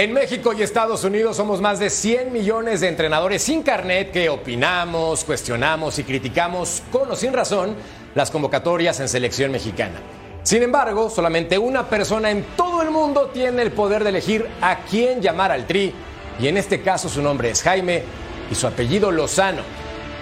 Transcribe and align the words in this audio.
En 0.00 0.14
México 0.14 0.54
y 0.54 0.62
Estados 0.62 1.04
Unidos 1.04 1.36
somos 1.36 1.60
más 1.60 1.78
de 1.78 1.90
100 1.90 2.32
millones 2.32 2.80
de 2.80 2.88
entrenadores 2.88 3.42
sin 3.42 3.62
carnet 3.62 4.10
que 4.10 4.30
opinamos, 4.30 5.24
cuestionamos 5.24 5.98
y 5.98 6.04
criticamos 6.04 6.82
con 6.90 7.10
o 7.10 7.14
sin 7.14 7.34
razón 7.34 7.76
las 8.14 8.30
convocatorias 8.30 8.98
en 9.00 9.10
selección 9.10 9.52
mexicana. 9.52 10.00
Sin 10.42 10.62
embargo, 10.62 11.10
solamente 11.10 11.58
una 11.58 11.86
persona 11.86 12.30
en 12.30 12.46
todo 12.56 12.80
el 12.80 12.90
mundo 12.90 13.26
tiene 13.26 13.60
el 13.60 13.72
poder 13.72 14.02
de 14.02 14.08
elegir 14.08 14.46
a 14.62 14.78
quién 14.84 15.20
llamar 15.20 15.52
al 15.52 15.66
tri, 15.66 15.92
y 16.40 16.48
en 16.48 16.56
este 16.56 16.80
caso 16.80 17.10
su 17.10 17.20
nombre 17.20 17.50
es 17.50 17.62
Jaime 17.62 18.02
y 18.50 18.54
su 18.54 18.66
apellido 18.66 19.10
Lozano. 19.10 19.60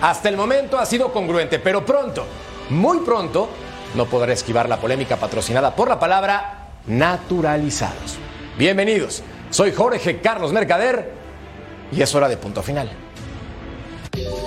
Hasta 0.01 0.29
el 0.29 0.37
momento 0.37 0.77
ha 0.77 0.87
sido 0.87 1.13
congruente, 1.13 1.61
pero 1.61 1.87
pronto, 1.87 2.27
muy 2.71 2.99
pronto, 3.03 3.49
no 3.95 4.07
podrá 4.07 4.33
esquivar 4.33 4.69
la 4.69 4.81
polémica 4.81 5.19
patrocinada 5.19 5.77
por 5.77 5.89
la 5.89 6.01
palabra 6.01 6.67
naturalizados. 6.89 8.19
Bienvenidos. 8.59 9.23
Soy 9.51 9.73
Jorge 9.73 10.21
Carlos 10.21 10.53
Mercader 10.53 11.11
y 11.91 12.03
es 12.03 12.15
hora 12.15 12.29
de 12.29 12.37
punto 12.37 12.63
final. 12.63 12.91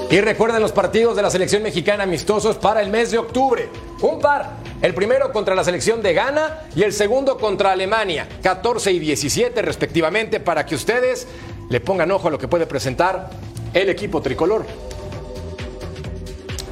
Y 0.09 0.19
recuerden 0.19 0.61
los 0.61 0.73
partidos 0.73 1.15
de 1.15 1.21
la 1.21 1.29
selección 1.29 1.63
mexicana 1.63 2.03
amistosos 2.03 2.57
para 2.57 2.81
el 2.81 2.89
mes 2.89 3.11
de 3.11 3.17
octubre. 3.17 3.69
Un 4.01 4.19
par. 4.19 4.57
El 4.81 4.93
primero 4.93 5.31
contra 5.31 5.55
la 5.55 5.63
selección 5.63 6.01
de 6.01 6.13
Ghana 6.13 6.63
y 6.75 6.83
el 6.83 6.91
segundo 6.91 7.37
contra 7.37 7.71
Alemania. 7.71 8.27
14 8.43 8.91
y 8.91 8.99
17 8.99 9.61
respectivamente 9.61 10.39
para 10.39 10.65
que 10.65 10.75
ustedes 10.75 11.27
le 11.69 11.79
pongan 11.79 12.11
ojo 12.11 12.27
a 12.27 12.31
lo 12.31 12.37
que 12.37 12.47
puede 12.47 12.67
presentar 12.67 13.29
el 13.73 13.89
equipo 13.89 14.21
tricolor. 14.21 14.65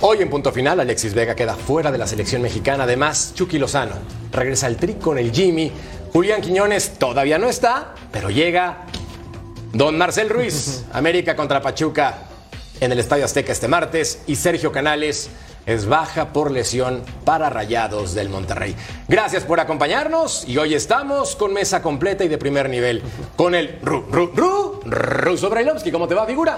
Hoy 0.02 0.21
en 0.21 0.30
punto 0.30 0.52
final, 0.52 0.80
Alexis 0.80 1.14
Vega 1.14 1.36
queda 1.36 1.55
fuera 1.55 1.91
de 1.91 1.97
la 1.97 2.08
selección 2.08 2.41
mexicana. 2.41 2.83
Además, 2.83 3.33
Chucky 3.36 3.58
Lozano 3.58 3.95
regresa 4.31 4.67
al 4.67 4.77
tri 4.77 4.95
con 4.95 5.17
el 5.17 5.31
Jimmy. 5.31 5.71
Julián 6.11 6.41
Quiñones 6.41 6.97
todavía 6.97 7.38
no 7.38 7.49
está, 7.49 7.93
pero 8.11 8.29
llega 8.29 8.85
Don 9.73 9.97
Marcel 9.97 10.29
Ruiz, 10.29 10.85
América 10.93 11.35
contra 11.35 11.61
Pachuca 11.61 12.23
en 12.79 12.91
el 12.91 12.99
Estadio 12.99 13.25
Azteca 13.25 13.52
este 13.52 13.67
martes. 13.67 14.23
Y 14.25 14.35
Sergio 14.35 14.71
Canales 14.71 15.30
es 15.67 15.85
baja 15.85 16.33
por 16.33 16.49
lesión 16.49 17.03
para 17.25 17.49
Rayados 17.49 18.15
del 18.15 18.30
Monterrey. 18.30 18.75
Gracias 19.07 19.43
por 19.43 19.59
acompañarnos 19.59 20.47
y 20.47 20.57
hoy 20.57 20.73
estamos 20.73 21.35
con 21.35 21.53
mesa 21.53 21.81
completa 21.83 22.23
y 22.23 22.27
de 22.27 22.39
primer 22.39 22.69
nivel. 22.69 23.03
Con 23.35 23.53
el 23.53 23.77
Ru, 23.83 24.05
Ru, 24.11 24.31
Ru, 24.35 24.80
Ruso 24.85 25.49
Brailovsky. 25.49 25.91
¿Cómo 25.91 26.07
te 26.07 26.15
va, 26.15 26.25
figura? 26.25 26.57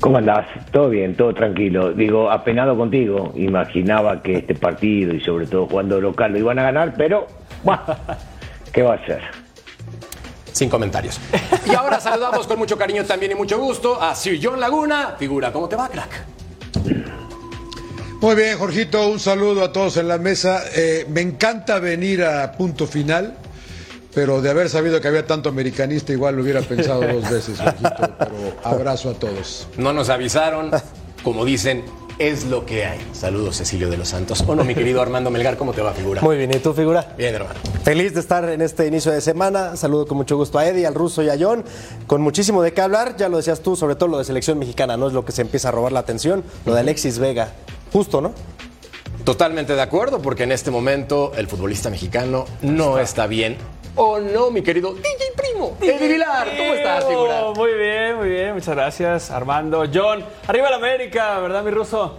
¿Cómo 0.00 0.16
andás? 0.16 0.46
Todo 0.72 0.88
bien, 0.88 1.14
todo 1.14 1.32
tranquilo. 1.34 1.92
Digo, 1.92 2.30
apenado 2.30 2.76
contigo. 2.76 3.32
Imaginaba 3.36 4.22
que 4.22 4.38
este 4.38 4.54
partido 4.54 5.14
y 5.14 5.20
sobre 5.20 5.46
todo 5.46 5.66
jugando 5.66 6.00
local 6.00 6.32
lo 6.32 6.38
iban 6.38 6.58
a 6.58 6.62
ganar, 6.62 6.94
pero 6.96 7.28
bueno, 7.62 7.82
¿qué 8.72 8.82
va 8.82 8.94
a 8.94 9.06
ser? 9.06 9.22
Sin 10.52 10.68
comentarios. 10.68 11.18
Y 11.66 11.74
ahora 11.74 11.98
saludamos 12.00 12.46
con 12.46 12.58
mucho 12.58 12.76
cariño 12.76 13.04
también 13.04 13.32
y 13.32 13.34
mucho 13.34 13.58
gusto 13.58 14.00
a 14.00 14.14
Sir 14.14 14.38
John 14.42 14.60
Laguna. 14.60 15.16
Figura, 15.18 15.52
¿cómo 15.52 15.68
te 15.68 15.76
va, 15.76 15.88
crack? 15.88 16.24
Muy 18.20 18.36
bien, 18.36 18.56
Jorgito, 18.56 19.08
un 19.08 19.18
saludo 19.18 19.64
a 19.64 19.72
todos 19.72 19.96
en 19.96 20.06
la 20.06 20.16
mesa. 20.18 20.62
Eh, 20.76 21.06
me 21.08 21.22
encanta 21.22 21.80
venir 21.80 22.22
a 22.22 22.52
punto 22.52 22.86
final, 22.86 23.34
pero 24.14 24.40
de 24.40 24.50
haber 24.50 24.68
sabido 24.68 25.00
que 25.00 25.08
había 25.08 25.26
tanto 25.26 25.48
americanista, 25.48 26.12
igual 26.12 26.36
lo 26.36 26.42
hubiera 26.42 26.60
pensado 26.60 27.00
dos 27.00 27.28
veces, 27.28 27.58
Jorgito. 27.58 28.14
Pero 28.18 28.54
abrazo 28.62 29.10
a 29.10 29.14
todos. 29.14 29.66
No 29.76 29.92
nos 29.92 30.08
avisaron, 30.08 30.70
como 31.24 31.44
dicen, 31.44 31.84
es 32.18 32.44
lo 32.44 32.64
que 32.66 32.84
hay. 32.84 33.00
Saludos, 33.12 33.56
Cecilio 33.56 33.88
de 33.90 33.96
los 33.96 34.08
Santos. 34.08 34.44
Bueno, 34.46 34.64
mi 34.64 34.74
querido 34.74 35.00
Armando 35.02 35.30
Melgar, 35.30 35.56
¿cómo 35.56 35.72
te 35.72 35.82
va, 35.82 35.92
figura? 35.92 36.22
Muy 36.22 36.36
bien, 36.36 36.50
¿y 36.54 36.58
tú, 36.58 36.72
figura? 36.72 37.14
Bien, 37.16 37.34
hermano. 37.34 37.54
Feliz 37.82 38.14
de 38.14 38.20
estar 38.20 38.48
en 38.48 38.62
este 38.62 38.86
inicio 38.86 39.12
de 39.12 39.20
semana. 39.20 39.76
Saludo 39.76 40.06
con 40.06 40.16
mucho 40.16 40.36
gusto 40.36 40.58
a 40.58 40.66
Eddie, 40.66 40.86
al 40.86 40.94
ruso 40.94 41.22
y 41.22 41.28
a 41.28 41.36
John. 41.38 41.64
Con 42.06 42.22
muchísimo 42.22 42.62
de 42.62 42.72
qué 42.72 42.80
hablar. 42.80 43.16
Ya 43.16 43.28
lo 43.28 43.38
decías 43.38 43.60
tú, 43.60 43.76
sobre 43.76 43.96
todo 43.96 44.08
lo 44.08 44.18
de 44.18 44.24
selección 44.24 44.58
mexicana, 44.58 44.96
¿no? 44.96 45.08
Es 45.08 45.12
lo 45.12 45.24
que 45.24 45.32
se 45.32 45.42
empieza 45.42 45.68
a 45.68 45.72
robar 45.72 45.92
la 45.92 46.00
atención. 46.00 46.44
Lo 46.64 46.74
de 46.74 46.80
Alexis 46.80 47.18
Vega. 47.18 47.52
Justo, 47.92 48.20
¿no? 48.20 48.32
Totalmente 49.24 49.74
de 49.74 49.82
acuerdo, 49.82 50.20
porque 50.20 50.42
en 50.42 50.52
este 50.52 50.70
momento 50.70 51.32
el 51.36 51.46
futbolista 51.46 51.90
mexicano 51.90 52.44
no 52.62 52.98
está 52.98 53.26
bien. 53.26 53.56
¿O 53.94 54.18
no, 54.18 54.50
mi 54.50 54.62
querido 54.62 54.94
DJ 54.94 55.32
Primo? 55.36 55.76
Eddie 55.80 56.08
Vilar, 56.08 56.48
¿cómo 56.56 56.74
estás, 56.74 57.04
figura? 57.04 57.42
Muy 57.54 57.74
bien, 57.74 58.16
muy 58.16 58.28
bien, 58.30 58.54
muchas 58.54 58.74
gracias, 58.74 59.30
Armando. 59.30 59.84
John, 59.92 60.24
arriba 60.46 60.70
la 60.70 60.76
América, 60.76 61.38
¿verdad, 61.40 61.62
mi 61.62 61.70
ruso? 61.70 62.16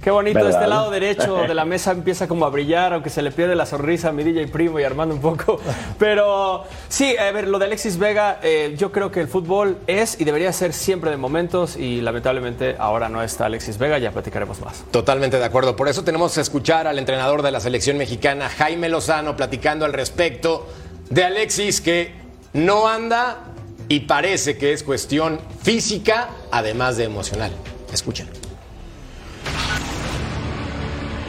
Qué 0.00 0.10
bonito, 0.10 0.38
¿Verdad? 0.38 0.52
este 0.52 0.66
lado 0.66 0.90
derecho 0.90 1.36
de 1.42 1.52
la 1.52 1.64
mesa 1.66 1.90
empieza 1.90 2.26
como 2.26 2.46
a 2.46 2.50
brillar, 2.50 2.94
aunque 2.94 3.10
se 3.10 3.22
le 3.22 3.32
pierde 3.32 3.54
la 3.54 3.66
sonrisa 3.66 4.10
a 4.10 4.12
mi 4.12 4.22
DJ 4.22 4.46
Primo 4.46 4.78
y 4.78 4.84
Armando 4.84 5.14
un 5.14 5.20
poco. 5.20 5.60
Pero 5.98 6.64
sí, 6.88 7.16
a 7.18 7.30
ver, 7.32 7.48
lo 7.48 7.58
de 7.58 7.66
Alexis 7.66 7.98
Vega, 7.98 8.38
eh, 8.42 8.74
yo 8.78 8.92
creo 8.92 9.10
que 9.10 9.20
el 9.20 9.28
fútbol 9.28 9.78
es 9.88 10.18
y 10.18 10.24
debería 10.24 10.52
ser 10.52 10.72
siempre 10.72 11.10
de 11.10 11.16
momentos 11.16 11.76
y 11.76 12.00
lamentablemente 12.00 12.76
ahora 12.78 13.08
no 13.08 13.20
está 13.22 13.46
Alexis 13.46 13.76
Vega, 13.76 13.98
ya 13.98 14.12
platicaremos 14.12 14.60
más. 14.60 14.84
Totalmente 14.92 15.38
de 15.38 15.44
acuerdo. 15.44 15.76
Por 15.76 15.88
eso 15.88 16.04
tenemos 16.04 16.34
que 16.34 16.40
escuchar 16.40 16.86
al 16.86 16.98
entrenador 16.98 17.42
de 17.42 17.50
la 17.50 17.60
selección 17.60 17.98
mexicana, 17.98 18.48
Jaime 18.48 18.88
Lozano, 18.88 19.36
platicando 19.36 19.84
al 19.84 19.92
respecto 19.92 20.66
de 21.10 21.24
Alexis, 21.24 21.80
que 21.80 22.12
no 22.52 22.88
anda 22.88 23.52
y 23.88 24.00
parece 24.00 24.56
que 24.56 24.72
es 24.72 24.82
cuestión 24.82 25.40
física, 25.62 26.30
además 26.52 26.96
de 26.96 27.04
emocional. 27.04 27.50
Escúchenlo. 27.92 28.32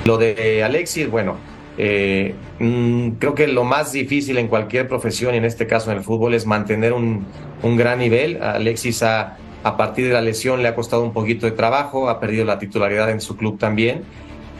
Lo 0.05 0.17
de 0.17 0.63
Alexis, 0.63 1.09
bueno, 1.09 1.37
eh, 1.77 2.35
mm, 2.59 3.11
creo 3.11 3.33
que 3.33 3.47
lo 3.47 3.63
más 3.63 3.91
difícil 3.91 4.37
en 4.37 4.47
cualquier 4.47 4.87
profesión, 4.87 5.33
y 5.33 5.37
en 5.37 5.45
este 5.45 5.65
caso 5.65 5.91
en 5.91 5.97
el 5.97 6.03
fútbol, 6.03 6.35
es 6.35 6.45
mantener 6.45 6.93
un, 6.93 7.25
un 7.63 7.77
gran 7.77 7.99
nivel. 7.99 8.41
Alexis 8.41 9.01
a 9.03 9.37
partir 9.77 10.07
de 10.07 10.13
la 10.13 10.21
lesión 10.21 10.61
le 10.61 10.67
ha 10.67 10.75
costado 10.75 11.03
un 11.03 11.13
poquito 11.13 11.45
de 11.45 11.51
trabajo, 11.51 12.09
ha 12.09 12.19
perdido 12.19 12.45
la 12.45 12.59
titularidad 12.59 13.09
en 13.09 13.21
su 13.21 13.37
club 13.37 13.57
también. 13.57 14.03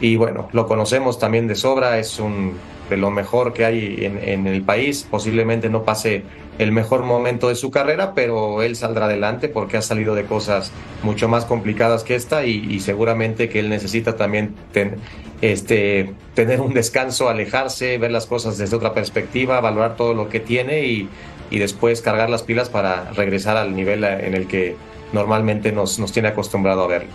Y 0.00 0.16
bueno, 0.16 0.48
lo 0.52 0.66
conocemos 0.66 1.20
también 1.20 1.46
de 1.46 1.54
sobra, 1.54 1.98
es 1.98 2.18
un 2.18 2.54
lo 2.96 3.10
mejor 3.10 3.52
que 3.52 3.64
hay 3.64 3.98
en, 4.00 4.46
el 4.46 4.62
país. 4.62 5.06
Posiblemente 5.10 5.68
no 5.68 5.84
pase 5.84 6.22
el 6.58 6.72
mejor 6.72 7.02
momento 7.02 7.48
de 7.48 7.54
su 7.54 7.70
carrera, 7.70 8.14
pero 8.14 8.62
él 8.62 8.76
saldrá 8.76 9.06
adelante 9.06 9.48
porque 9.48 9.76
ha 9.76 9.82
salido 9.82 10.14
de 10.14 10.24
cosas 10.24 10.72
mucho 11.02 11.28
más 11.28 11.44
complicadas 11.44 12.04
que 12.04 12.14
esta 12.14 12.44
y, 12.44 12.78
seguramente 12.80 13.48
que 13.48 13.60
él 13.60 13.68
necesita 13.68 14.16
también 14.16 14.54
ten- 14.72 14.96
este, 15.40 16.12
tener 16.34 16.60
un 16.60 16.74
descanso, 16.74 17.28
alejarse, 17.28 17.98
ver 17.98 18.10
las 18.12 18.26
cosas 18.26 18.58
desde 18.58 18.76
otra 18.76 18.94
perspectiva, 18.94 19.60
valorar 19.60 19.96
todo 19.96 20.14
lo 20.14 20.28
que 20.28 20.40
tiene 20.40 20.86
y, 20.86 21.08
y 21.50 21.58
después 21.58 22.00
cargar 22.00 22.30
las 22.30 22.42
pilas 22.42 22.68
para 22.68 23.10
regresar 23.12 23.56
al 23.56 23.74
nivel 23.74 24.04
en 24.04 24.34
el 24.34 24.46
que 24.46 24.76
normalmente 25.12 25.72
nos, 25.72 25.98
nos 25.98 26.12
tiene 26.12 26.28
acostumbrado 26.28 26.84
a 26.84 26.86
verlo. 26.86 27.10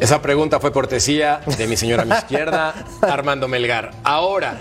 Esa 0.00 0.22
pregunta 0.22 0.60
fue 0.60 0.70
cortesía 0.70 1.40
de 1.58 1.66
mi 1.66 1.76
señora 1.76 2.02
a 2.02 2.06
mi 2.06 2.14
izquierda, 2.14 2.72
Armando 3.02 3.48
Melgar. 3.48 3.90
Ahora, 4.04 4.56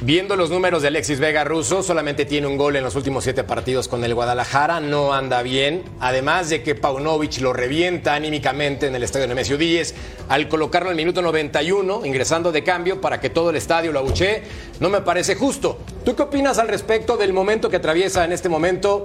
viendo 0.00 0.36
los 0.36 0.48
números 0.48 0.80
de 0.80 0.88
Alexis 0.88 1.18
Vega 1.18 1.42
Russo, 1.42 1.82
solamente 1.82 2.24
tiene 2.24 2.46
un 2.46 2.56
gol 2.56 2.76
en 2.76 2.84
los 2.84 2.94
últimos 2.94 3.24
siete 3.24 3.42
partidos 3.42 3.88
con 3.88 4.04
el 4.04 4.14
Guadalajara, 4.14 4.78
no 4.78 5.12
anda 5.12 5.42
bien. 5.42 5.82
Además 5.98 6.50
de 6.50 6.62
que 6.62 6.76
Paunovic 6.76 7.40
lo 7.40 7.52
revienta 7.52 8.14
anímicamente 8.14 8.86
en 8.86 8.94
el 8.94 9.02
estadio 9.02 9.26
Nemesio 9.26 9.58
Díez 9.58 9.92
al 10.28 10.48
colocarlo 10.48 10.90
en 10.90 10.92
el 10.92 11.04
minuto 11.04 11.20
91, 11.20 12.06
ingresando 12.06 12.52
de 12.52 12.62
cambio 12.62 13.00
para 13.00 13.20
que 13.20 13.28
todo 13.28 13.50
el 13.50 13.56
estadio 13.56 13.90
lo 13.90 13.98
abuchee, 13.98 14.44
no 14.78 14.88
me 14.88 15.00
parece 15.00 15.34
justo. 15.34 15.80
¿Tú 16.04 16.14
qué 16.14 16.22
opinas 16.22 16.58
al 16.58 16.68
respecto 16.68 17.16
del 17.16 17.32
momento 17.32 17.68
que 17.68 17.76
atraviesa 17.76 18.24
en 18.24 18.30
este 18.30 18.48
momento 18.48 19.02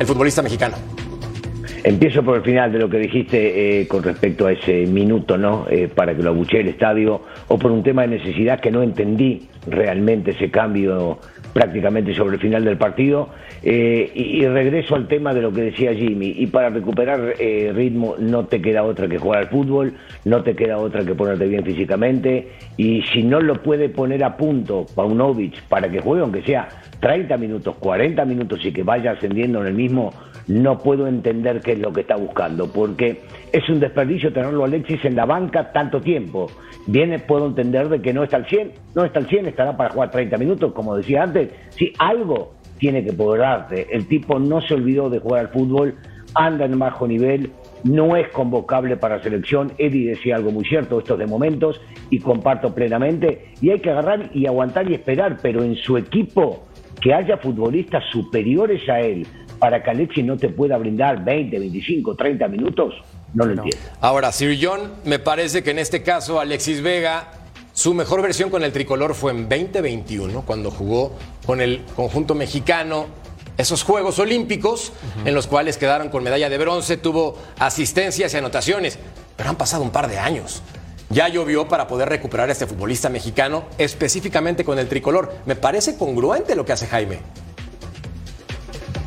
el 0.00 0.06
futbolista 0.06 0.40
mexicano? 0.40 0.95
Empiezo 1.84 2.22
por 2.22 2.36
el 2.36 2.42
final 2.42 2.72
de 2.72 2.78
lo 2.78 2.88
que 2.88 2.98
dijiste 2.98 3.80
eh, 3.80 3.88
con 3.88 4.02
respecto 4.02 4.46
a 4.46 4.52
ese 4.52 4.86
minuto, 4.86 5.36
¿no? 5.36 5.66
Eh, 5.70 5.88
para 5.88 6.14
que 6.14 6.22
lo 6.22 6.30
abuchee 6.30 6.60
el 6.60 6.68
estadio, 6.68 7.22
o 7.48 7.58
por 7.58 7.70
un 7.70 7.82
tema 7.82 8.02
de 8.02 8.18
necesidad 8.18 8.60
que 8.60 8.70
no 8.70 8.82
entendí 8.82 9.48
realmente 9.66 10.32
ese 10.32 10.50
cambio 10.50 11.18
prácticamente 11.56 12.14
sobre 12.14 12.36
el 12.36 12.40
final 12.42 12.64
del 12.64 12.76
partido. 12.76 13.30
Eh, 13.62 14.12
y, 14.14 14.46
regreso 14.46 14.94
al 14.94 15.08
tema 15.08 15.32
de 15.32 15.40
lo 15.40 15.52
que 15.52 15.62
decía 15.62 15.94
Jimmy. 15.94 16.34
Y 16.36 16.48
para 16.48 16.68
recuperar 16.68 17.34
eh, 17.38 17.72
ritmo 17.74 18.14
no 18.18 18.44
te 18.44 18.60
queda 18.60 18.84
otra 18.84 19.08
que 19.08 19.18
jugar 19.18 19.40
al 19.40 19.48
fútbol, 19.48 19.94
no 20.26 20.42
te 20.42 20.54
queda 20.54 20.76
otra 20.76 21.02
que 21.04 21.14
ponerte 21.14 21.46
bien 21.46 21.64
físicamente. 21.64 22.48
Y 22.76 23.02
si 23.02 23.22
no 23.22 23.40
lo 23.40 23.62
puede 23.62 23.88
poner 23.88 24.22
a 24.22 24.36
punto 24.36 24.84
Paunovic 24.94 25.62
para 25.62 25.88
que 25.90 26.00
juegue, 26.00 26.22
aunque 26.22 26.42
sea 26.42 26.68
30 27.00 27.38
minutos, 27.38 27.76
40 27.76 28.24
minutos 28.26 28.62
y 28.62 28.70
que 28.70 28.82
vaya 28.82 29.12
ascendiendo 29.12 29.62
en 29.62 29.68
el 29.68 29.74
mismo, 29.74 30.12
no 30.48 30.78
puedo 30.78 31.06
entender 31.06 31.60
qué 31.60 31.72
es 31.72 31.78
lo 31.78 31.92
que 31.92 32.02
está 32.02 32.16
buscando, 32.16 32.70
porque 32.70 33.22
es 33.52 33.68
un 33.68 33.80
desperdicio 33.80 34.32
tenerlo 34.32 34.64
Alexis 34.64 35.04
en 35.04 35.16
la 35.16 35.24
banca 35.24 35.72
tanto 35.72 36.00
tiempo. 36.00 36.50
Viene, 36.86 37.18
puedo 37.18 37.46
entender 37.46 37.88
de 37.88 38.00
que 38.00 38.12
no 38.12 38.22
está 38.22 38.36
al 38.36 38.46
100, 38.46 38.72
no 38.94 39.04
está 39.04 39.18
al 39.18 39.26
100, 39.26 39.46
estará 39.46 39.76
para 39.76 39.90
jugar 39.90 40.10
30 40.10 40.38
minutos, 40.38 40.72
como 40.72 40.96
decía 40.96 41.24
antes. 41.24 41.50
Si 41.70 41.92
algo 41.98 42.54
tiene 42.78 43.04
que 43.04 43.12
poder 43.12 43.40
darte, 43.40 43.88
el 43.90 44.06
tipo 44.06 44.38
no 44.38 44.60
se 44.60 44.74
olvidó 44.74 45.10
de 45.10 45.18
jugar 45.18 45.40
al 45.40 45.48
fútbol, 45.48 45.96
anda 46.34 46.64
en 46.64 46.78
bajo 46.78 47.08
nivel, 47.08 47.50
no 47.82 48.16
es 48.16 48.28
convocable 48.28 48.96
para 48.96 49.22
selección. 49.22 49.72
Eddie 49.78 50.10
decía 50.10 50.36
algo 50.36 50.52
muy 50.52 50.64
cierto, 50.64 50.98
esto 50.98 51.14
es 51.14 51.20
de 51.20 51.26
momentos, 51.26 51.80
y 52.10 52.20
comparto 52.20 52.72
plenamente. 52.74 53.52
Y 53.60 53.70
hay 53.70 53.80
que 53.80 53.90
agarrar 53.90 54.30
y 54.32 54.46
aguantar 54.46 54.88
y 54.88 54.94
esperar, 54.94 55.38
pero 55.42 55.62
en 55.64 55.74
su 55.76 55.96
equipo 55.96 56.66
que 57.00 57.12
haya 57.12 57.36
futbolistas 57.38 58.04
superiores 58.10 58.88
a 58.88 59.00
él 59.00 59.26
para 59.58 59.82
que 59.82 59.90
Alexis 59.90 60.24
no 60.24 60.36
te 60.36 60.48
pueda 60.48 60.76
brindar 60.76 61.24
20, 61.24 61.58
25, 61.58 62.14
30 62.14 62.48
minutos, 62.48 62.94
no 63.34 63.44
lo 63.44 63.52
entiendo. 63.52 63.78
Ahora, 64.00 64.32
Sir 64.32 64.58
John, 64.60 64.92
me 65.04 65.18
parece 65.18 65.62
que 65.62 65.70
en 65.70 65.78
este 65.78 66.02
caso 66.02 66.40
Alexis 66.40 66.82
Vega, 66.82 67.32
su 67.72 67.94
mejor 67.94 68.22
versión 68.22 68.50
con 68.50 68.62
el 68.62 68.72
tricolor 68.72 69.14
fue 69.14 69.32
en 69.32 69.48
2021, 69.48 70.42
cuando 70.42 70.70
jugó 70.70 71.16
con 71.44 71.60
el 71.60 71.82
conjunto 71.94 72.34
mexicano 72.34 73.06
esos 73.58 73.82
Juegos 73.82 74.18
Olímpicos, 74.18 74.92
en 75.24 75.34
los 75.34 75.46
cuales 75.46 75.78
quedaron 75.78 76.10
con 76.10 76.22
medalla 76.22 76.50
de 76.50 76.58
bronce, 76.58 76.98
tuvo 76.98 77.38
asistencias 77.58 78.34
y 78.34 78.36
anotaciones, 78.36 78.98
pero 79.36 79.48
han 79.48 79.56
pasado 79.56 79.82
un 79.82 79.90
par 79.90 80.08
de 80.08 80.18
años. 80.18 80.62
Ya 81.08 81.28
llovió 81.28 81.68
para 81.68 81.86
poder 81.86 82.08
recuperar 82.08 82.48
a 82.48 82.52
este 82.52 82.66
futbolista 82.66 83.08
mexicano, 83.08 83.64
específicamente 83.78 84.64
con 84.64 84.78
el 84.78 84.88
tricolor. 84.88 85.32
Me 85.46 85.56
parece 85.56 85.96
congruente 85.96 86.54
lo 86.54 86.66
que 86.66 86.72
hace 86.72 86.86
Jaime. 86.86 87.20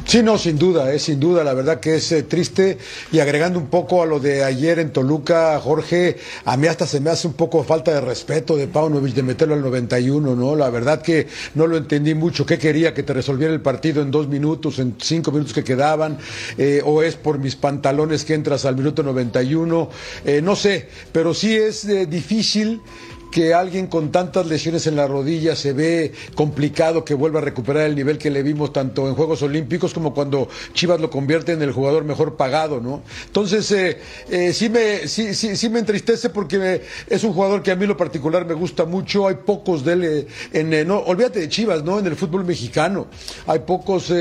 Sí, 0.09 0.23
no, 0.23 0.39
sin 0.39 0.57
duda, 0.57 0.91
es 0.91 1.03
sin 1.03 1.19
duda, 1.19 1.43
la 1.43 1.53
verdad 1.53 1.79
que 1.79 1.97
es 1.97 2.11
eh, 2.11 2.23
triste. 2.23 2.79
Y 3.11 3.19
agregando 3.19 3.59
un 3.59 3.67
poco 3.67 4.01
a 4.01 4.07
lo 4.07 4.19
de 4.19 4.43
ayer 4.43 4.79
en 4.79 4.91
Toluca, 4.91 5.59
Jorge, 5.59 6.17
a 6.45 6.57
mí 6.57 6.65
hasta 6.65 6.87
se 6.87 6.99
me 6.99 7.11
hace 7.11 7.27
un 7.27 7.33
poco 7.33 7.63
falta 7.63 7.93
de 7.93 8.01
respeto 8.01 8.57
de 8.57 8.67
Paunovic 8.67 9.13
de 9.13 9.21
meterlo 9.21 9.53
al 9.53 9.61
91, 9.61 10.35
¿no? 10.35 10.55
La 10.55 10.71
verdad 10.71 11.03
que 11.03 11.27
no 11.53 11.67
lo 11.67 11.77
entendí 11.77 12.15
mucho. 12.15 12.43
¿Qué 12.43 12.57
quería? 12.57 12.91
¿Que 12.91 13.03
te 13.03 13.13
resolviera 13.13 13.53
el 13.53 13.61
partido 13.61 14.01
en 14.01 14.09
dos 14.09 14.27
minutos, 14.27 14.79
en 14.79 14.95
cinco 14.99 15.31
minutos 15.31 15.53
que 15.53 15.63
quedaban? 15.63 16.17
Eh, 16.57 16.81
¿O 16.83 17.03
es 17.03 17.15
por 17.15 17.37
mis 17.37 17.55
pantalones 17.55 18.25
que 18.25 18.33
entras 18.33 18.65
al 18.65 18.77
minuto 18.77 19.03
91? 19.03 19.91
Eh, 20.25 20.41
no 20.41 20.55
sé, 20.55 20.89
pero 21.11 21.35
sí 21.35 21.55
es 21.55 21.87
difícil 22.09 22.81
que 23.31 23.53
alguien 23.53 23.87
con 23.87 24.11
tantas 24.11 24.47
lesiones 24.47 24.87
en 24.87 24.95
la 24.95 25.07
rodilla 25.07 25.55
se 25.55 25.73
ve 25.73 26.13
complicado 26.35 27.05
que 27.05 27.13
vuelva 27.13 27.39
a 27.39 27.43
recuperar 27.43 27.85
el 27.85 27.95
nivel 27.95 28.17
que 28.17 28.29
le 28.29 28.41
vimos 28.41 28.73
tanto 28.73 29.07
en 29.07 29.15
Juegos 29.15 29.41
Olímpicos 29.43 29.93
como 29.93 30.13
cuando 30.13 30.49
Chivas 30.73 30.99
lo 30.99 31.09
convierte 31.09 31.51
en 31.51 31.61
el 31.61 31.71
jugador 31.71 32.03
mejor 32.03 32.35
pagado, 32.37 32.81
¿no? 32.81 33.03
Entonces, 33.25 33.71
eh, 33.71 33.99
eh, 34.29 34.53
sí, 34.53 34.69
me, 34.69 35.07
sí, 35.07 35.33
sí, 35.33 35.55
sí, 35.55 35.69
me 35.69 35.79
entristece 35.79 36.29
porque 36.29 36.81
es 37.07 37.23
un 37.23 37.33
jugador 37.33 37.61
que 37.61 37.71
a 37.71 37.75
mí 37.75 37.85
lo 37.85 37.97
particular 37.97 38.45
me 38.45 38.53
gusta 38.53 38.85
mucho, 38.85 39.27
hay 39.27 39.35
pocos 39.35 39.85
de 39.85 39.93
él 39.93 40.03
eh, 40.03 40.27
en, 40.53 40.87
no, 40.87 40.99
olvídate 40.99 41.39
de 41.39 41.49
Chivas, 41.49 41.83
¿no? 41.83 41.99
En 41.99 42.07
el 42.07 42.15
fútbol 42.15 42.45
mexicano, 42.45 43.07
hay 43.45 43.59
pocos 43.59 44.11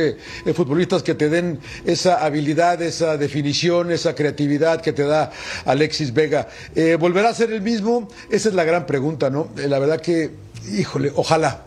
futbolistas 0.54 1.02
que 1.02 1.14
te 1.14 1.28
den 1.28 1.61
esa 1.84 2.25
habilidad, 2.25 2.82
esa 2.82 3.16
definición, 3.16 3.90
esa 3.90 4.14
creatividad 4.14 4.81
que 4.81 4.93
te 4.93 5.04
da 5.04 5.31
Alexis 5.64 6.12
Vega. 6.12 6.49
¿Volverá 6.99 7.31
a 7.31 7.34
ser 7.34 7.52
el 7.52 7.62
mismo? 7.62 8.08
Esa 8.31 8.49
es 8.49 8.54
la 8.54 8.64
gran 8.64 8.84
pregunta 8.87 8.98
pregunta, 8.99 9.31
¿no? 9.31 9.47
Eh, 9.56 9.69
la 9.69 9.79
verdad 9.79 10.00
que, 10.00 10.31
híjole, 10.77 11.12
ojalá. 11.15 11.62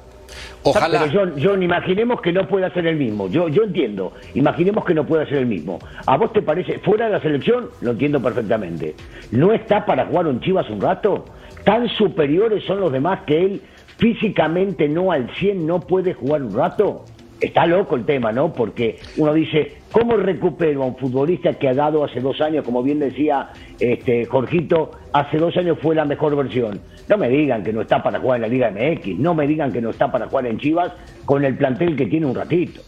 Ojalá. 0.63 1.06
Pero 1.10 1.31
John, 1.42 1.63
imaginemos 1.63 2.19
que 2.22 2.33
no 2.33 2.45
pueda 2.45 2.69
ser 2.74 2.86
el 2.88 2.98
mismo. 2.98 3.30
Yo, 3.30 3.48
yo 3.48 3.63
entiendo. 3.63 4.12
Imaginemos 4.33 4.83
que 4.83 4.94
no 4.94 5.06
pueda 5.06 5.25
ser 5.25 5.38
el 5.38 5.45
mismo. 5.45 5.80
¿A 6.06 6.18
vos 6.18 6.33
te 6.33 6.42
parece, 6.42 6.80
fuera 6.80 7.06
de 7.06 7.13
la 7.13 7.22
selección? 7.22 7.69
Lo 7.80 7.92
entiendo 7.92 8.22
perfectamente. 8.22 8.95
¿No 9.31 9.54
está 9.54 9.86
para 9.86 10.06
jugar 10.07 10.28
un 10.28 10.42
Chivas 10.42 10.69
un 10.69 10.81
rato? 10.81 11.25
¿Tan 11.63 11.88
superiores 11.88 12.66
son 12.66 12.81
los 12.81 12.92
demás 12.92 13.22
que 13.25 13.45
él 13.45 13.62
físicamente 13.98 14.89
no 14.89 15.13
al 15.13 15.33
100 15.36 15.66
no 15.66 15.80
puede 15.80 16.13
jugar 16.13 16.44
un 16.44 16.54
rato? 16.54 17.06
Está 17.41 17.65
loco 17.65 17.95
el 17.95 18.05
tema, 18.05 18.31
¿no? 18.31 18.53
Porque 18.53 18.99
uno 19.17 19.33
dice, 19.33 19.77
¿cómo 19.91 20.15
recupero 20.15 20.83
a 20.83 20.85
un 20.85 20.95
futbolista 20.95 21.53
que 21.53 21.67
ha 21.67 21.73
dado 21.73 22.03
hace 22.03 22.19
dos 22.19 22.39
años, 22.39 22.63
como 22.63 22.83
bien 22.83 22.99
decía 22.99 23.49
este 23.79 24.25
Jorgito, 24.25 24.91
hace 25.11 25.38
dos 25.38 25.57
años 25.57 25.79
fue 25.81 25.95
la 25.95 26.05
mejor 26.05 26.35
versión? 26.35 26.79
No 27.09 27.17
me 27.17 27.29
digan 27.29 27.63
que 27.63 27.73
no 27.73 27.81
está 27.81 28.03
para 28.03 28.19
jugar 28.19 28.38
en 28.38 28.41
la 28.43 28.47
Liga 28.47 28.69
MX, 28.69 29.17
no 29.17 29.33
me 29.33 29.47
digan 29.47 29.73
que 29.73 29.81
no 29.81 29.89
está 29.89 30.11
para 30.11 30.27
jugar 30.27 30.45
en 30.45 30.59
Chivas 30.59 30.93
con 31.25 31.43
el 31.43 31.57
plantel 31.57 31.95
que 31.95 32.05
tiene 32.05 32.27
un 32.27 32.35
ratito. 32.35 32.81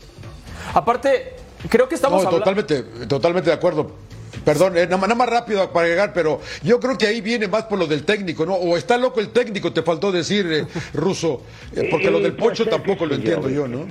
Aparte, 0.76 1.34
creo 1.68 1.90
que 1.90 1.96
estamos 1.96 2.24
no, 2.24 2.30
totalmente, 2.30 2.84
totalmente 3.08 3.50
de 3.50 3.56
acuerdo. 3.56 3.92
Perdón, 4.46 4.78
eh, 4.78 4.88
nada, 4.88 5.16
más, 5.16 5.30
rápido 5.30 5.72
para 5.72 5.88
llegar, 5.88 6.12
pero 6.14 6.42
yo 6.64 6.80
creo 6.80 6.98
que 6.98 7.08
ahí 7.08 7.22
viene 7.22 7.48
más 7.48 7.64
por 7.64 7.80
lo 7.80 7.88
del 7.88 8.04
técnico, 8.04 8.46
¿no? 8.46 8.56
O 8.56 8.78
está 8.78 8.98
loco 8.98 9.20
el 9.20 9.30
técnico, 9.30 9.72
te 9.72 9.84
faltó 9.84 10.12
decir, 10.12 10.46
eh, 10.52 10.66
Ruso, 10.94 11.42
eh, 11.76 11.88
porque 11.90 12.12
lo 12.12 12.20
del 12.20 12.34
Pocho 12.34 12.66
tampoco 12.66 13.06
lo 13.06 13.16
entiendo 13.16 13.50
yo, 13.50 13.68
¿no? 13.68 13.88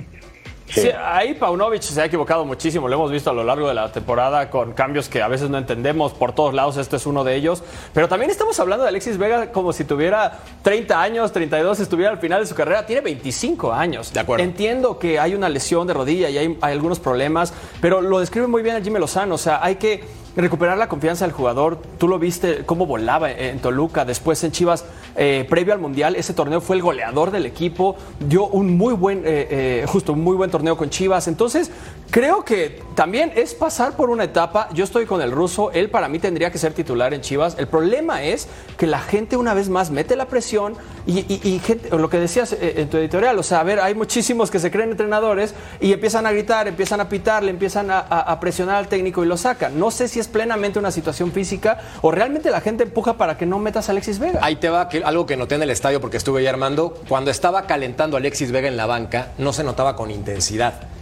Sí. 0.67 0.89
ahí 0.89 1.33
Paunovic 1.33 1.81
se 1.81 2.01
ha 2.01 2.05
equivocado 2.05 2.45
muchísimo, 2.45 2.87
lo 2.87 2.95
hemos 2.95 3.11
visto 3.11 3.29
a 3.29 3.33
lo 3.33 3.43
largo 3.43 3.67
de 3.67 3.73
la 3.73 3.91
temporada 3.91 4.49
con 4.49 4.73
cambios 4.73 5.09
que 5.09 5.21
a 5.21 5.27
veces 5.27 5.49
no 5.49 5.57
entendemos 5.57 6.13
por 6.13 6.33
todos 6.33 6.53
lados, 6.53 6.77
este 6.77 6.95
es 6.95 7.05
uno 7.05 7.23
de 7.23 7.35
ellos, 7.35 7.63
pero 7.93 8.07
también 8.07 8.31
estamos 8.31 8.59
hablando 8.59 8.83
de 8.83 8.89
Alexis 8.89 9.17
Vega 9.17 9.51
como 9.51 9.73
si 9.73 9.83
tuviera 9.83 10.39
30 10.61 11.01
años, 11.01 11.31
32, 11.31 11.79
estuviera 11.79 12.11
al 12.11 12.19
final 12.19 12.41
de 12.41 12.47
su 12.47 12.55
carrera, 12.55 12.85
tiene 12.85 13.01
25 13.01 13.71
años. 13.73 14.13
De 14.13 14.19
acuerdo. 14.19 14.43
Entiendo 14.43 14.97
que 14.97 15.19
hay 15.19 15.35
una 15.35 15.49
lesión 15.49 15.85
de 15.85 15.93
rodilla 15.93 16.29
y 16.29 16.37
hay, 16.37 16.57
hay 16.61 16.71
algunos 16.73 16.99
problemas, 16.99 17.53
pero 17.81 18.01
lo 18.01 18.19
describe 18.19 18.47
muy 18.47 18.63
bien 18.63 18.75
a 18.75 18.81
Jimmy 18.81 18.99
Lozano, 18.99 19.35
o 19.35 19.39
sea, 19.39 19.63
hay 19.63 19.75
que 19.75 20.03
recuperar 20.35 20.77
la 20.77 20.87
confianza 20.87 21.25
del 21.25 21.33
jugador. 21.33 21.77
Tú 21.97 22.07
lo 22.07 22.19
viste 22.19 22.65
cómo 22.65 22.85
volaba 22.85 23.31
en 23.31 23.59
Toluca, 23.59 24.05
después 24.05 24.43
en 24.43 24.51
Chivas, 24.51 24.85
eh, 25.15 25.45
previo 25.49 25.73
al 25.73 25.79
Mundial, 25.79 26.15
ese 26.15 26.33
torneo 26.33 26.61
fue 26.61 26.75
el 26.75 26.81
goleador 26.81 27.31
del 27.31 27.45
equipo, 27.45 27.95
dio 28.19 28.47
un 28.47 28.77
muy 28.77 28.93
buen, 28.93 29.19
eh, 29.19 29.23
eh, 29.25 29.85
justo 29.87 30.13
un 30.13 30.21
muy 30.21 30.35
buen 30.35 30.49
torneo 30.49 30.75
con 30.75 30.89
Chivas. 30.89 31.27
Entonces, 31.27 31.71
creo 32.13 32.45
que 32.45 32.79
también 32.93 33.33
es 33.35 33.55
pasar 33.55 33.95
por 33.95 34.11
una 34.11 34.25
etapa. 34.25 34.69
Yo 34.71 34.83
estoy 34.83 35.07
con 35.07 35.19
el 35.19 35.31
ruso, 35.31 35.71
él 35.71 35.89
para 35.89 36.07
mí 36.07 36.19
tendría 36.19 36.51
que 36.51 36.59
ser 36.59 36.73
titular 36.73 37.11
en 37.11 37.21
Chivas. 37.21 37.55
El 37.57 37.67
problema 37.67 38.21
es 38.21 38.47
que 38.77 38.85
la 38.85 38.99
gente 38.99 39.35
una 39.35 39.55
vez 39.55 39.67
más 39.67 39.89
mete 39.89 40.15
la 40.15 40.27
presión 40.27 40.75
y, 41.07 41.59
lo 41.89 42.11
que 42.11 42.19
decías 42.19 42.55
en 42.61 42.87
tu 42.87 42.97
editorial, 42.97 43.39
o 43.39 43.41
sea, 43.41 43.61
a 43.61 43.63
ver, 43.63 43.79
hay 43.79 43.95
muchísimos 43.95 44.51
que 44.51 44.59
se 44.59 44.69
creen 44.69 44.91
entrenadores 44.91 45.55
y 45.81 45.91
empiezan 45.91 46.27
a 46.27 46.31
gritar, 46.31 46.67
empiezan 46.67 47.01
a 47.01 47.09
pitar, 47.09 47.41
le 47.41 47.49
empiezan 47.49 47.87
a, 47.89 48.39
presionar 48.39 48.75
al 48.75 48.87
técnico 48.87 49.23
y 49.23 49.27
lo 49.27 49.35
sacan. 49.35 49.79
No 49.79 49.89
sé 49.89 50.07
si 50.07 50.19
es 50.19 50.27
plenamente 50.27 50.77
una 50.77 50.91
situación 50.91 51.31
física 51.31 51.79
o 52.03 52.11
realmente 52.11 52.51
la 52.51 52.61
gente 52.61 52.83
empuja 52.83 53.17
para 53.17 53.39
que 53.39 53.47
no 53.47 53.57
metas 53.57 53.89
a 53.89 53.91
Alexis 53.91 54.19
Vega. 54.19 54.39
Ahí 54.43 54.57
te 54.57 54.69
va 54.69 54.87
que, 54.87 55.03
algo 55.03 55.25
que 55.25 55.35
noté 55.35 55.55
en 55.55 55.63
el 55.63 55.71
estadio 55.71 55.99
porque 55.99 56.17
estuve 56.17 56.41
ahí 56.41 56.47
armando. 56.47 56.93
Cuando 57.09 57.31
estaba 57.31 57.65
calentando 57.65 58.17
Alexis 58.17 58.51
Vega 58.51 58.67
en 58.67 58.77
la 58.77 58.85
banca, 58.85 59.29
no 59.39 59.51
se 59.51 59.63
notaba 59.63 59.95
con 59.95 60.11
intensidad. 60.11 60.93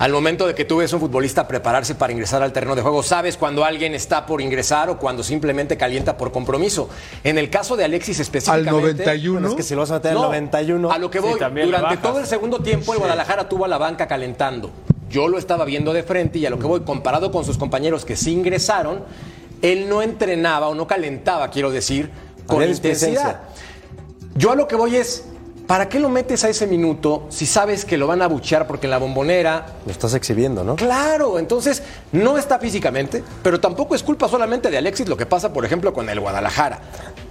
Al 0.00 0.12
momento 0.12 0.46
de 0.46 0.54
que 0.54 0.64
tú 0.64 0.78
ves 0.78 0.92
a 0.92 0.96
un 0.96 1.00
futbolista 1.00 1.46
prepararse 1.46 1.94
para 1.94 2.12
ingresar 2.12 2.42
al 2.42 2.52
terreno 2.52 2.74
de 2.74 2.82
juego, 2.82 3.02
sabes 3.02 3.36
cuando 3.36 3.64
alguien 3.64 3.94
está 3.94 4.26
por 4.26 4.40
ingresar 4.40 4.90
o 4.90 4.98
cuando 4.98 5.22
simplemente 5.22 5.76
calienta 5.76 6.16
por 6.16 6.32
compromiso. 6.32 6.88
En 7.22 7.38
el 7.38 7.50
caso 7.50 7.76
de 7.76 7.84
Alexis 7.84 8.18
específicamente. 8.18 8.70
Al 9.08 9.22
91. 9.22 9.48
es 9.48 9.54
que 9.54 9.62
si 9.62 9.74
lo 9.74 9.82
vas 9.82 9.90
a 9.92 9.94
meter 9.94 10.12
al 10.12 10.22
91. 10.22 10.90
A 10.90 10.98
lo 10.98 11.10
que 11.10 11.20
voy, 11.20 11.38
durante 11.38 11.98
todo 11.98 12.18
el 12.18 12.26
segundo 12.26 12.60
tiempo, 12.60 12.94
el 12.94 12.98
Guadalajara 12.98 13.48
tuvo 13.48 13.66
a 13.66 13.68
la 13.68 13.78
banca 13.78 14.08
calentando 14.08 14.72
yo 15.10 15.28
lo 15.28 15.38
estaba 15.38 15.64
viendo 15.64 15.92
de 15.92 16.02
frente 16.02 16.38
y 16.38 16.46
a 16.46 16.50
lo 16.50 16.58
que 16.58 16.66
voy, 16.66 16.80
comparado 16.80 17.32
con 17.32 17.44
sus 17.44 17.58
compañeros 17.58 18.04
que 18.04 18.16
sí 18.16 18.32
ingresaron, 18.32 19.02
él 19.60 19.88
no 19.88 20.02
entrenaba 20.02 20.68
o 20.68 20.74
no 20.74 20.86
calentaba, 20.86 21.50
quiero 21.50 21.70
decir, 21.70 22.10
con 22.46 22.62
intensidad. 22.62 23.40
Yo 24.36 24.52
a 24.52 24.54
lo 24.54 24.68
que 24.68 24.76
voy 24.76 24.96
es, 24.96 25.24
¿para 25.70 25.88
qué 25.88 26.00
lo 26.00 26.08
metes 26.08 26.42
a 26.42 26.48
ese 26.48 26.66
minuto 26.66 27.26
si 27.28 27.46
sabes 27.46 27.84
que 27.84 27.96
lo 27.96 28.08
van 28.08 28.22
a 28.22 28.26
buchear 28.26 28.66
porque 28.66 28.88
en 28.88 28.90
la 28.90 28.98
bombonera... 28.98 29.66
Lo 29.86 29.92
estás 29.92 30.14
exhibiendo, 30.14 30.64
¿no? 30.64 30.74
Claro, 30.74 31.38
entonces 31.38 31.84
no 32.10 32.36
está 32.36 32.58
físicamente, 32.58 33.22
pero 33.40 33.60
tampoco 33.60 33.94
es 33.94 34.02
culpa 34.02 34.28
solamente 34.28 34.68
de 34.68 34.78
Alexis 34.78 35.08
lo 35.08 35.16
que 35.16 35.26
pasa, 35.26 35.52
por 35.52 35.64
ejemplo, 35.64 35.92
con 35.92 36.08
el 36.08 36.18
Guadalajara. 36.18 36.80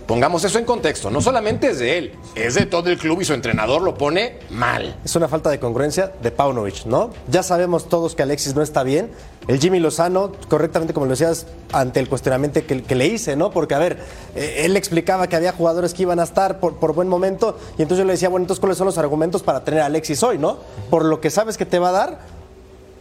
Pongamos 0.09 0.43
eso 0.43 0.57
en 0.57 0.65
contexto. 0.65 1.11
No 1.11 1.21
solamente 1.21 1.69
es 1.69 1.77
de 1.77 1.99
él, 1.99 2.13
es 2.33 2.55
de 2.55 2.65
todo 2.65 2.89
el 2.89 2.97
club 2.97 3.21
y 3.21 3.25
su 3.25 3.35
entrenador 3.35 3.83
lo 3.83 3.93
pone 3.93 4.39
mal. 4.49 4.95
Es 5.05 5.15
una 5.15 5.27
falta 5.27 5.51
de 5.51 5.59
congruencia 5.59 6.11
de 6.23 6.31
Paunovic, 6.31 6.85
¿no? 6.87 7.11
Ya 7.27 7.43
sabemos 7.43 7.87
todos 7.87 8.15
que 8.15 8.23
Alexis 8.23 8.55
no 8.55 8.63
está 8.63 8.81
bien. 8.81 9.11
El 9.47 9.59
Jimmy 9.59 9.79
Lozano, 9.79 10.31
correctamente 10.47 10.95
como 10.95 11.05
lo 11.05 11.11
decías, 11.11 11.45
ante 11.71 11.99
el 11.99 12.09
cuestionamiento 12.09 12.59
que, 12.65 12.95
le 12.95 13.05
hice, 13.05 13.35
¿no? 13.35 13.51
Porque, 13.51 13.75
a 13.75 13.77
ver, 13.77 13.99
eh, 14.35 14.63
él 14.65 14.77
explicaba 14.77 15.27
que 15.27 15.35
había 15.35 15.51
jugadores 15.51 15.93
que 15.93 16.01
iban 16.01 16.19
a 16.19 16.23
estar 16.23 16.59
por, 16.59 16.77
por 16.77 16.95
buen 16.95 17.07
momento 17.07 17.59
y 17.77 17.83
entonces 17.83 17.99
yo 17.99 18.05
le 18.05 18.13
decía, 18.13 18.29
bueno, 18.29 18.45
entonces, 18.45 18.59
¿cuáles 18.59 18.79
son 18.79 18.87
los 18.87 18.97
argumentos 18.97 19.43
para 19.43 19.63
tener 19.63 19.81
a 19.81 19.85
Alexis 19.85 20.23
hoy, 20.23 20.39
¿no? 20.39 20.57
Por 20.89 21.05
lo 21.05 21.21
que 21.21 21.29
sabes 21.29 21.55
que 21.55 21.67
te 21.67 21.77
va 21.77 21.89
a 21.89 21.91
dar, 21.91 22.19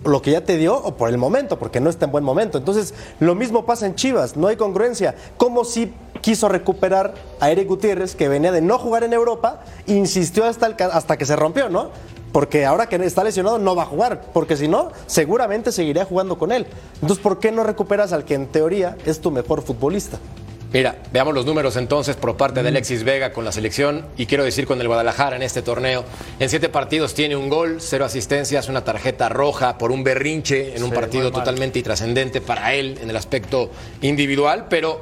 lo 0.05 0.23
que 0.23 0.33
ya 0.33 0.45
te 0.45 0.57
dio 0.57 0.77
o 0.77 0.97
por 0.97 1.09
el 1.09 1.19
momento, 1.19 1.59
porque 1.59 1.81
no 1.81 1.91
está 1.91 2.07
en 2.07 2.13
buen 2.13 2.25
momento. 2.25 2.59
Entonces, 2.59 2.95
lo 3.21 3.35
mismo 3.35 3.67
pasa 3.67 3.87
en 3.87 3.95
Chivas, 3.95 4.37
no 4.37 4.47
hay 4.47 4.57
congruencia. 4.57 5.15
Como 5.37 5.65
si 5.65 5.93
quiso 6.21 6.49
recuperar 6.49 7.15
a 7.41 7.51
Eric 7.51 7.69
Gutiérrez, 7.69 8.15
que 8.15 8.29
venía 8.29 8.53
de 8.53 8.61
no 8.61 8.79
jugar 8.79 9.05
en 9.05 9.13
Europa, 9.13 9.61
insistió 9.87 10.45
hasta, 10.45 10.67
hasta 10.67 11.17
que 11.17 11.27
se 11.27 11.37
rompió, 11.37 11.69
¿no? 11.69 11.91
Porque 12.33 12.67
ahora 12.67 12.89
que 12.89 12.97
está 12.97 13.25
lesionado 13.25 13.59
no 13.59 13.75
va 13.75 13.85
a 13.85 13.87
jugar, 13.87 14.23
porque 14.33 14.57
si 14.57 14.69
no, 14.69 14.93
seguramente 15.07 15.73
seguiría 15.73 16.05
jugando 16.05 16.39
con 16.39 16.53
él. 16.53 16.67
Entonces, 16.95 17.19
¿por 17.19 17.39
qué 17.39 17.51
no 17.51 17.65
recuperas 17.65 18.13
al 18.13 18.25
que 18.25 18.35
en 18.35 18.47
teoría 18.47 18.97
es 19.07 19.21
tu 19.21 19.31
mejor 19.31 19.63
futbolista? 19.63 20.19
Mira, 20.71 20.97
veamos 21.13 21.33
los 21.33 21.47
números 21.47 21.77
entonces 21.77 22.15
por 22.17 22.37
parte 22.37 22.63
de 22.63 22.69
Alexis 22.69 23.03
Vega 23.03 23.33
con 23.33 23.43
la 23.43 23.53
selección 23.53 24.05
y 24.19 24.27
quiero 24.27 24.45
decir 24.45 24.67
con 24.67 24.79
el 24.81 24.87
Guadalajara 24.87 25.37
en 25.37 25.43
este 25.43 25.63
torneo. 25.63 26.05
En 26.39 26.51
siete 26.51 26.69
partidos 26.69 27.15
tiene 27.15 27.37
un 27.37 27.49
gol, 27.49 27.79
cero 27.81 28.05
asistencias, 28.05 28.69
una 28.69 28.85
tarjeta 28.85 29.31
roja 29.31 29.79
por 29.79 29.91
un 29.91 30.05
berrinche 30.05 30.77
en 30.77 30.83
un 30.83 30.91
partido 30.91 31.33
totalmente 31.33 31.79
intrascendente 31.79 32.43
para 32.43 32.75
él 32.75 32.99
en 33.01 33.09
el 33.09 33.17
aspecto 33.17 33.71
individual, 34.03 34.67
pero 34.69 35.01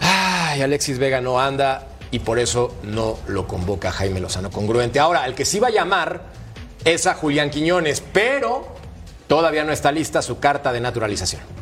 ay, 0.00 0.60
Alexis 0.60 0.98
Vega 0.98 1.20
no 1.20 1.40
anda 1.40 1.86
y 2.10 2.18
por 2.18 2.40
eso 2.40 2.74
no 2.82 3.16
lo 3.28 3.46
convoca 3.46 3.92
Jaime 3.92 4.18
Lozano 4.18 4.50
congruente. 4.50 4.98
Ahora, 4.98 5.24
el 5.26 5.34
que 5.34 5.44
sí 5.44 5.60
va 5.60 5.68
a 5.68 5.72
llamar 5.72 6.22
es 6.84 7.06
a 7.06 7.14
Julián 7.14 7.50
Quiñones, 7.50 8.02
pero 8.12 8.66
todavía 9.28 9.62
no 9.62 9.70
está 9.70 9.92
lista 9.92 10.20
su 10.20 10.40
carta 10.40 10.72
de 10.72 10.80
naturalización. 10.80 11.57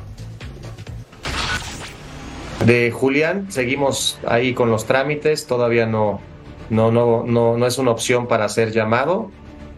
De 2.67 2.91
Julián, 2.91 3.47
seguimos 3.53 4.19
ahí 4.27 4.53
con 4.53 4.71
los 4.73 4.87
trámites, 4.87 5.47
todavía 5.47 5.87
no, 5.87 6.21
no, 6.69 6.91
no, 6.91 7.23
no, 7.25 7.57
no 7.57 7.67
es 7.67 7.79
una 7.79 7.93
opción 7.93 8.27
para 8.27 8.49
ser 8.49 8.73
llamado. 8.73 9.31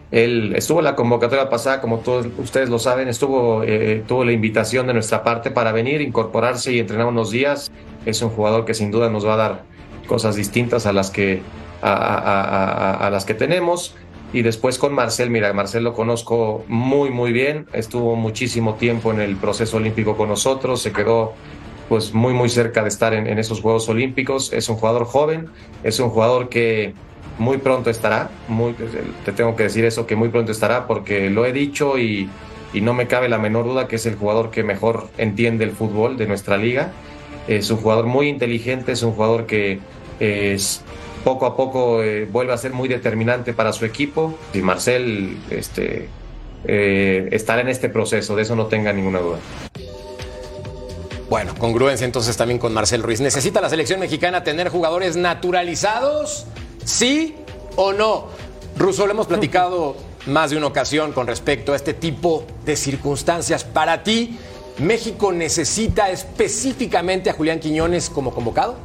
Él 0.09 0.53
estuvo 0.55 0.79
en 0.79 0.85
la 0.85 0.95
convocatoria 0.95 1.51
pasada, 1.51 1.81
como 1.81 1.99
todos 1.99 2.25
ustedes 2.39 2.67
lo 2.69 2.79
saben, 2.79 3.07
estuvo, 3.07 3.61
eh, 3.63 4.03
tuvo 4.07 4.25
la 4.25 4.31
invitación 4.31 4.87
de 4.87 4.93
nuestra 4.93 5.23
parte 5.23 5.51
para 5.51 5.71
venir, 5.71 6.01
incorporarse 6.01 6.73
y 6.73 6.79
entrenar 6.79 7.05
unos 7.05 7.29
días. 7.29 7.71
Es 8.07 8.23
un 8.23 8.31
jugador 8.31 8.65
que 8.65 8.73
sin 8.73 8.89
duda 8.89 9.07
nos 9.11 9.23
va 9.23 9.35
a 9.35 9.37
dar 9.37 9.63
cosas 10.07 10.35
distintas 10.35 10.87
a 10.87 10.91
las 10.93 11.11
que, 11.11 11.43
a, 11.83 11.93
a- 11.93 12.17
a- 12.17 12.91
a- 12.93 13.07
a 13.07 13.09
las 13.11 13.23
que 13.23 13.35
tenemos. 13.35 13.95
Y 14.33 14.41
después 14.41 14.79
con 14.79 14.95
Marcel, 14.95 15.29
mira, 15.29 15.53
Marcel 15.53 15.83
lo 15.83 15.93
conozco 15.93 16.63
muy, 16.67 17.11
muy 17.11 17.31
bien. 17.33 17.67
Estuvo 17.71 18.15
muchísimo 18.15 18.73
tiempo 18.75 19.11
en 19.11 19.21
el 19.21 19.35
proceso 19.35 19.77
olímpico 19.77 20.17
con 20.17 20.29
nosotros, 20.29 20.81
se 20.81 20.91
quedó 20.91 21.33
pues 21.89 22.13
muy 22.13 22.33
muy 22.33 22.49
cerca 22.49 22.83
de 22.83 22.87
estar 22.87 23.13
en, 23.13 23.39
esos 23.39 23.61
Juegos 23.61 23.89
Olímpicos. 23.89 24.53
Es 24.53 24.69
un 24.69 24.77
jugador 24.77 25.05
joven, 25.05 25.49
es 25.83 25.99
un 25.99 26.09
jugador 26.09 26.47
que 26.47 26.93
muy 27.39 27.57
pronto 27.57 27.89
estará, 27.89 28.29
te 29.25 29.31
tengo 29.31 29.55
que 29.55 29.63
decir 29.63 29.83
eso, 29.85 30.05
que 30.05 30.15
muy 30.15 30.29
pronto 30.29 30.51
estará 30.51 30.87
porque 30.87 31.29
lo 31.29 31.45
he 31.45 31.53
dicho 31.53 31.97
y, 31.97 32.29
y 32.73 32.81
no 32.81 32.93
me 32.93 33.07
cabe 33.07 33.29
la 33.29 33.39
menor 33.39 33.65
duda 33.65 33.87
que 33.87 33.95
es 33.95 34.05
el 34.05 34.15
jugador 34.15 34.51
que 34.51 34.63
mejor 34.63 35.09
entiende 35.17 35.63
el 35.63 35.71
fútbol 35.71 36.17
de 36.17 36.27
nuestra 36.27 36.57
liga. 36.57 36.91
Es 37.47 37.71
un 37.71 37.77
jugador 37.77 38.05
muy 38.05 38.27
inteligente, 38.27 38.91
es 38.91 39.01
un 39.01 39.13
jugador 39.13 39.47
que 39.47 39.79
es, 40.19 40.83
poco 41.23 41.45
a 41.45 41.55
poco 41.55 42.03
eh, 42.03 42.25
vuelve 42.25 42.53
a 42.53 42.57
ser 42.57 42.73
muy 42.73 42.87
determinante 42.87 43.53
para 43.53 43.73
su 43.73 43.85
equipo. 43.85 44.37
Y 44.53 44.59
Marcel 44.59 45.37
este, 45.49 46.07
eh, 46.65 47.29
estará 47.31 47.61
en 47.61 47.69
este 47.69 47.89
proceso, 47.89 48.35
de 48.35 48.43
eso 48.43 48.55
no 48.55 48.67
tenga 48.67 48.93
ninguna 48.93 49.19
duda. 49.19 49.39
Bueno, 51.29 51.53
congruencia 51.59 52.05
entonces 52.05 52.35
también 52.37 52.57
con 52.57 52.73
Marcel 52.73 53.03
Ruiz. 53.03 53.21
¿Necesita 53.21 53.61
la 53.61 53.69
selección 53.69 53.99
mexicana 53.99 54.43
tener 54.43 54.69
jugadores 54.69 55.15
naturalizados? 55.15 56.47
¿Sí 56.83 57.35
o 57.75 57.93
no? 57.93 58.29
Russo, 58.75 59.05
lo 59.05 59.11
hemos 59.11 59.27
platicado 59.27 59.95
más 60.25 60.49
de 60.49 60.57
una 60.57 60.65
ocasión 60.65 61.11
con 61.11 61.27
respecto 61.27 61.73
a 61.73 61.75
este 61.75 61.93
tipo 61.93 62.45
de 62.65 62.75
circunstancias. 62.75 63.63
Para 63.63 64.01
ti, 64.01 64.39
¿México 64.79 65.31
necesita 65.31 66.09
específicamente 66.09 67.29
a 67.29 67.33
Julián 67.33 67.59
Quiñones 67.59 68.09
como 68.09 68.31
convocado? 68.33 68.77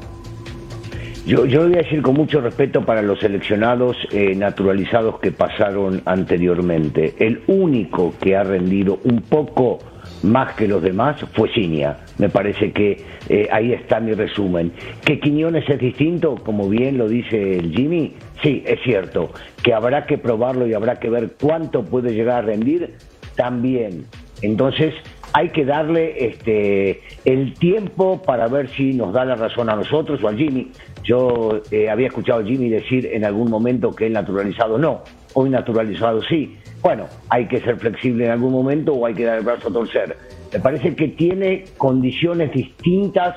Yo, 1.24 1.46
yo 1.46 1.62
voy 1.62 1.72
a 1.76 1.78
decir 1.78 2.02
con 2.02 2.12
mucho 2.12 2.42
respeto 2.42 2.84
para 2.84 3.00
los 3.00 3.20
seleccionados 3.20 3.96
eh, 4.12 4.34
naturalizados 4.34 5.18
que 5.18 5.32
pasaron 5.32 6.02
anteriormente. 6.04 7.14
El 7.18 7.42
único 7.46 8.12
que 8.20 8.36
ha 8.36 8.44
rendido 8.44 8.98
un 9.04 9.22
poco 9.22 9.78
más 10.24 10.54
que 10.54 10.66
los 10.66 10.82
demás 10.82 11.16
fue 11.34 11.48
Ciña. 11.52 11.98
Me 12.18 12.28
parece 12.28 12.72
que 12.72 13.00
eh, 13.28 13.48
ahí 13.52 13.72
está 13.72 14.00
mi 14.00 14.12
resumen. 14.12 14.72
Que 15.04 15.20
Quiñones 15.20 15.68
es 15.68 15.78
distinto, 15.78 16.36
como 16.36 16.68
bien 16.68 16.98
lo 16.98 17.08
dice 17.08 17.58
el 17.58 17.70
Jimmy, 17.72 18.14
sí, 18.42 18.62
es 18.66 18.80
cierto. 18.82 19.30
Que 19.62 19.74
habrá 19.74 20.06
que 20.06 20.18
probarlo 20.18 20.66
y 20.66 20.74
habrá 20.74 20.96
que 20.96 21.10
ver 21.10 21.34
cuánto 21.40 21.84
puede 21.84 22.14
llegar 22.14 22.44
a 22.44 22.46
rendir, 22.46 22.94
también. 23.36 24.06
Entonces, 24.42 24.94
hay 25.32 25.48
que 25.48 25.64
darle 25.64 26.26
este, 26.26 27.00
el 27.24 27.54
tiempo 27.54 28.22
para 28.22 28.46
ver 28.46 28.68
si 28.70 28.92
nos 28.92 29.12
da 29.12 29.24
la 29.24 29.34
razón 29.34 29.68
a 29.68 29.76
nosotros 29.76 30.22
o 30.22 30.28
a 30.28 30.34
Jimmy. 30.34 30.70
Yo 31.02 31.60
eh, 31.70 31.90
había 31.90 32.06
escuchado 32.06 32.40
a 32.40 32.44
Jimmy 32.44 32.68
decir 32.68 33.06
en 33.12 33.24
algún 33.24 33.50
momento 33.50 33.90
que 33.90 34.06
el 34.06 34.12
naturalizado 34.12 34.78
no, 34.78 35.02
hoy 35.34 35.50
naturalizado 35.50 36.22
sí. 36.22 36.56
Bueno, 36.84 37.06
hay 37.30 37.48
que 37.48 37.62
ser 37.62 37.78
flexible 37.78 38.26
en 38.26 38.32
algún 38.32 38.52
momento 38.52 38.92
o 38.92 39.06
hay 39.06 39.14
que 39.14 39.24
dar 39.24 39.38
el 39.38 39.44
brazo 39.44 39.68
a 39.68 39.72
torcer. 39.72 40.18
Me 40.52 40.60
parece 40.60 40.94
que 40.94 41.08
tiene 41.08 41.64
condiciones 41.78 42.52
distintas 42.52 43.34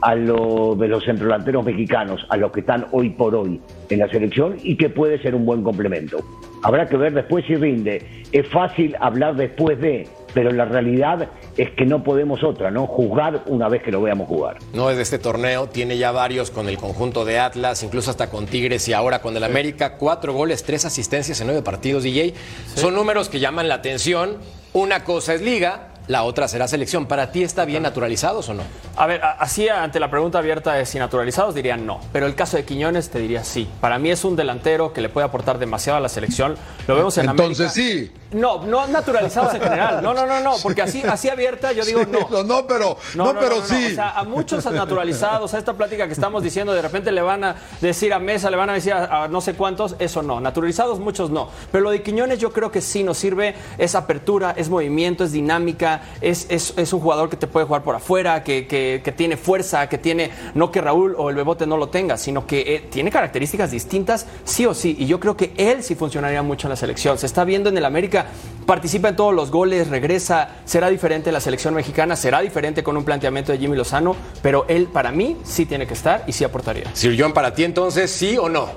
a 0.00 0.14
lo 0.14 0.76
de 0.76 0.86
los 0.86 1.04
centrodelanteros 1.04 1.64
mexicanos, 1.64 2.24
a 2.30 2.36
los 2.36 2.52
que 2.52 2.60
están 2.60 2.86
hoy 2.92 3.10
por 3.10 3.34
hoy 3.34 3.60
en 3.90 3.98
la 3.98 4.08
selección 4.08 4.58
y 4.62 4.76
que 4.76 4.90
puede 4.90 5.20
ser 5.20 5.34
un 5.34 5.44
buen 5.44 5.64
complemento. 5.64 6.18
Habrá 6.62 6.86
que 6.86 6.96
ver 6.96 7.14
después 7.14 7.44
si 7.46 7.56
rinde. 7.56 8.00
Es 8.30 8.46
fácil 8.46 8.94
hablar 9.00 9.34
después 9.34 9.80
de, 9.80 10.06
pero 10.34 10.50
la 10.50 10.64
realidad 10.64 11.28
es 11.56 11.70
que 11.70 11.86
no 11.86 12.02
podemos 12.02 12.42
otra, 12.42 12.70
¿no? 12.70 12.86
Juzgar 12.86 13.44
una 13.46 13.68
vez 13.68 13.82
que 13.82 13.92
lo 13.92 14.02
veamos 14.02 14.28
jugar. 14.28 14.58
No 14.72 14.90
es 14.90 14.96
de 14.96 15.02
este 15.02 15.18
torneo, 15.18 15.68
tiene 15.68 15.96
ya 15.96 16.10
varios 16.12 16.50
con 16.50 16.68
el 16.68 16.76
conjunto 16.76 17.24
de 17.24 17.38
Atlas, 17.38 17.82
incluso 17.82 18.10
hasta 18.10 18.28
con 18.28 18.46
Tigres 18.46 18.86
y 18.88 18.92
ahora 18.92 19.22
con 19.22 19.36
el 19.36 19.44
América. 19.44 19.96
Cuatro 19.96 20.32
goles, 20.34 20.64
tres 20.64 20.84
asistencias 20.84 21.40
en 21.40 21.46
nueve 21.46 21.62
partidos, 21.62 22.02
DJ. 22.02 22.34
Son 22.74 22.94
números 22.94 23.28
que 23.28 23.38
llaman 23.40 23.68
la 23.68 23.76
atención. 23.76 24.38
Una 24.72 25.04
cosa 25.04 25.34
es 25.34 25.40
liga, 25.40 25.90
la 26.08 26.24
otra 26.24 26.48
será 26.48 26.66
selección. 26.66 27.06
¿Para 27.06 27.30
ti 27.30 27.44
está 27.44 27.64
bien 27.64 27.84
naturalizados 27.84 28.48
o 28.48 28.54
no? 28.54 28.62
A 28.96 29.06
ver, 29.06 29.20
así 29.38 29.68
ante 29.68 30.00
la 30.00 30.10
pregunta 30.10 30.38
abierta 30.38 30.72
de 30.74 30.84
si 30.84 30.98
naturalizados 30.98 31.54
diría 31.54 31.76
no, 31.76 32.00
pero 32.12 32.26
el 32.26 32.34
caso 32.34 32.56
de 32.56 32.64
Quiñones 32.64 33.08
te 33.08 33.20
diría 33.20 33.44
sí. 33.44 33.68
Para 33.80 33.98
mí 34.00 34.10
es 34.10 34.24
un 34.24 34.34
delantero 34.34 34.92
que 34.92 35.00
le 35.00 35.08
puede 35.08 35.26
aportar 35.26 35.58
demasiado 35.58 35.96
a 35.98 36.00
la 36.00 36.08
selección. 36.08 36.56
Lo 36.88 36.96
vemos 36.96 37.16
en 37.18 37.28
Entonces 37.30 37.78
América. 37.78 38.10
sí. 38.10 38.12
No, 38.34 38.62
no 38.64 38.86
naturalizados 38.86 39.54
en 39.54 39.62
general. 39.62 40.02
No, 40.02 40.12
no, 40.12 40.26
no, 40.26 40.40
no, 40.40 40.54
porque 40.62 40.82
así, 40.82 41.02
así 41.02 41.28
abierta 41.28 41.72
yo 41.72 41.84
digo 41.84 42.02
no. 42.04 42.28
No, 42.30 42.42
no, 42.44 42.66
pero, 42.66 42.96
no, 43.14 43.34
pero 43.38 43.62
sí. 43.62 43.86
O 43.92 43.94
sea, 43.94 44.10
a 44.10 44.24
muchos 44.24 44.64
naturalizados, 44.70 45.54
a 45.54 45.58
esta 45.58 45.72
plática 45.74 46.06
que 46.06 46.12
estamos 46.12 46.42
diciendo, 46.42 46.72
de 46.74 46.82
repente 46.82 47.12
le 47.12 47.22
van 47.22 47.44
a 47.44 47.56
decir 47.80 48.12
a 48.12 48.18
Mesa, 48.18 48.50
le 48.50 48.56
van 48.56 48.70
a 48.70 48.74
decir 48.74 48.92
a, 48.92 49.24
a 49.24 49.28
no 49.28 49.40
sé 49.40 49.54
cuántos, 49.54 49.96
eso 49.98 50.22
no. 50.22 50.40
Naturalizados 50.40 50.98
muchos 51.00 51.30
no. 51.30 51.48
Pero 51.72 51.84
lo 51.84 51.90
de 51.90 52.02
Quiñones 52.02 52.38
yo 52.38 52.52
creo 52.52 52.70
que 52.70 52.80
sí 52.80 53.02
nos 53.04 53.18
sirve, 53.18 53.54
es 53.78 53.94
apertura, 53.94 54.54
es 54.56 54.68
movimiento, 54.68 55.24
es 55.24 55.32
dinámica, 55.32 56.02
es, 56.20 56.46
es, 56.50 56.74
es 56.76 56.92
un 56.92 57.00
jugador 57.00 57.28
que 57.30 57.36
te 57.36 57.46
puede 57.46 57.66
jugar 57.66 57.82
por 57.82 57.94
afuera, 57.94 58.42
que, 58.42 58.66
que- 58.66 59.00
que 59.04 59.12
tiene 59.12 59.36
fuerza, 59.36 59.88
que 59.88 59.98
tiene, 59.98 60.30
no 60.54 60.70
que 60.70 60.80
Raúl 60.80 61.14
o 61.18 61.30
el 61.30 61.36
Bebote 61.36 61.66
no 61.66 61.76
lo 61.76 61.88
tenga, 61.88 62.16
sino 62.16 62.46
que 62.46 62.60
eh, 62.74 62.80
tiene 62.90 63.10
características 63.10 63.70
distintas, 63.70 64.26
sí 64.44 64.66
o 64.66 64.74
sí. 64.74 64.96
Y 64.98 65.06
yo 65.06 65.20
creo 65.20 65.36
que 65.36 65.52
él 65.56 65.82
sí 65.82 65.94
funcionaría 65.94 66.42
mucho 66.42 66.66
en 66.66 66.70
la 66.70 66.76
selección. 66.76 67.18
Se 67.18 67.26
está 67.26 67.44
viendo 67.44 67.68
en 67.68 67.76
el 67.78 67.84
América, 67.84 68.23
participa 68.66 69.08
en 69.10 69.16
todos 69.16 69.34
los 69.34 69.50
goles, 69.50 69.88
regresa, 69.88 70.48
será 70.64 70.88
diferente 70.88 71.30
la 71.32 71.40
selección 71.40 71.74
mexicana, 71.74 72.16
será 72.16 72.40
diferente 72.40 72.82
con 72.82 72.96
un 72.96 73.04
planteamiento 73.04 73.52
de 73.52 73.58
Jimmy 73.58 73.76
Lozano, 73.76 74.16
pero 74.42 74.64
él 74.68 74.86
para 74.86 75.10
mí 75.12 75.36
sí 75.44 75.66
tiene 75.66 75.86
que 75.86 75.94
estar 75.94 76.24
y 76.26 76.32
sí 76.32 76.44
aportaría. 76.44 76.84
Sir 76.94 77.14
John, 77.18 77.32
para 77.32 77.54
ti 77.54 77.64
entonces, 77.64 78.10
¿sí 78.10 78.38
o 78.38 78.48
no? 78.48 78.68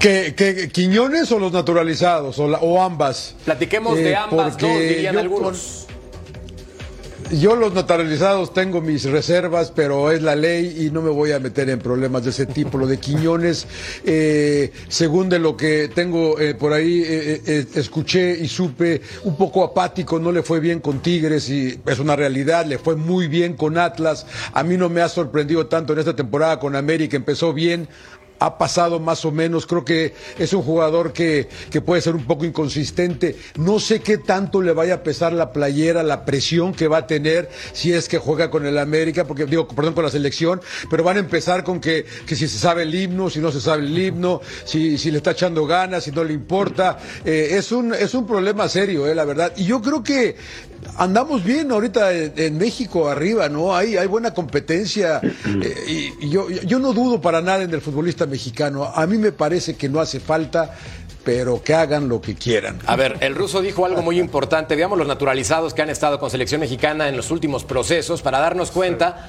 ¿Que, 0.00 0.34
que 0.34 0.68
Quiñones 0.70 1.30
o 1.32 1.38
los 1.38 1.52
naturalizados 1.52 2.38
o, 2.38 2.48
la- 2.48 2.58
o 2.58 2.82
ambas? 2.82 3.34
Platiquemos 3.44 3.96
de 3.96 4.10
Eh, 4.12 4.16
ambas 4.16 4.56
dos, 4.58 4.70
dirían 4.78 5.18
algunos. 5.18 5.85
Yo 7.32 7.56
los 7.56 7.74
naturalizados 7.74 8.54
tengo 8.54 8.80
mis 8.80 9.02
reservas, 9.04 9.72
pero 9.74 10.12
es 10.12 10.22
la 10.22 10.36
ley 10.36 10.86
y 10.86 10.90
no 10.92 11.02
me 11.02 11.10
voy 11.10 11.32
a 11.32 11.40
meter 11.40 11.68
en 11.70 11.80
problemas 11.80 12.22
de 12.22 12.30
ese 12.30 12.46
tipo. 12.46 12.78
Lo 12.78 12.86
de 12.86 12.98
Quiñones, 12.98 13.66
eh, 14.04 14.70
según 14.86 15.28
de 15.28 15.40
lo 15.40 15.56
que 15.56 15.88
tengo 15.92 16.38
eh, 16.38 16.54
por 16.54 16.72
ahí, 16.72 17.02
eh, 17.04 17.42
eh, 17.44 17.66
escuché 17.74 18.38
y 18.38 18.46
supe, 18.46 19.02
un 19.24 19.36
poco 19.36 19.64
apático, 19.64 20.20
no 20.20 20.30
le 20.30 20.44
fue 20.44 20.60
bien 20.60 20.78
con 20.78 21.00
Tigres 21.00 21.50
y 21.50 21.80
es 21.84 21.98
una 21.98 22.14
realidad, 22.14 22.64
le 22.64 22.78
fue 22.78 22.94
muy 22.94 23.26
bien 23.26 23.54
con 23.54 23.76
Atlas. 23.76 24.24
A 24.52 24.62
mí 24.62 24.76
no 24.76 24.88
me 24.88 25.00
ha 25.00 25.08
sorprendido 25.08 25.66
tanto 25.66 25.94
en 25.94 25.98
esta 25.98 26.14
temporada 26.14 26.60
con 26.60 26.76
América, 26.76 27.16
empezó 27.16 27.52
bien 27.52 27.88
ha 28.38 28.58
pasado 28.58 29.00
más 29.00 29.24
o 29.24 29.32
menos. 29.32 29.66
Creo 29.66 29.84
que 29.84 30.14
es 30.38 30.52
un 30.52 30.62
jugador 30.62 31.12
que, 31.12 31.48
que, 31.70 31.80
puede 31.80 32.00
ser 32.00 32.14
un 32.14 32.24
poco 32.24 32.44
inconsistente. 32.44 33.36
No 33.56 33.78
sé 33.78 34.00
qué 34.00 34.18
tanto 34.18 34.62
le 34.62 34.72
vaya 34.72 34.94
a 34.94 35.02
pesar 35.02 35.32
la 35.32 35.52
playera, 35.52 36.02
la 36.02 36.24
presión 36.24 36.74
que 36.74 36.88
va 36.88 36.98
a 36.98 37.06
tener 37.06 37.48
si 37.72 37.92
es 37.92 38.08
que 38.08 38.18
juega 38.18 38.50
con 38.50 38.66
el 38.66 38.78
América, 38.78 39.24
porque 39.24 39.46
digo, 39.46 39.68
perdón, 39.68 39.94
con 39.94 40.04
la 40.04 40.10
selección, 40.10 40.60
pero 40.90 41.04
van 41.04 41.16
a 41.16 41.20
empezar 41.20 41.64
con 41.64 41.80
que, 41.80 42.04
que 42.26 42.36
si 42.36 42.48
se 42.48 42.58
sabe 42.58 42.82
el 42.82 42.94
himno, 42.94 43.30
si 43.30 43.40
no 43.40 43.50
se 43.52 43.60
sabe 43.60 43.84
el 43.84 43.98
himno, 43.98 44.40
si, 44.64 44.98
si 44.98 45.10
le 45.10 45.18
está 45.18 45.32
echando 45.32 45.66
ganas, 45.66 46.04
si 46.04 46.10
no 46.10 46.24
le 46.24 46.32
importa. 46.32 46.98
Eh, 47.24 47.48
es, 47.52 47.72
un, 47.72 47.94
es 47.94 48.14
un 48.14 48.26
problema 48.26 48.68
serio, 48.68 49.06
eh, 49.06 49.14
la 49.14 49.24
verdad. 49.24 49.52
Y 49.56 49.64
yo 49.64 49.80
creo 49.80 50.02
que 50.02 50.36
andamos 50.96 51.44
bien 51.44 51.70
ahorita 51.70 52.12
en, 52.12 52.32
en 52.36 52.58
México 52.58 53.08
arriba, 53.08 53.48
¿no? 53.48 53.74
Hay, 53.74 53.96
hay 53.96 54.06
buena 54.06 54.32
competencia 54.32 55.20
eh, 55.62 56.12
y, 56.20 56.26
y 56.26 56.30
yo, 56.30 56.48
yo 56.48 56.78
no 56.78 56.92
dudo 56.92 57.20
para 57.20 57.40
nada 57.40 57.64
en 57.64 57.72
el 57.72 57.80
futbolista 57.80 58.26
mexicano. 58.26 58.84
A 58.84 59.06
mí 59.06 59.18
me 59.18 59.32
parece 59.32 59.76
que 59.76 59.88
no 59.88 60.00
hace 60.00 60.20
falta 60.20 60.74
pero 61.26 61.60
que 61.60 61.74
hagan 61.74 62.08
lo 62.08 62.20
que 62.20 62.36
quieran. 62.36 62.78
A 62.86 62.94
ver, 62.94 63.16
el 63.18 63.34
ruso 63.34 63.60
dijo 63.60 63.84
algo 63.84 64.00
muy 64.00 64.20
importante. 64.20 64.76
Veamos 64.76 64.96
los 64.96 65.08
naturalizados 65.08 65.74
que 65.74 65.82
han 65.82 65.90
estado 65.90 66.20
con 66.20 66.30
selección 66.30 66.60
mexicana 66.60 67.08
en 67.08 67.16
los 67.16 67.32
últimos 67.32 67.64
procesos 67.64 68.22
para 68.22 68.38
darnos 68.38 68.70
cuenta 68.70 69.28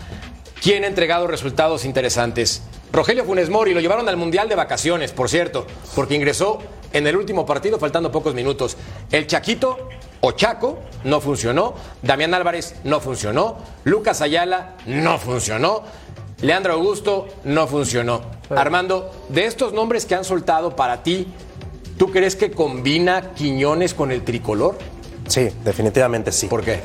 quién 0.62 0.84
ha 0.84 0.88
entregado 0.88 1.26
resultados 1.26 1.86
interesantes. 1.86 2.62
Rogelio 2.94 3.26
Funes 3.26 3.50
Mori 3.50 3.74
lo 3.74 3.80
llevaron 3.80 4.08
al 4.08 4.16
Mundial 4.16 4.48
de 4.48 4.54
Vacaciones, 4.54 5.12
por 5.12 5.28
cierto, 5.28 5.66
porque 5.96 6.14
ingresó 6.14 6.60
en 6.98 7.08
el 7.08 7.16
último 7.16 7.46
partido 7.46 7.80
faltando 7.80 8.12
pocos 8.12 8.34
minutos. 8.34 8.78
El 9.12 9.28
Chaquito 9.28 9.90
o 10.22 10.32
Chaco 10.32 10.80
no 11.04 11.22
funcionó, 11.22 11.76
Damián 12.02 12.34
Álvarez 12.34 12.76
no 12.84 13.00
funcionó, 13.00 13.58
Lucas 13.84 14.22
Ayala 14.22 14.76
no 14.86 15.18
funcionó, 15.20 15.84
Leandro 16.42 16.74
Augusto 16.74 17.28
no 17.44 17.68
funcionó. 17.68 18.22
Armando, 18.50 19.12
de 19.30 19.46
estos 19.46 19.74
nombres 19.74 20.06
que 20.06 20.16
han 20.16 20.24
soltado 20.24 20.76
para 20.76 21.04
ti, 21.04 21.28
¿tú 21.98 22.12
crees 22.12 22.36
que 22.36 22.52
combina 22.52 23.34
Quiñones 23.34 23.94
con 23.94 24.12
el 24.12 24.24
tricolor? 24.24 24.78
Sí, 25.28 25.50
definitivamente 25.64 26.32
sí. 26.32 26.48
¿Por 26.48 26.64
qué? 26.64 26.80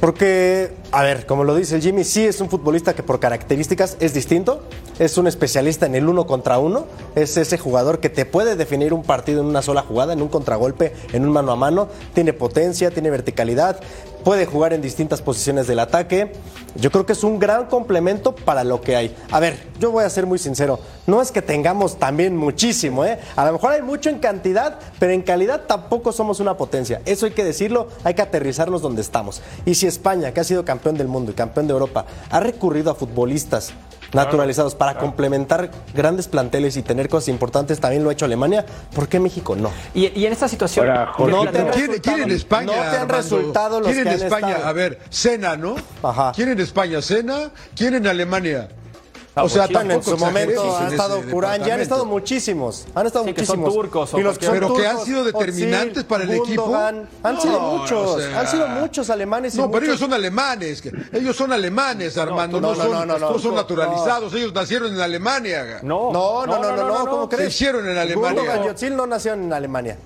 Porque, 0.00 0.72
a 0.92 1.02
ver, 1.02 1.26
como 1.26 1.44
lo 1.44 1.54
dice 1.54 1.76
el 1.76 1.82
Jimmy, 1.82 2.04
sí 2.04 2.24
es 2.24 2.40
un 2.40 2.48
futbolista 2.48 2.94
que 2.94 3.02
por 3.02 3.20
características 3.20 3.98
es 4.00 4.14
distinto, 4.14 4.62
es 5.00 5.16
un 5.16 5.26
especialista 5.26 5.86
en 5.86 5.94
el 5.94 6.08
uno 6.08 6.26
contra 6.26 6.58
uno, 6.58 6.84
es 7.14 7.38
ese 7.38 7.56
jugador 7.56 8.00
que 8.00 8.10
te 8.10 8.26
puede 8.26 8.54
definir 8.54 8.92
un 8.92 9.02
partido 9.02 9.40
en 9.40 9.46
una 9.46 9.62
sola 9.62 9.80
jugada, 9.80 10.12
en 10.12 10.20
un 10.20 10.28
contragolpe, 10.28 10.92
en 11.14 11.24
un 11.24 11.32
mano 11.32 11.52
a 11.52 11.56
mano, 11.56 11.88
tiene 12.12 12.34
potencia, 12.34 12.90
tiene 12.90 13.08
verticalidad, 13.08 13.80
puede 14.24 14.44
jugar 14.44 14.74
en 14.74 14.82
distintas 14.82 15.22
posiciones 15.22 15.66
del 15.66 15.78
ataque. 15.78 16.32
Yo 16.76 16.90
creo 16.90 17.06
que 17.06 17.14
es 17.14 17.24
un 17.24 17.38
gran 17.38 17.64
complemento 17.66 18.34
para 18.34 18.62
lo 18.62 18.82
que 18.82 18.94
hay. 18.94 19.16
A 19.30 19.40
ver, 19.40 19.58
yo 19.78 19.90
voy 19.90 20.04
a 20.04 20.10
ser 20.10 20.26
muy 20.26 20.38
sincero, 20.38 20.78
no 21.06 21.22
es 21.22 21.32
que 21.32 21.40
tengamos 21.40 21.98
también 21.98 22.36
muchísimo, 22.36 23.06
¿eh? 23.06 23.18
A 23.36 23.46
lo 23.46 23.54
mejor 23.54 23.72
hay 23.72 23.80
mucho 23.80 24.10
en 24.10 24.18
cantidad, 24.18 24.78
pero 24.98 25.12
en 25.12 25.22
calidad 25.22 25.62
tampoco 25.66 26.12
somos 26.12 26.40
una 26.40 26.58
potencia. 26.58 27.00
Eso 27.06 27.24
hay 27.24 27.32
que 27.32 27.42
decirlo, 27.42 27.88
hay 28.04 28.12
que 28.12 28.22
aterrizarnos 28.22 28.82
donde 28.82 29.00
estamos. 29.00 29.40
Y 29.64 29.76
si 29.76 29.86
España, 29.86 30.32
que 30.34 30.40
ha 30.40 30.44
sido 30.44 30.62
campeón 30.66 30.98
del 30.98 31.08
mundo 31.08 31.32
y 31.32 31.34
campeón 31.34 31.66
de 31.66 31.72
Europa, 31.72 32.04
ha 32.28 32.40
recurrido 32.40 32.90
a 32.90 32.94
futbolistas 32.94 33.72
naturalizados 34.12 34.74
para 34.74 34.98
complementar 34.98 35.70
grandes 35.94 36.28
planteles 36.28 36.76
y 36.76 36.82
tener 36.82 37.08
cosas 37.08 37.28
importantes, 37.28 37.80
también 37.80 38.02
lo 38.04 38.10
ha 38.10 38.12
hecho 38.12 38.24
Alemania, 38.24 38.64
¿por 38.94 39.08
qué 39.08 39.20
México 39.20 39.56
no? 39.56 39.70
Y, 39.94 40.06
y 40.18 40.26
en 40.26 40.32
esta 40.32 40.48
situación... 40.48 40.88
Ahora, 40.88 41.12
Jorge, 41.12 41.32
No, 41.36 41.42
te 41.50 41.64
¿quién, 42.00 42.22
en 42.22 42.30
España? 42.30 42.66
no 42.66 42.72
te 42.72 42.78
han 42.78 42.86
Armando? 42.94 43.14
resultado 43.16 43.80
los 43.80 43.88
¿Quién 43.90 44.04
que 44.04 44.10
en 44.10 44.16
han 44.16 44.22
España? 44.22 44.48
estado? 44.50 44.68
A 44.68 44.72
ver, 44.72 44.98
Cena, 45.10 45.56
¿no? 45.56 45.76
Ajá. 46.02 46.32
¿Quién 46.34 46.48
en 46.50 46.60
España? 46.60 47.02
Cena. 47.02 47.50
¿Quién 47.76 47.94
en 47.94 48.06
Alemania? 48.06 48.68
Ah, 49.32 49.44
o 49.44 49.48
sea, 49.48 49.68
Bueno, 49.68 49.94
en 49.94 50.02
su 50.02 50.16
momento 50.18 50.76
ha 50.76 50.88
estado 50.88 51.18
ese 51.18 51.30
Curán, 51.30 51.62
ya 51.62 51.74
han 51.74 51.80
estado 51.80 52.04
muchísimos, 52.04 52.84
han 52.96 53.06
estado 53.06 53.24
Sí, 53.26 53.32
que 53.32 53.46
son 53.46 53.60
muchísimos. 53.60 53.74
turcos 53.86 54.14
y 54.14 54.20
los 54.22 54.36
que 54.38 54.46
son 54.46 54.54
Pero 54.54 54.74
que 54.74 54.84
han 54.86 54.90
turcos, 54.96 55.06
sido 55.06 55.24
determinantes 55.24 56.02
para 56.04 56.24
el 56.24 56.30
equipo. 56.32 56.74
Han 56.74 57.08
No, 57.22 57.40
sido 57.40 57.60
muchos, 57.60 58.10
o 58.10 58.18
sea- 58.20 58.40
han 58.40 58.48
sido 58.48 58.66
muchos 58.66 59.08
alemanes 59.08 59.54
y 59.54 59.58
No, 59.58 59.64
pero 59.70 59.72
muchos- 59.82 59.88
ellos 59.88 60.00
son 60.00 60.12
alemanes. 60.14 60.82
Ellos 61.12 61.36
son 61.36 61.52
alemanes, 61.52 62.18
Armando. 62.18 62.60
No, 62.60 62.68
no, 62.72 62.74
no, 62.74 62.82
son, 62.82 62.90
no, 62.92 63.06
no, 63.06 63.18
no 63.32 63.38
son 63.38 63.50
no. 63.52 63.56
naturalizados. 63.58 64.34
Ellos 64.34 64.52
nacieron 64.52 64.92
en 64.94 65.00
Alemania. 65.00 65.78
No, 65.82 66.10
No, 66.12 66.44
no, 66.46 66.58
no, 66.60 66.76
no, 66.76 66.88
no, 67.04 67.06
¿cómo 67.10 67.30
Se 67.30 67.36
crees? 67.36 67.54
hicieron 67.54 67.88
en 67.88 67.98
Alemania. 67.98 68.40
Gundogan 68.42 68.64
y 68.64 68.68
Özil 68.68 68.96
no 68.96 69.06
nacieron 69.06 69.44
en 69.44 69.52
Alemania. 69.52 69.96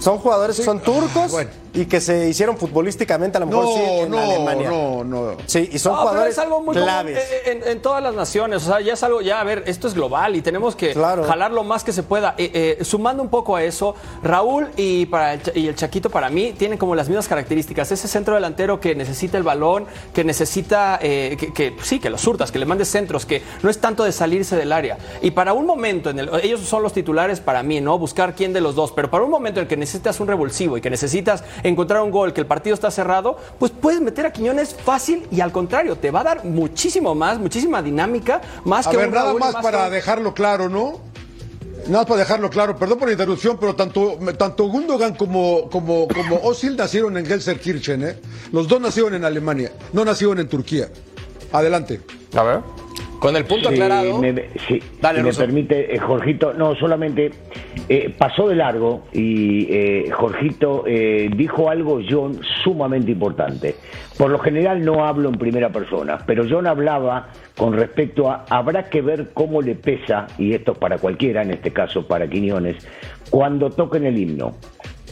Son 0.00 0.18
jugadores 0.18 0.56
que 0.56 0.62
son 0.64 0.80
turcos 0.80 1.30
bueno. 1.32 1.50
Y 1.74 1.86
que 1.86 2.00
se 2.00 2.28
hicieron 2.28 2.56
futbolísticamente 2.58 3.38
a 3.38 3.40
lo 3.40 3.46
mejor 3.46 3.66
sí 3.66 3.80
No, 3.80 4.02
en 4.02 4.10
no, 4.10 4.18
Alemania. 4.18 4.70
no, 4.70 5.04
no. 5.04 5.36
Sí, 5.46 5.68
y 5.72 5.78
son 5.78 5.92
No, 5.92 5.98
pero 5.98 6.08
jugadores 6.10 6.32
es 6.34 6.38
algo 6.38 6.60
muy 6.60 6.74
común 6.74 6.82
claves. 6.82 7.18
en, 7.46 7.62
en- 7.62 7.68
en 7.68 7.82
todas 7.82 8.02
las 8.02 8.14
naciones. 8.14 8.62
O 8.62 8.66
sea, 8.66 8.80
ya 8.80 8.92
es 8.94 9.02
algo, 9.02 9.20
ya, 9.22 9.40
a 9.40 9.44
ver, 9.44 9.64
esto 9.66 9.88
es 9.88 9.94
global 9.94 10.36
y 10.36 10.42
tenemos 10.42 10.76
que 10.76 10.92
Claro. 10.92 11.24
jalar 11.24 11.50
lo 11.52 11.64
más 11.64 11.84
que 11.84 11.92
se 11.92 12.02
pueda. 12.02 12.34
Eh, 12.36 12.76
eh, 12.80 12.84
sumando 12.84 13.22
un 13.22 13.28
poco 13.30 13.56
a 13.56 13.62
eso, 13.64 13.94
Raúl 14.22 14.68
y, 14.76 15.06
para 15.06 15.34
el, 15.34 15.40
y 15.54 15.66
el 15.68 15.74
Chaquito 15.74 16.10
para 16.10 16.28
mí 16.28 16.52
tienen 16.56 16.78
como 16.78 16.94
las 16.94 17.08
mismas 17.08 17.26
características. 17.28 17.90
Ese 17.92 18.06
centro 18.08 18.34
delantero 18.34 18.78
que 18.80 18.94
necesita 18.94 19.38
el 19.38 19.42
balón, 19.44 19.86
que 20.12 20.24
necesita, 20.24 20.98
eh, 21.00 21.36
que, 21.38 21.52
que, 21.52 21.76
sí, 21.82 22.00
que 22.00 22.10
los 22.10 22.20
surtas, 22.20 22.52
que 22.52 22.58
le 22.58 22.66
mandes 22.66 22.88
centros, 22.88 23.24
que 23.26 23.42
no 23.62 23.70
es 23.70 23.78
tanto 23.80 24.04
de 24.04 24.12
salirse 24.12 24.56
del 24.56 24.72
área. 24.72 24.98
Y 25.22 25.30
para 25.30 25.52
un 25.52 25.66
momento, 25.66 26.10
en 26.10 26.18
el, 26.18 26.30
ellos 26.42 26.60
son 26.60 26.82
los 26.82 26.92
titulares 26.92 27.40
para 27.40 27.62
mí, 27.62 27.80
¿no? 27.80 27.98
Buscar 27.98 28.34
quién 28.34 28.52
de 28.52 28.60
los 28.60 28.74
dos. 28.74 28.92
Pero 28.92 29.10
para 29.10 29.24
un 29.24 29.30
momento 29.30 29.60
en 29.60 29.64
el 29.64 29.68
que 29.68 29.76
necesitas 29.76 30.20
un 30.20 30.28
revulsivo 30.28 30.76
y 30.76 30.80
que 30.80 30.90
necesitas 30.90 31.44
encontrar 31.62 32.02
un 32.02 32.10
gol, 32.10 32.32
que 32.32 32.40
el 32.40 32.46
partido 32.46 32.74
está 32.74 32.90
cerrado, 32.90 33.36
pues 33.58 33.72
puedes 33.72 34.00
meter 34.00 34.26
a 34.26 34.32
Quiñones 34.32 34.74
fácil 34.74 35.26
y 35.30 35.40
al 35.40 35.52
contrario, 35.52 35.96
te 35.96 36.10
va 36.10 36.20
a 36.20 36.24
dar 36.24 36.44
muchísimo 36.44 37.14
más, 37.14 37.38
muchísima 37.38 37.82
dinámica, 37.82 38.40
más 38.64 38.86
A 38.86 38.90
que 38.90 38.96
ver, 38.96 39.08
un 39.08 39.14
nada 39.14 39.26
Raúl 39.26 39.40
más 39.40 39.54
más 39.54 39.62
para 39.62 39.84
que 39.86 39.96
dejarlo 39.96 40.34
claro, 40.34 40.68
¿no? 40.68 41.00
Nada 41.86 41.98
más 41.98 42.06
para 42.06 42.20
dejarlo 42.20 42.48
claro, 42.50 42.76
perdón 42.76 42.98
por 42.98 43.08
la 43.08 43.12
interrupción, 43.12 43.56
pero 43.58 43.74
tanto, 43.74 44.18
tanto 44.38 44.64
Gundogan 44.68 45.14
como, 45.14 45.68
como, 45.70 46.06
como 46.08 46.40
Özil 46.50 46.76
nacieron 46.76 47.16
en 47.16 47.26
Gelsenkirchen, 47.26 48.04
¿eh? 48.04 48.18
Los 48.52 48.68
dos 48.68 48.80
nacieron 48.80 49.14
en 49.14 49.24
Alemania, 49.24 49.72
no 49.92 50.04
nacieron 50.04 50.38
en 50.38 50.48
Turquía. 50.48 50.88
Adelante. 51.52 52.00
A 52.34 52.42
ver. 52.42 52.60
Con 53.22 53.36
el 53.36 53.44
punto 53.44 53.68
aclarado. 53.68 54.18
me- 54.18 54.34
sí, 54.66 54.82
Dale, 55.00 55.20
si 55.20 55.24
me 55.24 55.32
permite, 55.32 55.94
eh, 55.94 55.98
Jorgito, 55.98 56.52
no, 56.54 56.74
solamente 56.74 57.30
eh, 57.88 58.12
pasó 58.18 58.48
de 58.48 58.56
largo 58.56 59.04
y 59.12 59.66
eh, 59.72 60.10
Jorgito 60.10 60.82
eh, 60.88 61.30
dijo 61.36 61.70
algo, 61.70 62.00
John, 62.08 62.40
sumamente 62.64 63.12
importante. 63.12 63.76
Por 64.18 64.30
lo 64.30 64.38
general 64.40 64.84
no 64.84 65.04
hablo 65.06 65.28
en 65.28 65.36
primera 65.36 65.70
persona, 65.70 66.18
pero 66.26 66.44
John 66.50 66.66
hablaba 66.66 67.28
con 67.56 67.74
respecto 67.74 68.28
a, 68.28 68.44
habrá 68.50 68.90
que 68.90 69.00
ver 69.02 69.30
cómo 69.32 69.62
le 69.62 69.76
pesa, 69.76 70.26
y 70.36 70.52
esto 70.54 70.72
es 70.72 70.78
para 70.78 70.98
cualquiera, 70.98 71.42
en 71.42 71.52
este 71.52 71.70
caso 71.70 72.06
para 72.06 72.28
Quiñones, 72.28 72.84
cuando 73.30 73.70
toquen 73.70 74.04
el 74.04 74.18
himno 74.18 74.56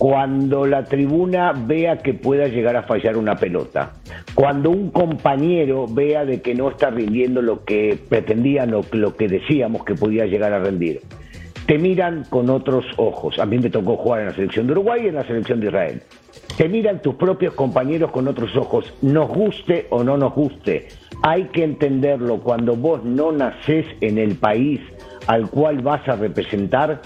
cuando 0.00 0.64
la 0.64 0.84
tribuna 0.84 1.52
vea 1.52 1.98
que 1.98 2.14
pueda 2.14 2.48
llegar 2.48 2.74
a 2.74 2.84
fallar 2.84 3.18
una 3.18 3.36
pelota, 3.36 3.92
cuando 4.34 4.70
un 4.70 4.90
compañero 4.90 5.86
vea 5.86 6.24
de 6.24 6.40
que 6.40 6.54
no 6.54 6.70
está 6.70 6.88
rindiendo 6.88 7.42
lo 7.42 7.66
que 7.66 7.98
pretendían 8.08 8.72
o 8.72 8.80
lo 8.92 9.14
que 9.14 9.28
decíamos 9.28 9.84
que 9.84 9.94
podía 9.94 10.24
llegar 10.24 10.54
a 10.54 10.58
rendir. 10.58 11.02
Te 11.66 11.76
miran 11.76 12.24
con 12.30 12.48
otros 12.48 12.86
ojos. 12.96 13.38
A 13.38 13.44
mí 13.44 13.58
me 13.58 13.68
tocó 13.68 13.98
jugar 13.98 14.20
en 14.20 14.26
la 14.28 14.34
selección 14.34 14.66
de 14.68 14.72
Uruguay 14.72 15.02
y 15.04 15.08
en 15.08 15.16
la 15.16 15.26
selección 15.26 15.60
de 15.60 15.66
Israel. 15.66 16.02
Te 16.56 16.66
miran 16.66 17.02
tus 17.02 17.16
propios 17.16 17.52
compañeros 17.52 18.10
con 18.10 18.26
otros 18.26 18.56
ojos, 18.56 18.90
nos 19.02 19.28
guste 19.28 19.86
o 19.90 20.02
no 20.02 20.16
nos 20.16 20.32
guste. 20.32 20.88
Hay 21.22 21.44
que 21.52 21.62
entenderlo 21.62 22.40
cuando 22.40 22.74
vos 22.74 23.04
no 23.04 23.32
nacés 23.32 23.84
en 24.00 24.16
el 24.16 24.36
país 24.36 24.80
al 25.26 25.50
cual 25.50 25.82
vas 25.82 26.08
a 26.08 26.16
representar, 26.16 27.02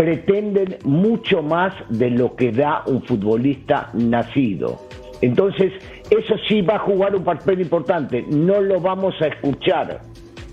pretenden 0.00 0.78
mucho 0.84 1.42
más 1.42 1.74
de 1.90 2.08
lo 2.08 2.34
que 2.34 2.52
da 2.52 2.82
un 2.86 3.02
futbolista 3.02 3.90
nacido. 3.92 4.80
Entonces, 5.20 5.74
eso 6.08 6.36
sí 6.48 6.62
va 6.62 6.76
a 6.76 6.78
jugar 6.78 7.14
un 7.14 7.22
papel 7.22 7.60
importante. 7.60 8.24
No 8.26 8.62
lo 8.62 8.80
vamos 8.80 9.14
a 9.20 9.26
escuchar 9.26 10.00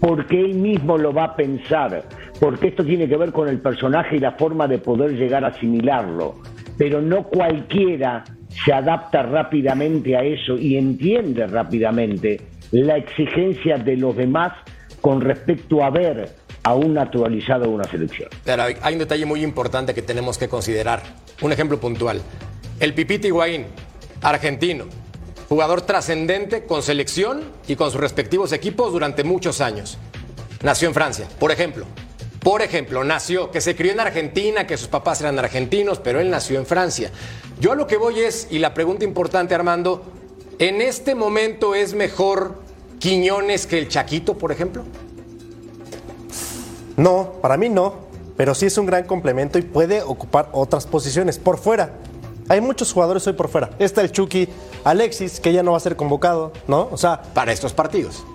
porque 0.01 0.37
él 0.37 0.55
mismo 0.55 0.97
lo 0.97 1.13
va 1.13 1.23
a 1.23 1.35
pensar, 1.37 2.03
porque 2.41 2.67
esto 2.67 2.83
tiene 2.83 3.07
que 3.07 3.15
ver 3.15 3.31
con 3.31 3.47
el 3.47 3.61
personaje 3.61 4.17
y 4.17 4.19
la 4.19 4.33
forma 4.33 4.67
de 4.67 4.79
poder 4.79 5.15
llegar 5.15 5.45
a 5.45 5.47
asimilarlo. 5.47 6.35
Pero 6.77 7.01
no 7.01 7.23
cualquiera 7.23 8.25
se 8.65 8.73
adapta 8.73 9.23
rápidamente 9.23 10.17
a 10.17 10.23
eso 10.23 10.57
y 10.57 10.75
entiende 10.75 11.47
rápidamente 11.47 12.41
la 12.71 12.97
exigencia 12.97 13.77
de 13.77 13.95
los 13.95 14.13
demás 14.13 14.51
con 14.99 15.21
respecto 15.21 15.85
a 15.85 15.89
ver 15.89 16.27
a 16.67 16.73
un 16.73 16.93
naturalizado 16.93 17.69
una 17.69 17.85
selección. 17.85 18.29
Pero 18.43 18.63
hay 18.63 18.75
hay 18.81 18.93
un 18.93 18.99
detalle 18.99 19.25
muy 19.25 19.41
importante 19.41 19.93
que 19.93 20.01
tenemos 20.01 20.37
que 20.37 20.49
considerar. 20.49 21.01
Un 21.41 21.53
ejemplo 21.53 21.79
puntual. 21.79 22.21
El 22.81 22.93
Pipita 22.93 23.25
Higuaín, 23.25 23.67
argentino, 24.21 24.83
jugador 25.47 25.83
trascendente 25.83 26.65
con 26.65 26.83
selección 26.83 27.39
y 27.69 27.77
con 27.77 27.89
sus 27.89 28.01
respectivos 28.01 28.51
equipos 28.51 28.91
durante 28.91 29.23
muchos 29.23 29.61
años. 29.61 29.97
Nació 30.61 30.89
en 30.89 30.93
Francia, 30.93 31.25
por 31.39 31.51
ejemplo. 31.51 31.85
Por 32.43 32.61
ejemplo, 32.61 33.05
nació, 33.05 33.49
que 33.49 33.61
se 33.61 33.73
crió 33.73 33.93
en 33.93 34.01
Argentina, 34.01 34.67
que 34.67 34.75
sus 34.75 34.89
papás 34.89 35.21
eran 35.21 35.39
argentinos, 35.39 35.99
pero 35.99 36.19
él 36.19 36.29
nació 36.29 36.59
en 36.59 36.65
Francia. 36.65 37.11
Yo 37.61 37.71
a 37.71 37.75
lo 37.75 37.87
que 37.87 37.95
voy 37.95 38.19
es, 38.19 38.47
y 38.51 38.59
la 38.59 38.73
pregunta 38.73 39.05
importante, 39.05 39.55
Armando, 39.55 40.03
¿en 40.59 40.81
este 40.81 41.15
momento 41.15 41.75
es 41.75 41.93
mejor 41.93 42.61
Quiñones 42.99 43.67
que 43.67 43.77
el 43.77 43.87
Chaquito, 43.87 44.37
por 44.37 44.51
ejemplo? 44.51 44.83
No, 46.97 47.33
para 47.41 47.57
mí 47.57 47.69
no, 47.69 47.93
pero 48.35 48.53
sí 48.55 48.65
es 48.65 48.77
un 48.77 48.85
gran 48.85 49.05
complemento 49.05 49.57
y 49.59 49.61
puede 49.61 50.01
ocupar 50.01 50.49
otras 50.51 50.85
posiciones 50.85 51.37
por 51.37 51.57
fuera. 51.57 51.91
Hay 52.49 52.59
muchos 52.61 52.91
jugadores 52.93 53.25
hoy 53.27 53.33
por 53.33 53.49
fuera. 53.49 53.69
Está 53.77 54.01
el 54.01 54.11
Chucky, 54.11 54.49
Alexis, 54.83 55.39
que 55.39 55.53
ya 55.53 55.63
no 55.63 55.71
va 55.71 55.77
a 55.77 55.81
ser 55.81 55.95
convocado, 55.95 56.53
¿no? 56.67 56.87
O 56.91 56.97
sea, 56.97 57.21
Para 57.33 57.51
estos 57.51 57.73
partidos. 57.73 58.25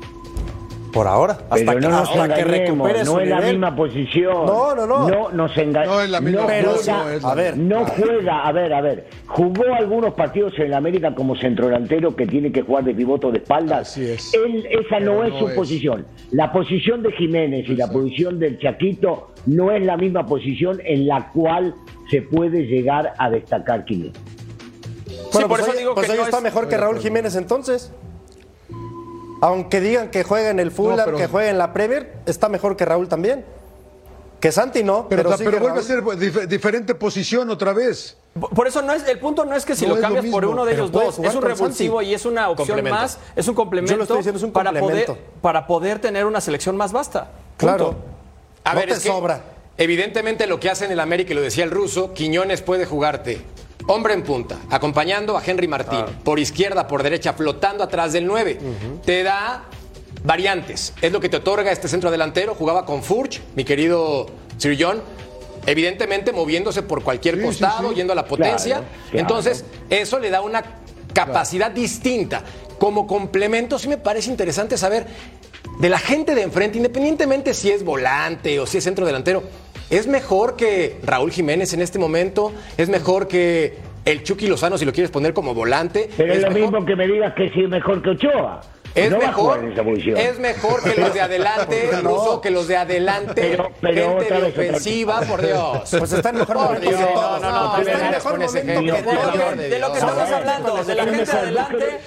Por 0.93 1.07
ahora, 1.09 1.39
hasta 1.49 1.57
Pero 1.57 1.73
que, 1.73 1.81
no 1.81 1.89
nos 1.91 2.11
hasta 2.11 2.35
que 2.35 2.45
recupere 2.45 3.05
su 3.05 3.15
no 3.15 3.21
es 3.21 3.29
la 3.29 3.41
misma 3.41 3.75
posición. 3.75 4.47
No, 4.47 4.75
no, 4.75 4.87
no. 4.87 5.09
No 5.09 5.31
nos 5.33 5.57
engañemos. 5.57 5.97
No 5.97 6.03
es 6.03 6.11
la 6.11 6.21
misma 6.21 6.47
Pero 6.47 6.73
posición, 6.73 6.97
sí, 6.97 7.03
no 7.05 7.11
es 7.11 7.23
la 7.23 7.31
a 7.31 7.35
ver, 7.35 7.57
No 7.59 7.85
juega, 7.87 8.43
a 8.47 8.53
ver, 8.53 8.73
a 8.75 8.81
ver. 8.83 9.07
Jugó 9.27 9.75
algunos 9.75 10.13
partidos 10.15 10.53
en 10.59 10.75
América 10.75 11.15
como 11.15 11.35
centrodelantero 11.37 12.15
que 12.15 12.27
tiene 12.27 12.53
que 12.53 12.63
jugar 12.63 12.85
de 12.85 12.95
pivoto 12.95 13.31
de 13.31 13.39
espaldas. 13.39 13.89
Así 13.91 14.05
es. 14.11 14.33
Él, 14.35 14.67
esa 14.71 15.01
no 15.01 15.13
Pero 15.21 15.25
es 15.25 15.33
no 15.33 15.39
su 15.39 15.49
es. 15.49 15.55
posición. 15.55 16.07
La 16.31 16.53
posición 16.53 17.03
de 17.03 17.13
Jiménez 17.13 17.69
y 17.69 17.75
la 17.77 17.89
posición 17.89 18.39
del 18.39 18.59
Chaquito 18.59 19.33
no 19.47 19.71
es 19.73 19.83
la 19.85 19.97
misma 19.97 20.27
posición 20.27 20.79
en 20.85 21.07
la 21.07 21.31
cual 21.31 21.75
se 22.11 22.23
puede 22.23 22.67
llegar 22.67 23.15
a 23.19 23.31
destacar 23.31 23.85
Quiñones. 23.87 24.13
Bueno, 25.33 25.49
por 25.49 25.59
pues 25.61 25.69
eso 25.69 25.79
digo 25.79 25.95
pues 25.95 26.07
que 26.07 26.13
hoy 26.13 26.19
no 26.19 26.25
está 26.25 26.37
es- 26.39 26.43
mejor 26.43 26.69
que 26.69 26.77
Raúl 26.77 26.99
Jiménez 26.99 27.35
entonces. 27.37 27.93
Aunque 29.43 29.81
digan 29.81 30.09
que 30.11 30.23
juega 30.23 30.51
en 30.51 30.61
el 30.61 30.71
Fulham, 30.71 31.01
pero- 31.05 31.19
que 31.19 31.27
juega 31.27 31.51
en 31.51 31.59
la 31.59 31.73
Premier, 31.73 32.13
está 32.27 32.49
mejor 32.49 32.77
que 32.77 32.85
Raúl 32.85 33.09
también. 33.09 33.45
Que 34.39 34.51
Santi 34.53 34.83
no, 34.85 35.09
Pero, 35.09 35.25
pero, 35.25 35.37
sí 35.37 35.45
vuelve 35.45 35.79
a 35.81 35.83
ser 35.83 36.03
dif- 36.03 36.47
diferente 36.47 36.95
posición 36.95 37.51
otra 37.51 37.73
vez. 37.73 38.17
Por 38.55 38.67
eso 38.69 38.81
no 38.83 38.93
es 38.93 39.07
el 39.07 39.19
punto 39.19 39.45
no 39.45 39.55
es 39.55 39.65
que 39.65 39.75
si 39.77 39.85
No 39.87 39.97
lo 39.97 40.01
cambias 40.01 40.25
por 40.27 40.45
uno 40.47 40.65
de 40.65 40.73
pero 40.73 40.85
ellos 40.85 40.93
dos, 40.93 41.19
es 41.19 41.35
un 41.35 41.43
revulsivo 41.43 41.97
Santi. 41.99 42.11
y 42.11 42.15
es 42.15 42.25
una 42.25 42.51
opción 42.51 42.83
más, 42.89 43.19
es 43.37 43.47
un 43.49 43.55
complemento, 43.55 43.93
Yo 43.93 43.97
lo 43.99 44.03
estoy 44.05 44.17
diciendo, 44.19 44.39
es 44.39 44.45
un 44.45 44.53
para 44.53 44.71
poder 44.71 45.07
complemento. 45.07 45.19
para 45.43 45.67
poder 45.67 45.99
tener 46.01 46.25
una 46.25 46.41
selección 46.41 46.77
más 46.77 46.93
vasta. 46.93 47.31
Claro. 47.57 47.91
Punto. 47.93 48.01
A 48.65 48.73
No 48.75 48.79
ver, 48.81 48.89
te 48.89 48.95
es 48.95 49.01
que 49.01 49.09
sobra. 49.11 49.43
Evidentemente 49.77 50.47
lo 50.47 50.59
que 50.61 50.71
hace 50.71 50.85
en 50.87 50.93
el 50.93 51.01
América, 51.01 51.33
y 51.33 51.35
lo 51.35 51.41
decía 51.43 51.65
el 51.65 51.71
ruso, 51.73 52.13
Quiñones 52.15 52.63
puede 52.63 52.85
jugarte 52.87 53.43
hombre 53.89 54.15
en 54.15 54.23
punta, 54.23 54.57
acompañando 54.71 55.37
a 55.37 55.43
Henry 55.45 55.69
Martín, 55.69 56.05
por 56.25 56.39
izquierda, 56.39 56.87
por 56.87 57.03
derecha, 57.03 57.33
flotando 57.33 57.85
atrás 57.85 58.13
del 58.13 58.27
9. 58.27 58.59
Te 59.05 59.23
da 59.23 59.65
variantes. 60.25 60.93
Es 61.01 61.13
lo 61.13 61.21
que 61.21 61.29
te 61.29 61.39
otorga 61.39 61.73
este 61.73 61.89
centro 61.89 62.11
delantero. 62.11 62.55
Jugaba 62.55 62.85
con 62.87 63.03
Furch, 63.03 63.41
mi 63.57 63.65
querido 63.65 64.27
Sir 64.59 64.77
John. 64.79 65.03
Evidentemente 65.67 66.33
moviéndose 66.33 66.83
por 66.83 67.03
cualquier 67.03 67.37
Sí, 67.37 67.43
costado, 67.43 67.91
sí. 67.91 67.97
yendo 67.97 68.13
a 68.13 68.17
la 68.17 68.25
potencia. 68.27 68.77
Claro, 68.79 68.93
claro. 69.11 69.19
Entonces, 69.19 69.65
eso 69.91 70.19
le 70.19 70.31
da 70.31 70.41
una 70.41 70.63
capacidad 71.13 71.71
distinta. 71.71 72.43
Como 72.79 73.07
complemento, 73.07 73.79
sí 73.79 73.87
me 73.89 73.97
parece 73.97 74.29
interesante 74.31 74.77
saber 74.77 75.07
de 75.79 75.89
la 75.89 75.99
gente 75.99 76.35
de 76.35 76.43
enfrente, 76.43 76.79
independientemente 76.79 77.55
si 77.55 77.71
es 77.71 77.85
volante 77.85 78.59
o 78.59 78.67
si 78.67 78.79
es 78.79 78.85
centro 78.85 79.07
delantero, 79.07 79.45
¿es 79.93 80.09
mejor 80.09 80.57
que 80.57 80.97
Raúl 81.05 81.31
Jiménez 81.31 81.73
en 81.75 81.83
este 81.83 81.99
momento? 81.99 82.53
¿Es 82.77 82.89
mejor 82.89 83.29
que 83.29 83.77
el 84.05 84.25
Chucky 84.25 84.49
Lozano 84.49 84.79
si 84.79 84.85
lo 84.85 84.93
quieres 84.93 85.11
poner 85.11 85.35
como 85.35 85.55
volante? 85.55 86.09
Pero 86.17 86.33
es, 86.33 86.43
lo 86.43 86.51
mejor? 86.51 86.73
mismo 86.73 86.87
que 86.87 86.97
me 86.97 87.07
digas 87.07 87.35
que 87.35 87.51
si 87.51 87.63
es 87.63 87.69
mejor 87.69 88.03
que 88.03 88.11
Ochoa. 88.11 88.63
Es 88.95 89.11
no 89.11 89.19
mejor, 89.19 89.73
es 90.19 90.39
mejor 90.39 90.83
que 90.83 91.01
los 91.01 91.15
de 91.15 91.21
adelante. 91.23 91.91
Ruso, 92.03 92.41
que 92.41 92.51
los 92.51 92.69
de 92.69 92.77
adelante, 92.77 93.33
Pero- 93.57 93.71
pero 93.81 94.19
gente 94.21 94.35
de 94.35 94.49
ofensiva, 94.49 95.21
por 95.23 95.41
Dios. 95.41 95.89
Pues 95.99 96.13
está 96.13 96.29
en 96.31 96.37
mejor 96.37 96.57
Por 96.57 96.81
Dios, 96.81 96.95
que 96.95 97.05
todos. 97.05 97.41
no, 97.41 97.51
no, 97.51 97.51
no, 97.51 97.65
Está 97.67 97.79
en 97.79 97.85
vengas 97.99 98.11
mejor 98.13 98.33
con 98.33 98.43
ese 98.43 98.65
momento 98.65 98.95
que 98.95 99.63
de, 99.69 99.79
lo 99.79 99.93
que 99.93 99.99
estamos 99.99 100.31
hablando, 100.31 100.85
de 100.85 100.95
la 100.95 101.05
gente 101.05 101.25
Pero- 101.27 101.39
adelante, 101.39 102.01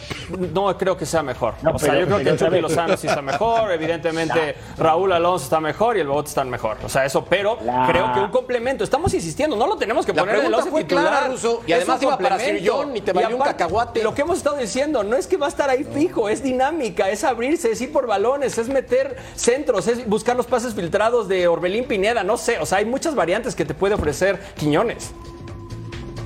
no 0.53 0.77
creo 0.77 0.97
que 0.97 1.05
sea 1.05 1.23
mejor. 1.23 1.55
No, 1.63 1.71
o 1.71 1.79
sea, 1.79 1.93
pero- 1.93 2.01
yo 2.01 2.17
creo 2.17 2.33
que 2.37 2.45
Chucky. 2.45 2.61
Lozano 2.61 2.97
sí 2.97 3.07
está 3.07 3.21
mejor, 3.21 3.71
evidentemente 3.71 4.55
Raúl 4.77 5.11
Alonso 5.13 5.45
está 5.45 5.59
mejor 5.59 5.97
y 5.97 6.01
el 6.01 6.07
Bogotá 6.07 6.29
está 6.29 6.43
mejor. 6.43 6.77
O 6.83 6.89
sea, 6.89 7.05
eso, 7.05 7.25
pero 7.25 7.57
creo 7.87 8.13
que 8.13 8.19
un 8.19 8.29
complemento. 8.31 8.83
Estamos 8.83 9.13
insistiendo, 9.13 9.55
no 9.55 9.65
lo 9.67 9.77
tenemos 9.77 10.05
que 10.05 10.13
La 10.13 10.21
poner 10.21 10.35
en 10.35 10.41
el 10.41 10.47
pregunta 10.47 10.57
11 10.65 10.71
fue 10.71 10.83
titular. 10.83 11.07
clara, 11.07 11.27
Ruso, 11.29 11.63
y 11.65 11.73
además 11.73 12.01
iba 12.01 12.17
para 12.17 12.37
Sir 12.37 12.45
complemento. 12.47 12.73
John, 12.75 12.93
ni 12.93 13.01
te 13.01 13.11
Y 13.11 13.13
valió 13.13 13.37
un 13.37 13.41
cacahuate. 13.43 14.03
Lo 14.03 14.13
que 14.13 14.21
hemos 14.21 14.37
estado 14.37 14.57
diciendo, 14.57 15.03
no 15.03 15.15
es 15.15 15.25
que 15.27 15.37
va 15.37 15.47
a 15.47 15.49
estar 15.49 15.69
ahí 15.69 15.83
fijo, 15.83 16.29
es 16.29 16.43
dinámica, 16.75 17.09
es 17.09 17.23
abrirse, 17.23 17.71
es 17.71 17.81
ir 17.81 17.91
por 17.91 18.07
balones, 18.07 18.57
es 18.57 18.69
meter 18.69 19.15
centros, 19.35 19.87
es 19.87 20.07
buscar 20.07 20.35
los 20.35 20.45
pases 20.45 20.73
filtrados 20.73 21.27
de 21.27 21.47
Orbelín 21.47 21.85
Pineda, 21.85 22.23
no 22.23 22.37
sé, 22.37 22.59
o 22.59 22.65
sea, 22.65 22.79
hay 22.79 22.85
muchas 22.85 23.15
variantes 23.15 23.55
que 23.55 23.65
te 23.65 23.73
puede 23.73 23.95
ofrecer 23.95 24.39
Quiñones. 24.57 25.13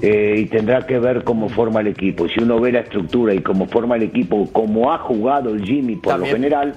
Eh, 0.01 0.35
y 0.37 0.45
tendrá 0.45 0.85
que 0.85 0.97
ver 0.97 1.25
cómo 1.25 1.49
forma 1.49 1.81
el 1.81 1.87
equipo. 1.87 2.25
Si 2.29 2.41
uno 2.41 2.57
ve 2.61 2.71
la 2.71 2.79
estructura 2.79 3.33
y 3.33 3.41
cómo 3.41 3.67
forma 3.67 3.97
el 3.97 4.03
equipo, 4.03 4.47
como 4.53 4.93
ha 4.93 4.99
jugado 4.99 5.49
el 5.49 5.61
Jimmy 5.65 5.97
por 5.97 6.13
También. 6.13 6.31
lo 6.31 6.37
general, 6.37 6.75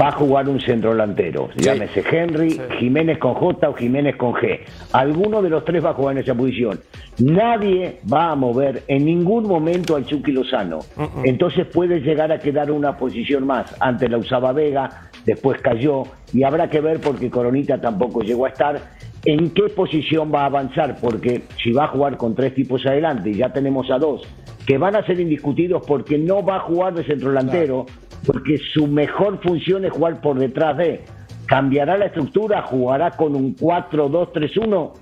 va 0.00 0.08
a 0.08 0.12
jugar 0.12 0.48
un 0.48 0.60
centro 0.60 0.90
delantero. 0.90 1.48
Llámese 1.56 2.04
Henry, 2.10 2.60
Jiménez 2.78 3.18
con 3.18 3.34
J 3.34 3.68
o 3.68 3.74
Jiménez 3.74 4.16
con 4.16 4.32
G. 4.32 4.60
Alguno 4.92 5.42
de 5.42 5.50
los 5.50 5.64
tres 5.64 5.84
va 5.84 5.90
a 5.90 5.94
jugar 5.94 6.16
en 6.16 6.22
esa 6.22 6.34
posición. 6.34 6.80
Nadie 7.18 8.00
va 8.12 8.30
a 8.30 8.34
mover 8.34 8.84
en 8.88 9.04
ningún 9.04 9.46
momento 9.46 9.96
al 9.96 10.04
Chucky 10.04 10.32
Lozano. 10.32 10.80
Entonces 11.24 11.66
puede 11.66 12.00
llegar 12.00 12.30
a 12.32 12.38
quedar 12.38 12.70
una 12.70 12.96
posición 12.96 13.46
más. 13.46 13.74
Antes 13.80 14.10
la 14.10 14.18
usaba 14.18 14.52
Vega, 14.52 15.10
después 15.24 15.60
cayó 15.60 16.04
y 16.32 16.42
habrá 16.42 16.68
que 16.68 16.80
ver 16.80 17.00
porque 17.00 17.30
Coronita 17.30 17.80
tampoco 17.80 18.22
llegó 18.22 18.46
a 18.46 18.50
estar 18.50 18.80
en 19.24 19.50
qué 19.50 19.64
posición 19.64 20.32
va 20.32 20.42
a 20.42 20.46
avanzar, 20.46 20.96
porque 21.00 21.42
si 21.62 21.72
va 21.72 21.84
a 21.84 21.88
jugar 21.88 22.16
con 22.16 22.34
tres 22.34 22.54
tipos 22.54 22.86
adelante 22.86 23.30
y 23.30 23.34
ya 23.34 23.52
tenemos 23.52 23.90
a 23.90 23.98
dos 23.98 24.22
que 24.64 24.76
van 24.76 24.94
a 24.96 25.06
ser 25.06 25.18
indiscutidos 25.18 25.82
porque 25.86 26.18
no 26.18 26.44
va 26.44 26.56
a 26.56 26.60
jugar 26.60 26.92
de 26.92 27.02
centro 27.02 27.30
delantero, 27.30 27.86
porque 28.26 28.58
su 28.74 28.86
mejor 28.86 29.40
función 29.42 29.84
es 29.84 29.92
jugar 29.92 30.20
por 30.20 30.38
detrás 30.38 30.76
de. 30.76 31.04
¿Cambiará 31.46 31.96
la 31.96 32.06
estructura? 32.06 32.60
¿Jugará 32.62 33.12
con 33.12 33.34
un 33.34 33.56
4-2-3-1? 33.56 34.92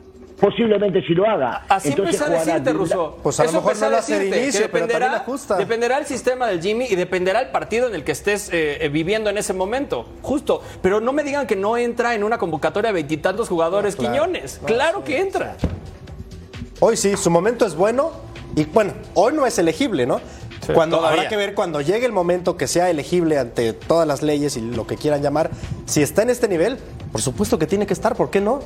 Posiblemente 0.40 1.02
si 1.02 1.14
lo 1.14 1.26
haga. 1.28 1.64
Así 1.68 1.88
Entonces 1.88 2.20
empecé 2.20 2.34
a 2.36 2.38
decirte, 2.38 2.70
de- 2.70 2.72
Russo. 2.72 3.18
Pues 3.22 3.40
a 3.40 3.44
lo 3.44 3.48
Eso 3.48 3.58
mejor 3.58 3.78
no 3.80 3.90
lo 3.90 3.96
hace 3.96 4.18
de 4.18 4.42
inicio, 4.42 4.68
pero 4.70 4.86
ajusta. 5.06 5.56
Dependerá 5.56 5.98
el 5.98 6.04
sistema 6.06 6.46
del 6.46 6.60
Jimmy 6.60 6.86
y 6.90 6.94
dependerá 6.94 7.40
el 7.40 7.48
partido 7.48 7.88
en 7.88 7.94
el 7.94 8.04
que 8.04 8.12
estés 8.12 8.50
eh, 8.52 8.84
eh, 8.84 8.88
viviendo 8.90 9.30
en 9.30 9.38
ese 9.38 9.54
momento. 9.54 10.06
Justo. 10.22 10.60
Pero 10.82 11.00
no 11.00 11.12
me 11.12 11.24
digan 11.24 11.46
que 11.46 11.56
no 11.56 11.76
entra 11.78 12.14
en 12.14 12.22
una 12.22 12.38
convocatoria 12.38 12.90
de 12.90 12.94
veintitantos 12.94 13.48
jugadores 13.48 13.96
Quiñones. 13.96 14.60
claro 14.64 15.02
que 15.02 15.18
entra. 15.18 15.56
Hoy 16.80 16.96
sí, 16.98 17.16
su 17.16 17.30
momento 17.30 17.64
es 17.66 17.74
bueno 17.74 18.12
y 18.54 18.64
bueno, 18.66 18.92
hoy 19.14 19.32
no 19.32 19.46
es 19.46 19.58
elegible, 19.58 20.06
¿no? 20.06 20.20
Cuando 20.74 20.98
todavía. 20.98 21.20
habrá 21.20 21.28
que 21.28 21.36
ver 21.36 21.54
cuando 21.54 21.80
llegue 21.80 22.06
el 22.06 22.12
momento 22.12 22.56
que 22.56 22.66
sea 22.66 22.90
elegible 22.90 23.38
ante 23.38 23.72
todas 23.72 24.06
las 24.06 24.22
leyes 24.22 24.56
y 24.56 24.60
lo 24.60 24.86
que 24.86 24.96
quieran 24.96 25.22
llamar, 25.22 25.50
si 25.86 26.02
está 26.02 26.22
en 26.22 26.30
este 26.30 26.48
nivel, 26.48 26.78
por 27.12 27.20
supuesto 27.22 27.58
que 27.58 27.66
tiene 27.66 27.86
que 27.86 27.92
estar, 27.92 28.16
¿por 28.16 28.30
qué 28.30 28.40
no? 28.40 28.60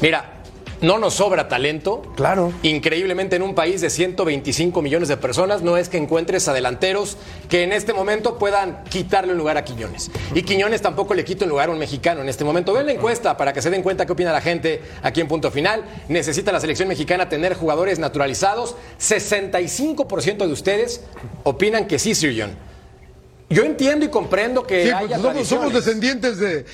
Mira, 0.00 0.42
no 0.80 0.98
nos 0.98 1.14
sobra 1.14 1.48
talento. 1.48 2.02
Claro. 2.16 2.52
Increíblemente 2.62 3.36
en 3.36 3.42
un 3.42 3.54
país 3.54 3.80
de 3.80 3.90
125 3.90 4.82
millones 4.82 5.08
de 5.08 5.16
personas 5.16 5.62
no 5.62 5.76
es 5.76 5.88
que 5.88 5.96
encuentres 5.96 6.48
a 6.48 6.52
delanteros 6.52 7.16
que 7.48 7.62
en 7.62 7.72
este 7.72 7.92
momento 7.92 8.38
puedan 8.38 8.84
quitarle 8.84 9.32
un 9.32 9.38
lugar 9.38 9.56
a 9.56 9.64
Quiñones. 9.64 10.10
Y 10.34 10.42
Quiñones 10.42 10.82
tampoco 10.82 11.14
le 11.14 11.24
quita 11.24 11.44
un 11.44 11.50
lugar 11.50 11.68
a 11.68 11.72
un 11.72 11.78
mexicano 11.78 12.20
en 12.20 12.28
este 12.28 12.44
momento. 12.44 12.72
Ven 12.72 12.86
la 12.86 12.92
encuesta 12.92 13.36
para 13.36 13.52
que 13.52 13.62
se 13.62 13.70
den 13.70 13.82
cuenta 13.82 14.06
qué 14.06 14.12
opina 14.12 14.32
la 14.32 14.40
gente 14.40 14.82
aquí 15.02 15.20
en 15.20 15.28
punto 15.28 15.50
final. 15.50 15.84
Necesita 16.08 16.52
la 16.52 16.60
selección 16.60 16.88
mexicana 16.88 17.28
tener 17.28 17.54
jugadores 17.54 17.98
naturalizados. 17.98 18.76
65% 19.00 20.46
de 20.46 20.52
ustedes 20.52 21.02
opinan 21.42 21.86
que 21.86 21.98
sí, 21.98 22.14
Sir 22.14 22.34
John. 22.38 22.73
Yo 23.50 23.62
entiendo 23.62 24.06
y 24.06 24.08
comprendo 24.08 24.66
que 24.66 24.84
Sí, 24.84 24.90
haya 24.90 25.18
pues 25.18 25.20
somos, 25.20 25.46
somos 25.48 25.72
descendientes 25.72 26.38
de 26.38 26.64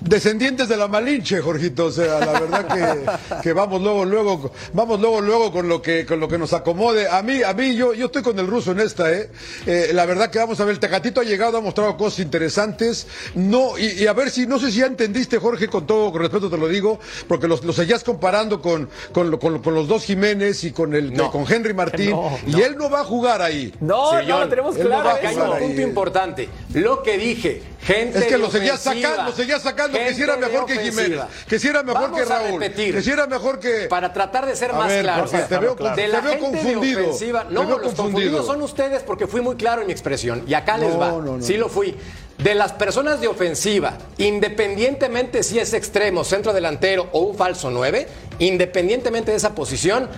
descendientes 0.00 0.68
de 0.68 0.76
la 0.76 0.88
Malinche, 0.88 1.40
Jorgito. 1.40 1.86
O 1.86 1.90
sea, 1.92 2.18
la 2.20 2.40
verdad 2.40 2.66
que, 2.66 3.42
que 3.42 3.52
vamos 3.52 3.82
luego, 3.82 4.04
luego, 4.04 4.50
vamos 4.72 5.00
luego, 5.00 5.20
luego 5.20 5.52
con 5.52 5.68
lo 5.68 5.82
que 5.82 6.06
con 6.06 6.18
lo 6.18 6.26
que 6.26 6.38
nos 6.38 6.52
acomode. 6.54 7.08
A 7.08 7.22
mí, 7.22 7.42
a 7.42 7.52
mí, 7.52 7.74
yo, 7.76 7.92
yo 7.94 8.06
estoy 8.06 8.22
con 8.22 8.38
el 8.38 8.46
ruso 8.46 8.72
en 8.72 8.80
esta, 8.80 9.12
eh. 9.12 9.30
Eh, 9.66 9.90
la 9.92 10.06
verdad 10.06 10.30
que 10.30 10.38
vamos 10.38 10.58
a 10.60 10.64
ver, 10.64 10.74
el 10.74 10.80
Tecatito 10.80 11.20
ha 11.20 11.24
llegado, 11.24 11.58
ha 11.58 11.60
mostrado 11.60 11.96
cosas 11.96 12.20
interesantes. 12.20 13.06
No, 13.34 13.76
y, 13.78 14.02
y 14.02 14.06
a 14.06 14.12
ver 14.14 14.30
si, 14.30 14.46
no 14.46 14.58
sé 14.58 14.72
si 14.72 14.78
ya 14.78 14.86
entendiste, 14.86 15.38
Jorge, 15.38 15.68
con 15.68 15.86
todo 15.86 16.10
con 16.10 16.22
respeto 16.22 16.48
te 16.48 16.56
lo 16.56 16.68
digo, 16.68 16.98
porque 17.28 17.46
los, 17.48 17.62
los 17.64 17.76
seguías 17.76 18.02
comparando 18.02 18.62
con, 18.62 18.88
con, 19.12 19.30
lo- 19.30 19.38
con, 19.38 19.60
con 19.62 19.74
los 19.74 19.86
dos 19.88 20.04
Jiménez 20.04 20.64
y 20.64 20.72
con 20.72 20.94
el 20.94 21.12
No. 21.12 21.30
con 21.30 21.44
Henry 21.52 21.74
Martín, 21.74 22.10
No, 22.10 22.38
y 22.46 22.62
él 22.62 22.76
no 22.78 22.88
va 22.88 23.00
a 23.00 23.04
jugar 23.04 23.42
ahí. 23.42 23.74
No, 23.80 24.10
Sí, 24.10 24.26
no 24.26 24.32
John, 24.34 24.40
lo 24.40 24.48
tenemos 24.48 24.76
él 24.76 24.84
no 24.88 25.04
va 25.04 25.18
claro. 25.18 25.58
Importante. 25.98 26.48
Lo 26.74 27.02
que 27.02 27.18
dije, 27.18 27.62
gente 27.82 28.18
Es 28.18 28.24
que 28.24 28.32
de 28.32 28.38
lo 28.38 28.50
seguía 28.50 28.74
ofensiva, 28.74 29.08
sacando, 29.08 29.30
lo 29.30 29.36
seguía 29.36 29.58
sacando, 29.60 29.98
que 29.98 30.14
si 30.14 30.22
era 30.22 30.36
de 30.36 30.46
mejor 30.46 30.66
que 30.66 30.72
ofensiva. 30.74 31.02
Jiménez, 31.04 31.26
que 31.48 31.58
si 31.58 31.68
era 31.68 31.82
mejor 31.82 32.02
Vamos 32.02 32.18
que 32.18 32.24
Raúl, 32.24 32.60
repetir, 32.60 32.94
que 32.94 33.02
si 33.02 33.10
era 33.10 33.26
mejor 33.26 33.58
que... 33.58 33.86
Para 33.88 34.12
tratar 34.12 34.46
de 34.46 34.56
ser 34.56 34.70
A 34.70 34.74
más 34.74 34.88
ver, 34.88 35.02
claro. 35.02 35.28
Te 35.28 35.58
veo 35.58 35.74
de 35.74 35.90
te 35.94 36.08
la 36.08 36.20
veo 36.20 36.32
gente 36.32 36.56
de 36.56 36.62
confundido, 36.62 37.00
ofensiva. 37.00 37.44
te 37.48 37.54
No, 37.54 37.62
los 37.62 37.70
confundido. 37.70 37.94
confundidos 38.04 38.46
son 38.46 38.62
ustedes 38.62 39.02
porque 39.02 39.26
fui 39.26 39.40
muy 39.40 39.56
claro 39.56 39.80
en 39.80 39.86
mi 39.86 39.92
expresión. 39.92 40.44
Y 40.46 40.54
acá 40.54 40.78
les 40.78 40.98
va. 40.98 41.10
no, 41.10 41.22
no. 41.22 41.42
Sí 41.42 41.56
lo 41.56 41.68
fui. 41.68 41.96
De 42.38 42.54
las 42.54 42.72
personas 42.72 43.20
de 43.20 43.26
ofensiva, 43.26 43.98
independientemente 44.16 45.42
si 45.42 45.58
es 45.58 45.74
extremo, 45.74 46.22
centro 46.22 46.52
delantero 46.52 47.08
o 47.10 47.20
un 47.20 47.36
falso 47.36 47.68
9, 47.68 48.06
independientemente 48.38 49.32
de 49.32 49.36
esa 49.38 49.56
posición, 49.56 50.08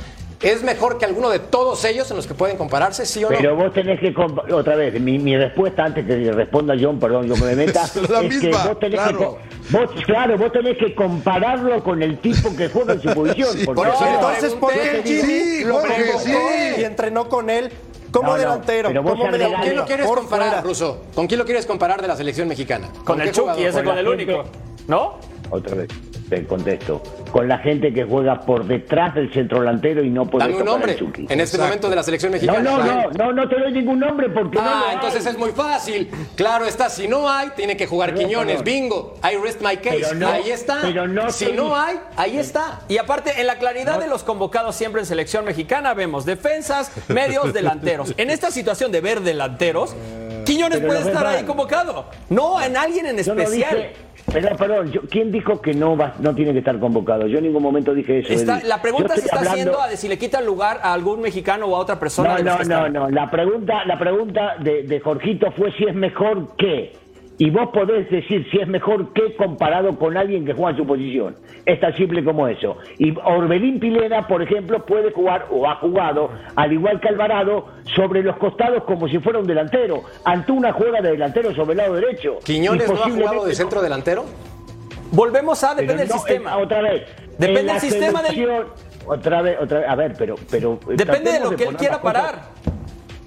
es 0.42 0.62
mejor 0.62 0.96
que 0.98 1.04
alguno 1.04 1.28
de 1.28 1.38
todos 1.38 1.84
ellos 1.84 2.10
en 2.10 2.16
los 2.16 2.26
que 2.26 2.34
pueden 2.34 2.56
compararse, 2.56 3.04
sí 3.04 3.22
o 3.24 3.30
no. 3.30 3.36
Pero 3.36 3.56
vos 3.56 3.72
tenés 3.74 4.00
que, 4.00 4.14
otra 4.52 4.74
vez, 4.76 4.98
mi, 5.00 5.18
mi 5.18 5.36
respuesta 5.36 5.84
antes 5.84 6.06
que 6.06 6.32
responda 6.32 6.74
John, 6.80 6.98
perdón, 6.98 7.26
yo 7.26 7.34
que 7.34 7.42
me 7.42 7.54
meta, 7.66 7.84
Es 7.84 8.08
la 8.08 8.20
es 8.22 8.38
que 8.40 8.46
misma, 8.48 8.66
vos 8.68 8.78
tenés 8.78 9.00
claro. 9.00 9.18
que, 9.18 9.76
vos, 9.76 9.90
claro, 10.06 10.38
vos 10.38 10.52
tenés 10.52 10.78
que 10.78 10.94
compararlo 10.94 11.82
con 11.84 12.02
el 12.02 12.18
tipo 12.18 12.56
que 12.56 12.68
juega 12.68 12.94
en 12.94 13.02
su 13.02 13.08
posición. 13.14 13.52
Sí, 13.52 13.66
porque 13.66 13.80
por 13.82 13.88
eso 13.88 13.96
ahora- 13.98 14.14
Entonces, 14.14 14.54
¿por 14.54 14.72
qué 14.72 14.90
el. 14.98 15.02
Jimmy 15.04 15.64
lo 15.64 15.74
convocó 15.80 16.18
sí. 16.24 16.32
y 16.78 16.84
entrenó 16.84 17.28
con 17.28 17.50
él 17.50 17.70
como 18.10 18.28
No, 18.28 18.32
no, 18.32 18.38
delantero? 18.38 18.88
pero 18.88 19.02
como 19.04 19.26
mediocampo, 19.28 19.56
¿Con 19.58 19.62
quién 19.64 19.76
lo 19.76 19.84
quieres 19.86 20.06
por 20.06 20.18
comparar? 20.20 20.64
Ruso? 20.64 21.04
¿Con 21.14 21.26
quién 21.26 21.38
lo 21.38 21.44
quieres 21.44 21.66
comparar 21.66 22.00
de 22.02 22.08
la 22.08 22.16
selección 22.16 22.48
mexicana? 22.48 22.88
Con 23.04 23.20
el 23.20 23.26
qué 23.28 23.32
Chucky, 23.34 23.62
ese 23.64 23.78
Con 23.84 23.84
con 23.94 23.98
el 23.98 24.06
gente- 24.06 24.24
único. 24.34 24.44
¿No? 24.88 25.18
Otra 25.50 25.74
vez, 25.76 25.88
te 26.30 26.46
contesto. 26.46 27.02
Con 27.32 27.48
la 27.48 27.58
gente 27.58 27.92
que 27.92 28.04
juega 28.04 28.40
por 28.40 28.64
detrás 28.64 29.14
del 29.14 29.32
centro 29.32 29.58
delantero 29.60 30.02
y 30.02 30.08
no 30.10 30.24
puede 30.26 30.44
Dame 30.44 30.54
un 30.54 30.64
tocar 30.64 30.72
nombre 30.72 30.92
en 30.94 31.22
este 31.22 31.34
Exacto. 31.34 31.64
momento 31.64 31.90
de 31.90 31.96
la 31.96 32.02
selección 32.02 32.30
No, 32.32 32.34
mexicana. 32.36 32.60
no, 32.62 32.78
no, 32.84 33.10
no, 33.10 33.32
no 33.32 33.48
te 33.48 33.58
doy 33.58 33.72
ningún 33.72 33.98
nombre 33.98 34.28
porque 34.30 34.56
no 34.58 34.64
lo 34.64 34.70
Ah, 34.70 34.84
hay. 34.88 34.94
entonces 34.94 35.26
es 35.26 35.36
muy 35.36 35.50
fácil. 35.50 36.10
Claro 36.36 36.64
está, 36.64 36.88
si 36.88 37.08
no 37.08 37.28
hay, 37.28 37.50
tiene 37.56 37.76
que 37.76 37.86
jugar 37.86 38.14
Pero, 38.14 38.26
Quiñones. 38.28 38.62
Bingo. 38.62 39.14
I 39.22 39.36
rest 39.36 39.60
my 39.60 39.76
case. 39.76 40.14
No- 40.14 40.28
ahí 40.28 40.50
está. 40.50 40.78
pero 40.82 41.06
no 41.08 41.30
si 41.30 41.52
no 41.52 41.74
hay, 41.76 41.98
ahí 42.16 42.38
está. 42.38 42.80
Y 42.88 42.98
aparte, 42.98 43.40
en 43.40 43.46
la 43.46 43.56
claridad 43.56 43.98
de 43.98 44.06
los 44.06 44.22
convocados 44.22 44.76
siempre 44.76 45.00
en 45.00 45.06
selección 45.06 45.44
mexicana, 45.44 45.92
vemos 45.94 46.24
defensas, 46.24 46.92
medios, 47.08 47.52
delanteros. 47.52 48.14
En 48.16 48.30
esta 48.30 48.50
situación 48.50 48.92
de 48.92 49.00
ver 49.00 49.20
delanteros, 49.20 49.94
Quiñones 50.44 50.78
pero 50.78 50.88
puede 50.88 51.00
estar 51.06 51.26
ahí 51.26 51.44
convocado. 51.44 52.06
No, 52.28 52.60
en 52.60 52.76
alguien 52.76 53.06
en 53.06 53.14
no 53.16 53.20
especial. 53.20 53.90
Pero 54.32 54.56
perdón, 54.56 54.90
yo- 54.92 55.00
¿quién 55.10 55.30
dijo 55.32 55.60
que 55.60 55.72
no 55.74 55.96
va, 55.96 56.14
no 56.20 56.34
tiene 56.34 56.52
que 56.52 56.58
estar 56.60 56.78
convocado? 56.78 57.26
Yo 57.26 57.38
en 57.38 57.44
ningún 57.44 57.62
momento 57.62 57.94
dije 57.94 58.20
eso. 58.20 58.32
Está- 58.32 58.60
la 58.64 58.80
pregunta 58.82 59.14
se 59.14 59.20
está 59.22 59.36
hablando- 59.38 59.50
haciendo 59.52 59.80
a 59.82 59.88
de 59.88 59.96
si 59.96 60.08
le 60.08 60.18
quitan 60.18 60.44
lugar 60.46 60.80
a 60.82 60.92
algún 60.92 61.20
mexicano 61.20 61.66
o 61.66 61.76
a 61.76 61.78
otra 61.78 61.98
persona. 61.98 62.38
No, 62.38 62.58
no, 62.58 62.64
no, 62.64 62.88
no. 62.88 63.10
La 63.10 63.30
pregunta, 63.30 63.84
la 63.86 63.98
pregunta 63.98 64.54
de, 64.60 64.82
de 64.84 65.00
Jorgito 65.00 65.50
fue 65.52 65.72
si 65.72 65.84
es 65.84 65.94
mejor 65.94 66.56
que. 66.56 66.92
Y 67.42 67.48
vos 67.48 67.70
podés 67.72 68.10
decir 68.10 68.46
si 68.50 68.58
es 68.60 68.68
mejor 68.68 69.14
que 69.14 69.34
comparado 69.34 69.98
con 69.98 70.14
alguien 70.14 70.44
que 70.44 70.52
juega 70.52 70.72
en 70.72 70.76
su 70.76 70.86
posición. 70.86 71.36
Es 71.64 71.80
tan 71.80 71.96
simple 71.96 72.22
como 72.22 72.46
eso. 72.46 72.76
Y 72.98 73.16
Orbelín 73.24 73.80
Pilera, 73.80 74.26
por 74.26 74.42
ejemplo, 74.42 74.84
puede 74.84 75.10
jugar 75.10 75.46
o 75.50 75.66
ha 75.66 75.76
jugado, 75.76 76.28
al 76.54 76.70
igual 76.70 77.00
que 77.00 77.08
Alvarado, 77.08 77.64
sobre 77.96 78.22
los 78.22 78.36
costados 78.36 78.84
como 78.84 79.08
si 79.08 79.18
fuera 79.20 79.38
un 79.38 79.46
delantero. 79.46 80.02
Antuna 80.26 80.70
juega 80.74 81.00
de 81.00 81.12
delantero 81.12 81.54
sobre 81.54 81.72
el 81.72 81.78
lado 81.78 81.94
derecho. 81.94 82.40
¿Quiñones 82.44 82.86
no 82.92 83.02
ha 83.02 83.08
jugado 83.08 83.46
de 83.46 83.54
centro 83.54 83.80
delantero? 83.80 84.26
Volvemos 85.10 85.64
a, 85.64 85.74
depende 85.74 86.02
del 86.02 86.08
no, 86.08 86.14
sistema. 86.16 86.58
eh, 86.58 86.62
Otra 86.62 86.82
vez. 86.82 87.02
Depende 87.38 87.72
del 87.72 87.80
sistema 87.80 88.22
del- 88.22 88.64
Otra 89.06 89.40
vez, 89.40 89.56
otra 89.62 89.78
vez. 89.78 89.88
A 89.88 89.94
ver, 89.96 90.12
pero. 90.18 90.34
pero 90.50 90.78
Depende 90.88 91.32
de 91.32 91.40
lo 91.40 91.56
que 91.56 91.64
él 91.64 91.74
quiera 91.76 91.98
cosas- 92.00 92.12
parar. 92.22 92.42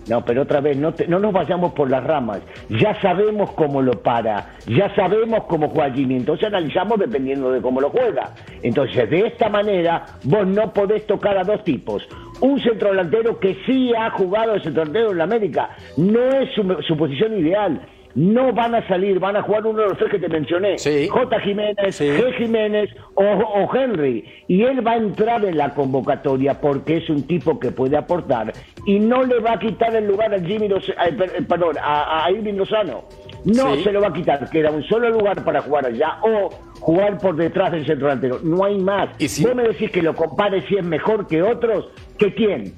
No, 0.08 0.24
pero 0.26 0.42
otra 0.42 0.60
vez, 0.60 0.76
no, 0.78 0.94
te- 0.94 1.08
no 1.08 1.20
nos 1.20 1.32
vayamos 1.32 1.74
por 1.74 1.90
las 1.90 2.04
ramas. 2.04 2.42
Ya 2.70 3.00
sabemos 3.02 3.52
cómo 3.54 3.82
lo 3.82 3.94
para, 4.02 4.54
ya 4.68 4.94
sabemos 4.96 5.46
cómo 5.46 5.70
juega 5.70 5.94
Jimmy, 5.94 6.18
entonces 6.18 6.48
analizamos 6.48 7.00
dependiendo 7.00 7.52
de 7.52 7.62
cómo 7.62 7.80
lo 7.80 7.90
juega. 7.90 8.32
Entonces, 8.62 9.10
de 9.10 9.28
esta 9.28 9.50
manera, 9.50 10.04
vos 10.24 10.46
no 10.46 10.74
podés 10.74 11.08
tocar 11.08 11.38
a 11.38 11.44
dos 11.44 11.64
tipos. 11.64 12.08
Un 12.42 12.60
centrodelantero 12.60 13.40
que 13.40 13.56
sí 13.66 13.94
ha 13.98 14.10
jugado 14.12 14.54
de 14.54 14.62
centrodelantero 14.62 15.12
en 15.12 15.18
la 15.20 15.24
América, 15.24 15.70
no 15.98 16.20
es 16.30 16.50
su, 16.54 16.64
su 16.86 16.98
posición 16.98 17.38
ideal. 17.40 17.82
No 18.16 18.54
van 18.54 18.76
a 18.76 18.88
salir, 18.88 19.20
van 19.20 19.36
a 19.36 19.42
jugar 19.42 19.66
uno 19.66 19.82
de 19.82 19.90
los 19.90 19.98
tres 19.98 20.12
que 20.12 20.20
te 20.20 20.30
mencioné. 20.30 20.78
Sí. 20.78 21.08
J. 21.08 21.40
Jiménez, 21.40 21.96
Sí. 21.96 22.06
G. 22.06 22.34
Jiménez 22.38 22.90
o, 23.16 23.24
o 23.24 23.76
Henry. 23.76 24.24
Y 24.48 24.62
él 24.64 24.86
va 24.86 24.92
a 24.92 24.98
entrar 24.98 25.44
en 25.46 25.58
la 25.58 25.74
convocatoria 25.74 26.60
porque 26.62 26.98
es 26.98 27.10
un 27.10 27.24
tipo 27.26 27.60
que 27.60 27.72
puede 27.72 27.98
aportar 27.98 28.54
y 28.86 29.00
no 29.00 29.24
le 29.24 29.40
va 29.40 29.54
a 29.54 29.60
quitar 29.60 29.96
el 29.96 30.08
lugar 30.08 30.34
a 30.34 30.40
Jimmy 30.40 30.68
Loz- 30.68 30.94
ay, 30.98 31.14
per- 31.14 31.32
eh, 31.38 31.42
perdón, 31.48 31.76
a, 31.82 32.26
a 32.26 32.32
Irving 32.32 32.54
Lozano. 32.54 33.06
No 33.46 33.76
Sí. 33.76 33.84
se 33.84 33.92
lo 33.92 34.00
va 34.00 34.08
a 34.08 34.14
quitar, 34.14 34.50
queda 34.50 34.70
un 34.72 34.84
solo 34.84 35.10
lugar 35.10 35.44
para 35.44 35.62
jugar 35.62 35.86
allá 35.88 36.18
o 36.22 36.50
jugar 36.80 37.18
por 37.18 37.36
detrás 37.36 37.72
del 37.72 37.86
centro 37.86 38.08
delantero. 38.08 38.40
No 38.44 38.64
hay 38.64 38.78
más. 38.78 39.10
Y 39.20 39.28
si- 39.28 39.44
Vos 39.44 39.56
me 39.56 39.64
decís 39.64 39.90
que 39.92 40.02
lo 40.02 40.14
compares 40.16 40.64
si 40.66 40.76
es 40.78 40.84
mejor 40.86 41.28
que 41.28 41.42
otros, 41.42 41.90
¿que 42.18 42.34
quién? 42.34 42.74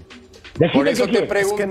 Por 0.74 0.88
eso 0.88 1.06
te 1.08 1.24
pregunté. 1.24 1.66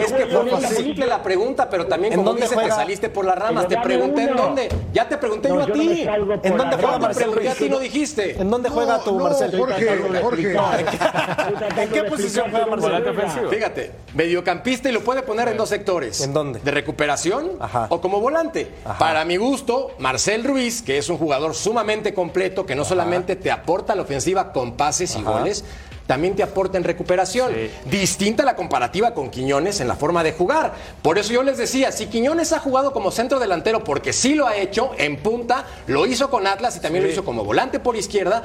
Es 0.00 0.12
que 0.12 0.26
fue 0.26 0.44
muy 0.44 0.64
simple 0.66 1.06
la 1.06 1.22
pregunta, 1.22 1.68
pero 1.68 1.86
también 1.86 2.12
¿En 2.12 2.18
como 2.20 2.30
dónde 2.30 2.42
dices, 2.46 2.58
te 2.58 2.70
saliste 2.70 3.08
por 3.08 3.24
las 3.24 3.36
ramas. 3.36 3.66
Te 3.66 3.76
pregunté 3.78 4.22
en 4.24 4.36
dónde. 4.36 4.68
Ya 4.92 5.08
te 5.08 5.16
pregunté 5.18 5.48
yo 5.48 5.60
a 5.60 5.66
ti. 5.66 6.06
¿En 6.42 6.56
dónde 6.56 6.76
juega 6.76 6.98
Marcel 6.98 7.32
Ruiz? 7.32 7.54
ti, 7.54 7.68
no 7.68 7.78
dijiste. 7.78 8.40
¿En 8.40 8.50
dónde 8.50 8.68
juega 8.68 9.00
tu 9.00 9.16
no, 9.18 9.24
Marcel? 9.24 9.58
Jorge, 9.58 10.20
Jorge. 10.22 10.52
¿En 11.82 11.90
qué 11.90 12.02
posición 12.04 12.50
juega 12.50 12.66
Marcel? 12.66 12.90
Volante 12.90 13.10
ofensivo. 13.10 13.50
Fíjate, 13.50 13.90
mediocampista 14.14 14.88
y 14.88 14.92
lo 14.92 15.00
puede 15.00 15.22
poner 15.22 15.48
en 15.48 15.56
dos 15.56 15.68
sectores. 15.68 16.20
¿En 16.20 16.32
dónde? 16.32 16.60
De 16.60 16.70
recuperación 16.70 17.52
o 17.88 18.00
como 18.00 18.20
volante. 18.20 18.68
Para 18.98 19.24
mi 19.24 19.36
gusto, 19.36 19.92
Marcel 19.98 20.44
Ruiz, 20.44 20.82
que 20.82 20.98
es 20.98 21.08
un 21.08 21.18
jugador 21.18 21.54
sumamente 21.54 22.14
completo, 22.14 22.64
que 22.64 22.74
no 22.74 22.84
solamente 22.84 23.36
te 23.36 23.50
aporta 23.50 23.94
la 23.94 24.02
ofensiva 24.02 24.52
con 24.52 24.76
pases 24.76 25.16
y 25.16 25.22
goles, 25.22 25.64
también 26.06 26.36
te 26.36 26.42
aporta 26.42 26.76
en 26.78 26.84
recuperación. 26.84 27.52
Distinta 27.86 28.44
la 28.44 28.56
comparativa 28.56 29.14
con 29.14 29.30
Quiñones 29.30 29.80
en 29.80 29.88
la 29.88 29.94
forma 29.96 30.22
de 30.22 30.32
jugar. 30.32 30.72
Por 31.02 31.18
eso 31.18 31.32
yo 31.32 31.42
les 31.42 31.56
decía, 31.56 31.92
si 31.92 32.06
Quiñones 32.06 32.52
ha 32.52 32.58
jugado 32.58 32.92
como 32.92 33.10
centro 33.10 33.38
delantero, 33.38 33.82
porque 33.84 34.12
sí 34.12 34.34
lo 34.34 34.46
ha 34.46 34.56
hecho 34.56 34.90
en 34.98 35.16
punta, 35.16 35.64
lo 35.86 36.06
hizo 36.06 36.28
con 36.30 36.46
Atlas 36.46 36.76
y 36.76 36.80
también 36.80 37.04
lo 37.04 37.10
hizo 37.10 37.24
como 37.24 37.44
volante 37.44 37.80
por 37.80 37.96
izquierda 37.96 38.42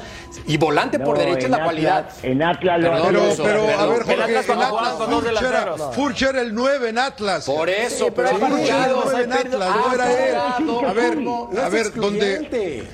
y 0.48 0.58
volante 0.58 1.00
por 1.00 1.18
derecha 1.18 1.40
es 1.40 1.46
en 1.46 1.52
la 1.52 1.58
Atlas- 1.58 1.66
cualidad. 1.66 2.10
En 2.24 2.44
Atlas 2.44 2.80
lo 2.82 2.92
Perdón, 2.92 3.14
Pero, 3.14 3.44
pero, 3.44 3.62
a 3.80 3.86
ver, 3.86 3.98
El 4.00 4.04
Jorge, 4.06 4.24
Atlas 4.24 4.46
cuando 4.46 4.64
en 4.64 4.70
Atlas 4.76 4.94
con 4.94 5.10
dos 5.12 5.24
Furch 5.24 5.32
era, 5.42 5.60
delanteros. 5.60 5.96
Furch 5.96 6.22
era 6.22 6.42
el 6.42 6.54
9 6.56 6.90
en 6.90 6.98
Atlas. 6.98 7.46
Por 7.46 7.70
eso, 7.70 8.06
Sí, 8.06 8.12
pero 8.16 8.30
pero, 8.30 8.30
hay 8.30 8.36
hay 8.36 8.40
Furch 8.40 8.70
era 8.70 8.86
el 8.86 8.94
partidos, 8.94 9.04
partidos. 9.04 9.12
9 9.12 9.24
en 9.24 9.34
Atlas, 9.54 9.76
no 9.76 9.94
era 9.94 10.28
él. 10.58 10.66
no, 10.66 10.80
A 10.88 10.94
ver, 10.94 11.18
no, 11.18 11.50
no 11.52 11.62
a 11.62 11.70
ver, 11.70 11.94
¿dónde? 11.94 12.88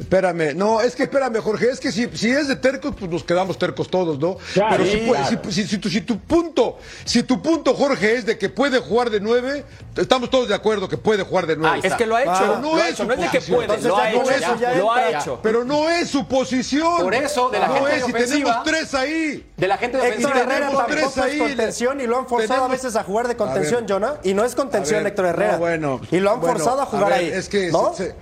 Espérame, 0.00 0.54
no, 0.56 0.80
es 0.80 0.96
que 0.96 1.02
espérame, 1.04 1.40
Jorge, 1.40 1.70
es 1.70 1.78
que 1.78 1.92
si, 1.92 2.08
si 2.14 2.30
es 2.30 2.48
de 2.48 2.56
tercos, 2.56 2.94
pues 2.98 3.10
nos 3.10 3.22
quedamos 3.22 3.58
tercos 3.58 3.88
todos, 3.90 4.18
¿no? 4.18 4.38
Claro, 4.54 4.76
Pero 4.78 4.84
si, 4.86 4.90
sí, 4.92 4.96
puede- 5.06 5.20
claro. 5.22 5.40
si- 5.44 5.52
si- 5.52 5.68
si 5.68 5.78
tu, 5.78 5.88
si 5.90 6.00
tu 6.00 6.18
punto, 6.18 6.78
si 7.04 7.22
tu 7.22 7.42
punto, 7.42 7.74
Jorge, 7.74 8.14
es 8.16 8.24
de 8.26 8.38
que 8.38 8.48
puede 8.48 8.78
jugar 8.80 9.10
de 9.10 9.20
nueve, 9.20 9.64
estamos 9.96 10.30
todos 10.30 10.48
de 10.48 10.54
acuerdo 10.54 10.88
que 10.88 10.96
puede 10.96 11.22
jugar 11.22 11.46
de 11.46 11.56
nueve. 11.56 11.76
Ahí 11.76 11.80
Es 11.84 11.94
que 11.94 12.06
lo 12.06 12.16
ha 12.16 12.22
hecho. 12.22 12.32
Pero 12.40 12.58
no 12.60 12.76
lo 12.76 12.82
es 12.82 12.90
hecho. 12.92 13.04
No 13.04 13.12
es 13.12 13.20
de 13.20 13.28
que 13.28 13.40
puede, 13.42 13.66
lo 13.66 13.96
ha 13.96 14.10
Entonces, 14.10 14.36
hecho. 14.38 14.56
ya 14.58 14.72
ya 14.72 14.78
Lo 14.78 14.92
ha 14.92 15.10
hecho. 15.10 15.38
Pero 15.42 15.64
no 15.64 15.90
es 15.90 16.08
su 16.08 16.26
posición. 16.26 16.98
Por 17.02 17.14
eso, 17.14 17.50
de 17.50 17.58
la 17.58 17.68
no 17.68 17.74
gente 17.74 17.90
es, 17.96 18.04
si 18.04 18.10
ofensiva- 18.10 18.62
tenemos 18.62 18.64
tres 18.64 18.94
ahí. 18.94 19.50
De 19.56 19.68
la 19.68 19.76
gente 19.76 19.98
de 19.98 20.08
Héctor 20.08 20.30
ofensiva. 20.30 20.40
Herrera 20.40 20.66
tenemos 20.66 20.86
tampoco 20.86 21.12
tres 21.12 21.16
es 21.16 21.18
ahí, 21.18 21.38
contención 21.38 22.00
y 22.00 22.06
lo 22.06 22.18
han 22.18 22.26
forzado 22.26 22.48
tenemos- 22.48 22.68
a 22.70 22.72
veces 22.72 22.96
a 22.96 23.04
jugar 23.04 23.28
de 23.28 23.36
contención. 23.36 23.84
Jonah. 23.86 24.14
Y 24.24 24.32
no 24.32 24.44
es 24.46 24.54
contención 24.54 25.00
ver, 25.00 25.08
Héctor 25.08 25.26
Herrera. 25.26 25.52
no, 25.52 25.58
bueno, 25.58 26.00
y 26.10 26.20
lo 26.20 26.30
han 26.32 26.40
bueno, 26.40 26.54
forzado 26.56 26.80
a 26.80 26.86
jugar 26.86 27.10
ver, 27.10 27.18
ahí. 27.18 27.26
Es 27.28 27.48
que 27.50 27.70
¿no? 27.70 27.92
se- 27.94 28.06
se- 28.06 28.14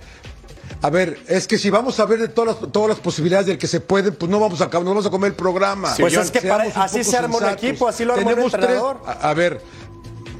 a 0.81 0.89
ver, 0.89 1.19
es 1.27 1.47
que 1.47 1.57
si 1.57 1.69
vamos 1.69 1.99
a 1.99 2.05
ver 2.05 2.19
de 2.19 2.27
todas 2.29 2.59
las, 2.61 2.71
todas 2.71 2.89
las 2.89 2.99
posibilidades 2.99 3.47
del 3.47 3.57
que 3.57 3.67
se 3.67 3.81
puede, 3.81 4.11
pues 4.11 4.31
no 4.31 4.39
vamos 4.39 4.61
a, 4.61 4.65
no 4.67 4.83
vamos 4.85 5.05
a 5.05 5.09
comer 5.09 5.31
el 5.31 5.35
programa. 5.35 5.93
Pues 5.99 6.13
es 6.15 6.31
que 6.31 6.41
para- 6.41 6.63
así 6.63 7.03
se 7.03 7.17
un 7.17 7.33
sensatos. 7.47 7.63
equipo, 7.63 7.87
así 7.87 8.05
lo 8.05 8.13
Tenemos 8.15 8.51
tres- 8.51 8.63
entrenador. 8.63 9.01
a, 9.05 9.29
a 9.29 9.33
ver, 9.33 9.61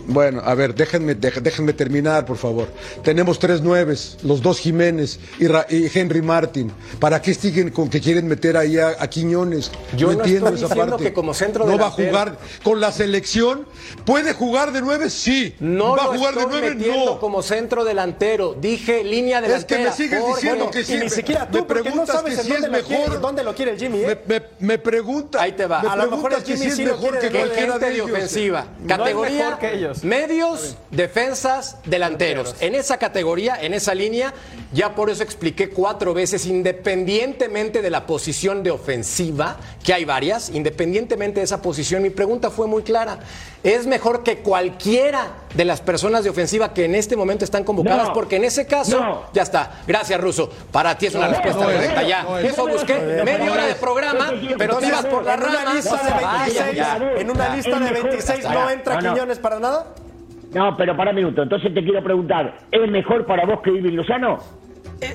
bueno, 0.10 0.42
a 0.44 0.54
ver, 0.56 0.76
déjenme, 0.76 1.16
déjenme 1.16 1.74
terminar, 1.74 2.26
por 2.26 2.38
favor. 2.38 2.68
Tenemos 3.04 3.40
tres 3.40 3.62
nueves, 3.62 4.18
los 4.24 4.42
dos 4.42 4.60
Jiménez 4.60 5.20
y, 5.40 5.48
Ra- 5.48 5.66
y 5.70 5.90
Henry 5.98 6.22
Martin. 6.22 6.72
¿Para 7.00 7.22
qué 7.22 7.34
siguen 7.34 7.70
con 7.70 7.90
que 7.90 8.02
quieren 8.02 8.28
meter 8.28 8.58
ahí 8.58 8.78
a, 8.78 8.90
a 9.00 9.10
Quiñones? 9.10 9.72
Yo 9.96 10.08
no 10.08 10.14
entiendo 10.14 10.48
estoy 10.48 10.58
esa 10.66 10.68
diciendo 10.68 10.92
parte. 10.94 11.04
que 11.06 11.14
como 11.14 11.34
centro 11.34 11.66
no 11.66 11.78
va 11.78 11.88
a 11.88 11.92
jugar 11.92 12.38
con 12.64 12.80
la 12.82 12.92
selección. 12.92 13.66
¿Puede 14.06 14.34
jugar 14.34 14.72
de 14.74 14.82
nueve? 14.82 15.10
Sí. 15.10 15.56
No 15.60 15.96
¿Va 15.96 16.04
a 16.04 16.08
jugar 16.18 16.36
de 16.36 16.46
nueve? 16.48 16.76
No. 16.76 17.20
como 17.20 17.42
centro 17.42 17.84
delantero. 17.86 18.56
Dije 18.60 19.04
línea 19.04 19.40
Es 19.40 19.66
que 19.66 19.76
delantera. 19.76 19.90
me 19.92 19.96
sigues 19.96 20.20
por- 20.22 20.36
diciendo 20.36 20.66
bueno, 20.66 20.72
que 20.72 20.84
sí. 20.84 20.96
Y 20.96 20.98
ni 21.00 21.10
siquiera 21.10 21.48
tú, 21.50 21.60
me 21.60 21.64
porque 21.64 21.84
no 21.84 21.84
preguntas 22.06 22.16
sabes 22.16 22.34
que 22.36 22.40
en 22.42 22.46
si 22.48 22.52
es 22.54 22.62
dónde, 22.62 22.78
lo 22.80 22.84
quiere, 22.88 23.04
mejor. 23.04 23.22
dónde 23.22 23.44
lo 23.44 23.56
quiere 23.56 23.72
el 23.72 23.80
Jimmy, 23.80 24.00
¿eh? 24.04 24.20
Me, 24.28 24.40
me- 24.40 24.46
me 24.60 24.78
pregunta. 24.80 25.42
Ahí 25.42 25.52
te 25.54 25.66
va. 25.66 25.82
Me 25.84 25.90
A 25.90 25.96
lo 25.96 26.04
mejor 26.04 26.32
preguntas 26.32 26.40
el 26.40 26.46
que 26.46 26.54
Jimmy 26.54 26.66
si 26.66 26.70
es 26.72 26.76
sí 26.78 26.86
lo 26.86 26.92
mejor 26.98 27.12
quiere 27.20 27.30
que 27.30 27.38
cualquiera 27.40 27.80
de 27.80 27.90
de. 27.90 28.66
No 28.80 28.94
es 28.94 28.98
Categoría 28.98 29.46
mejor 29.46 29.60
que 29.60 29.76
ellos. 29.76 29.99
Medios, 30.04 30.78
defensas, 30.92 31.78
delanteros. 31.86 32.56
En 32.60 32.76
esa 32.76 32.98
categoría, 32.98 33.58
en 33.62 33.74
esa 33.74 33.94
línea, 33.94 34.34
ya 34.74 34.96
por 34.96 35.10
eso 35.10 35.24
expliqué 35.24 35.70
cuatro 35.70 36.14
veces, 36.14 36.46
independientemente 36.46 37.82
de 37.82 37.90
la 37.90 38.06
posición 38.06 38.64
de 38.64 38.72
ofensiva, 38.72 39.58
que 39.84 39.94
hay 39.94 40.06
varias, 40.06 40.50
independientemente 40.50 41.40
de 41.40 41.46
esa 41.46 41.62
posición, 41.62 42.02
mi 42.04 42.10
pregunta 42.10 42.50
fue 42.50 42.68
muy 42.68 42.84
clara. 42.84 43.20
Es 43.64 43.86
mejor 43.88 44.24
que 44.24 44.38
cualquiera 44.40 45.34
de 45.54 45.66
las 45.66 45.82
personas 45.82 46.24
de 46.24 46.30
ofensiva 46.30 46.74
que 46.74 46.86
en 46.86 46.96
este 46.96 47.16
momento 47.18 47.44
están 47.44 47.64
convocadas, 47.64 48.08
No. 48.08 48.14
porque 48.14 48.38
en 48.38 48.46
ese 48.46 48.66
caso, 48.66 49.00
No. 49.00 49.24
ya 49.34 49.42
está. 49.44 49.82
Gracias, 49.88 50.20
Ruso. 50.22 50.50
Para 50.72 50.98
ti 50.98 51.08
es 51.08 51.16
una 51.16 51.28
respuesta 51.28 51.60
no 51.60 51.66
correcta 51.72 52.04
ya. 52.04 52.26
Eso 52.42 52.68
busqué 52.68 53.22
media 53.26 53.52
hora 53.52 53.66
de 53.66 53.76
programa, 53.76 54.32
pero 54.58 54.78
te 54.78 54.88
ibas 54.88 55.06
por 55.06 55.26
26, 55.26 56.76
ya. 56.76 56.98
en 57.18 57.30
una 57.30 57.56
lista 57.56 57.80
de 57.80 57.92
mejor. 57.92 58.04
26 58.10 58.44
no 58.46 58.70
entra. 58.70 59.00
Quiñones 59.00 59.40
para 59.40 59.60
nada. 59.60 59.89
No, 60.54 60.76
pero 60.78 60.96
para 60.98 61.12
un 61.12 61.16
minuto. 61.16 61.44
Entonces 61.44 61.74
te 61.74 61.84
quiero 61.84 62.04
preguntar, 62.04 62.58
¿es 62.72 62.90
mejor 62.92 63.26
para 63.26 63.46
vos 63.46 63.62
que 63.62 63.70
Irving 63.72 63.94
Lozano? 63.96 64.38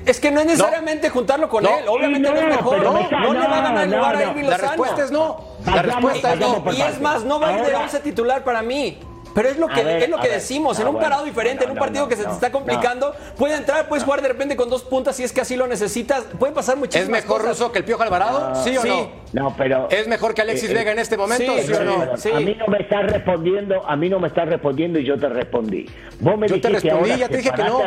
Es 0.06 0.18
que 0.20 0.30
no 0.30 0.40
es 0.40 0.46
necesariamente 0.46 1.10
juntarlo 1.10 1.48
con 1.48 1.62
No. 1.64 1.70
él. 1.70 1.84
Obviamente 1.88 2.28
no, 2.28 2.34
No, 2.34 2.40
es 2.40 2.56
mejor. 2.56 2.82
No, 2.82 2.92
no 2.92 3.32
le 3.32 3.38
va 3.40 3.58
a 3.58 3.62
ganar 3.62 3.86
lugar 3.88 4.16
a. 4.16 4.22
Irving 4.30 4.44
La 4.44 4.50
Lozano. 4.50 4.68
respuesta 4.70 5.04
es 5.04 5.10
no. 5.10 5.36
La 5.66 5.82
respuesta 5.82 6.32
es 6.34 6.40
no. 6.40 6.64
Y 6.72 6.80
es 6.80 7.00
más, 7.00 7.24
no 7.24 7.40
va 7.40 7.48
a 7.48 7.52
ir 7.52 7.58
de 7.60 7.64
Ahora- 7.66 7.80
11 7.80 8.00
titular 8.00 8.44
para 8.44 8.62
mí. 8.62 8.98
Pero 9.34 9.48
es 9.48 9.58
lo 9.58 9.66
que, 9.68 9.82
ver, 9.82 10.02
es 10.04 10.08
lo 10.08 10.18
a 10.18 10.20
que 10.20 10.28
ver. 10.28 10.38
decimos, 10.38 10.78
en 10.78 10.84
No, 10.84 10.90
un 10.90 10.94
bueno. 10.96 11.08
parado 11.08 11.24
diferente, 11.24 11.64
en 11.64 11.72
un 11.72 11.76
partido 11.76 12.04
no, 12.04 12.08
que 12.08 12.14
se 12.16 12.24
te 12.24 12.30
está 12.30 12.52
complicando, 12.52 13.12
puede 13.36 13.56
entrar, 13.56 13.88
puedes 13.88 14.04
jugar 14.04 14.22
de 14.22 14.28
repente 14.28 14.54
con 14.56 14.70
dos 14.70 14.82
puntas 14.84 15.16
si 15.16 15.24
es 15.24 15.32
que 15.32 15.40
así 15.40 15.56
lo 15.56 15.66
necesitas. 15.66 16.24
Pueden 16.38 16.54
pasar 16.54 16.76
muchísimas 16.76 17.04
¿Es 17.08 17.10
mejor 17.24 17.40
cosas. 17.42 17.58
Ruso 17.58 17.72
que 17.72 17.78
el 17.80 17.84
Piojo 17.84 18.02
Alvarado? 18.04 18.54
¿Sí 18.62 18.76
o 18.76 18.82
Sí. 18.82 18.88
no? 18.88 19.10
No, 19.32 19.54
pero... 19.56 19.88
¿Es 19.90 20.06
mejor 20.06 20.34
que 20.34 20.42
Alexis 20.42 20.68
Eh, 20.70 20.72
eh, 20.72 20.76
Vega 20.76 20.92
en 20.92 20.98
este 21.00 21.16
momento? 21.16 21.52
sí, 21.58 21.66
¿Sí, 21.66 21.72
o 21.72 21.82
no? 21.84 22.16
sí. 22.16 22.30
A 22.30 22.38
mí 22.40 22.54
no 22.58 22.66
me 22.68 22.78
estás 22.78 23.10
respondiendo, 23.10 23.84
a 23.84 23.96
mí 23.96 24.08
no 24.08 24.20
me 24.20 24.28
estás 24.28 24.48
respondiendo 24.48 24.98
y 25.00 25.04
yo 25.04 25.18
te 25.18 25.28
respondí. 25.28 25.86
Vos 26.20 26.38
me 26.38 26.46
Yo 26.46 26.60
te 26.60 26.68
respondí, 26.68 27.16
ya 27.16 27.28
te 27.28 27.36
dije 27.38 27.50
que 27.50 27.64
no. 27.64 27.80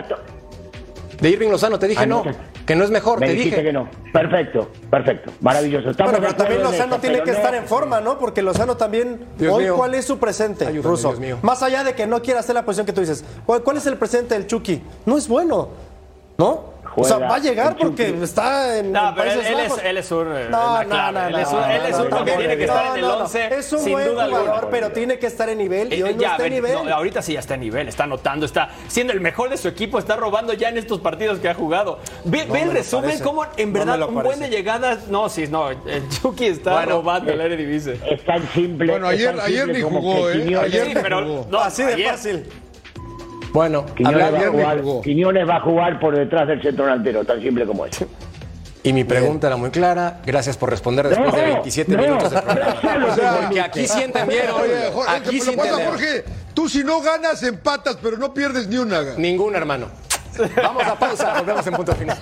De 1.22 1.30
Irving 1.30 1.50
Lozano 1.50 1.80
te 1.80 1.88
dije 1.88 2.04
Ah, 2.04 2.06
no, 2.06 2.24
no. 2.26 2.32
Que 2.68 2.76
no 2.76 2.84
es 2.84 2.92
mejor, 2.92 3.20
Me 3.20 3.28
te 3.28 3.34
dije. 3.34 3.64
que 3.64 3.74
no. 3.74 3.90
Perfecto, 4.14 4.70
perfecto, 4.92 5.32
maravilloso. 5.42 5.90
Estamos 5.90 6.12
Bueno, 6.12 6.28
pero 6.28 6.38
también 6.38 6.62
Lozano 6.64 7.00
tiene 7.00 7.22
que 7.24 7.32
no- 7.32 7.38
estar 7.38 7.56
en 7.56 7.66
forma, 7.66 8.02
¿no? 8.02 8.20
Porque 8.20 8.42
Lozano 8.44 8.78
también, 8.78 9.26
Dios 9.40 9.54
hoy, 9.54 9.64
mío. 9.64 9.76
¿cuál 9.78 9.96
es 9.96 10.06
su 10.06 10.20
presente, 10.20 10.68
Ayúdame, 10.68 10.90
Ruso? 10.90 11.08
Dios 11.10 11.20
mío. 11.20 11.40
Más 11.42 11.64
allá 11.64 11.84
de 11.84 11.94
que 11.96 12.06
no 12.06 12.22
quiera 12.22 12.42
hacer 12.42 12.54
la 12.54 12.64
posición 12.66 12.86
que 12.86 12.94
tú 12.94 13.02
dices, 13.02 13.24
¿cuál, 13.46 13.64
cuál 13.64 13.78
es 13.78 13.88
el 13.88 13.98
presente 13.98 14.36
del 14.36 14.46
Chucky? 14.48 14.84
No 15.06 15.18
es 15.18 15.28
bueno, 15.30 15.70
¿no? 16.38 16.77
O 17.00 17.04
sea, 17.06 17.18
va 17.20 17.36
a 17.36 17.40
llegar 17.40 17.76
porque 17.78 18.10
está 18.24 18.78
en, 18.78 18.92
No, 18.92 19.10
en 19.10 19.16
pero 19.16 19.32
él, 19.32 19.38
Países 19.38 19.52
él 19.54 19.60
es, 19.60 19.70
Bajos. 19.70 19.84
él 19.86 19.98
es 19.98 20.12
un. 20.12 20.28
eh, 20.36 20.48
No, 20.50 20.84
la 20.84 20.84
no, 20.84 21.12
no, 21.12 21.28
Él 21.28 21.36
es 21.40 21.48
un, 21.48 21.54
no, 21.62 21.66
él 21.68 21.82
es 21.88 21.96
un 22.00 22.10
no, 22.10 22.26
que 22.26 22.32
no, 22.32 22.38
tiene 22.38 22.58
que 22.58 22.64
estar 22.64 22.86
en 22.88 22.96
el 22.96 23.02
no, 23.02 23.08
no. 23.08 23.24
11. 23.24 23.48
Es 23.58 23.74
un 23.74 23.80
sin 23.80 23.92
buen 23.94 24.08
duda 24.08 24.26
jugador, 24.26 24.50
alguna. 24.50 24.70
pero 24.72 24.92
tiene 24.92 25.20
que 25.20 25.28
estar 25.28 25.50
en 25.50 25.58
nivel 25.60 25.94
y 25.94 25.98
Eh, 26.00 26.04
hoy 26.04 26.16
ya, 26.18 26.32
está 26.32 26.46
en 26.48 26.54
nivel. 26.54 26.92
ahorita 26.92 27.22
sí 27.22 27.34
ya 27.34 27.40
está 27.40 27.54
en 27.54 27.60
nivel, 27.62 27.88
está 27.88 28.04
anotando, 28.06 28.46
está 28.46 28.70
siendo 28.88 29.14
el 29.14 29.22
mejor 29.22 29.50
de 29.50 29.58
su 29.58 29.68
equipo, 29.68 30.00
está 30.00 30.16
robando 30.16 30.54
ya 30.54 30.70
en 30.70 30.78
estos 30.78 31.00
partidos 31.00 31.40
que 31.40 31.50
ha 31.50 31.54
jugado. 31.54 32.00
Ve, 32.24 32.48
el 32.62 32.72
resumen, 32.72 33.20
cómo 33.24 33.46
en 33.58 33.74
verdad 33.74 34.02
un 34.08 34.16
buen 34.24 34.40
de 34.40 34.50
llegadas. 34.50 35.08
No, 35.08 35.30
sí, 35.30 35.46
no, 35.48 35.70
el 35.70 36.10
Chucky 36.10 36.46
está 36.48 36.74
Bueno, 36.74 36.92
robando 36.98 37.32
el 37.32 37.42
Eredivisie. 37.42 38.00
Es 38.10 38.24
tan 38.26 38.48
simple. 38.54 38.92
Bueno, 38.92 39.08
ayer- 39.08 39.36
ni 39.68 39.82
jugó, 39.82 40.30
¿eh? 40.30 40.58
Ayer 40.58 40.86
Sí, 40.88 40.94
ni 40.96 41.02
pero 41.02 41.24
jugó. 41.26 41.48
no, 41.50 41.60
Así 41.60 41.84
de 41.84 42.04
fácil. 42.06 42.46
Bueno, 43.54 43.86
Quiñones, 43.96 44.24
hablaba- 44.24 44.40
va 44.40 44.72
a 44.72 44.80
jugar. 44.80 45.02
Quiñones 45.04 45.50
va 45.50 45.56
a 45.58 45.62
jugar 45.62 46.00
por 46.00 46.16
detrás 46.18 46.48
del 46.48 46.62
centro 46.62 46.86
delantero, 46.86 47.24
tan 47.26 47.42
simple 47.42 47.66
como 47.66 47.86
eso. 47.86 48.06
y 48.84 48.94
mi 48.94 49.04
pregunta 49.04 49.48
era 49.48 49.58
muy 49.58 49.70
clara. 49.72 50.20
Gracias 50.26 50.56
por 50.58 50.70
responder 50.70 51.08
después 51.10 51.34
de 51.34 51.42
No, 51.48 51.54
27 51.56 51.92
no, 51.96 52.02
minutos 52.04 52.32
de 52.32 52.42
programa. 52.42 52.82
solo 53.16 53.38
Porque 53.42 53.62
aquí 53.62 53.88
sí 53.88 54.02
entendieron. 54.02 54.62
Oye, 54.62 54.92
Jorge, 54.94 55.12
Aquí 55.16 55.42
sí 55.42 55.50
entendieron. 55.50 55.84
Jorge, 55.92 56.26
tú 56.54 56.70
si 56.70 56.84
no 56.84 57.02
ganas, 57.02 57.42
empatas, 57.44 57.98
pero 58.02 58.18
no 58.18 58.34
pierdes 58.34 58.68
ni 58.68 58.78
una. 58.78 59.02
Ningún 59.18 59.56
hermano. 59.56 59.88
Vamos 60.64 60.84
a 60.84 60.96
pausa, 60.98 61.40
volvemos 61.40 61.66
en 61.66 61.74
punto 61.74 61.96
final. 61.96 62.18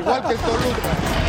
Igual 0.00 0.22
que 0.26 0.32
el 0.32 0.38
Toluca. 0.40 1.21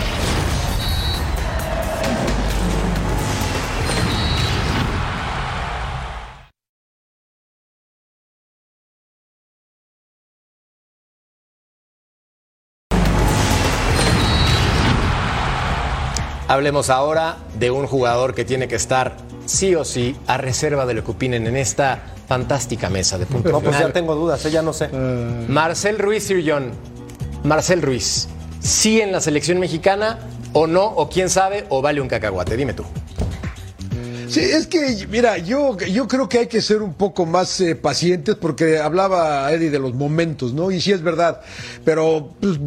Hablemos 16.53 16.91
ahora 16.91 17.37
de 17.57 17.71
un 17.71 17.87
jugador 17.87 18.35
que 18.35 18.45
tiene 18.45 18.67
que 18.67 18.75
estar 18.75 19.17
sí 19.47 19.73
o 19.73 19.83
sí 19.83 20.15
a 20.27 20.37
reserva 20.37 20.85
de 20.85 20.93
lo 20.93 21.03
que 21.03 21.09
opinen 21.09 21.47
en 21.47 21.55
esta 21.55 22.13
fantástica 22.27 22.91
mesa 22.91 23.17
de 23.17 23.25
punto 23.25 23.49
No, 23.49 23.59
pues 23.59 23.79
ya 23.79 23.91
tengo 23.91 24.13
dudas, 24.13 24.45
eh, 24.45 24.51
ya 24.51 24.61
no 24.61 24.71
sé. 24.71 24.87
Marcel 25.47 25.97
Ruiz 25.97 26.25
Sirjon. 26.25 26.73
Marcel 27.43 27.81
Ruiz. 27.81 28.27
¿Sí 28.59 29.01
en 29.01 29.11
la 29.11 29.19
selección 29.19 29.59
mexicana 29.59 30.19
o 30.53 30.67
no? 30.67 30.85
O 30.85 31.09
quién 31.09 31.31
sabe, 31.31 31.65
o 31.69 31.81
vale 31.81 32.01
un 32.01 32.07
cacahuate. 32.07 32.55
Dime 32.55 32.75
tú. 32.75 32.85
Sí, 34.33 34.39
es 34.39 34.67
que, 34.67 35.07
mira, 35.09 35.39
yo, 35.39 35.77
yo 35.77 36.07
creo 36.07 36.29
que 36.29 36.39
hay 36.39 36.47
que 36.47 36.61
ser 36.61 36.83
un 36.83 36.93
poco 36.93 37.25
más 37.25 37.61
eh, 37.61 37.75
pacientes 37.75 38.35
porque 38.35 38.79
hablaba 38.79 39.51
Eddie 39.51 39.69
de 39.69 39.79
los 39.79 39.93
momentos, 39.93 40.53
¿no? 40.53 40.71
Y 40.71 40.81
sí 40.81 40.91
es 40.91 41.01
verdad, 41.01 41.41
pero 41.85 42.31
pues, 42.39 42.59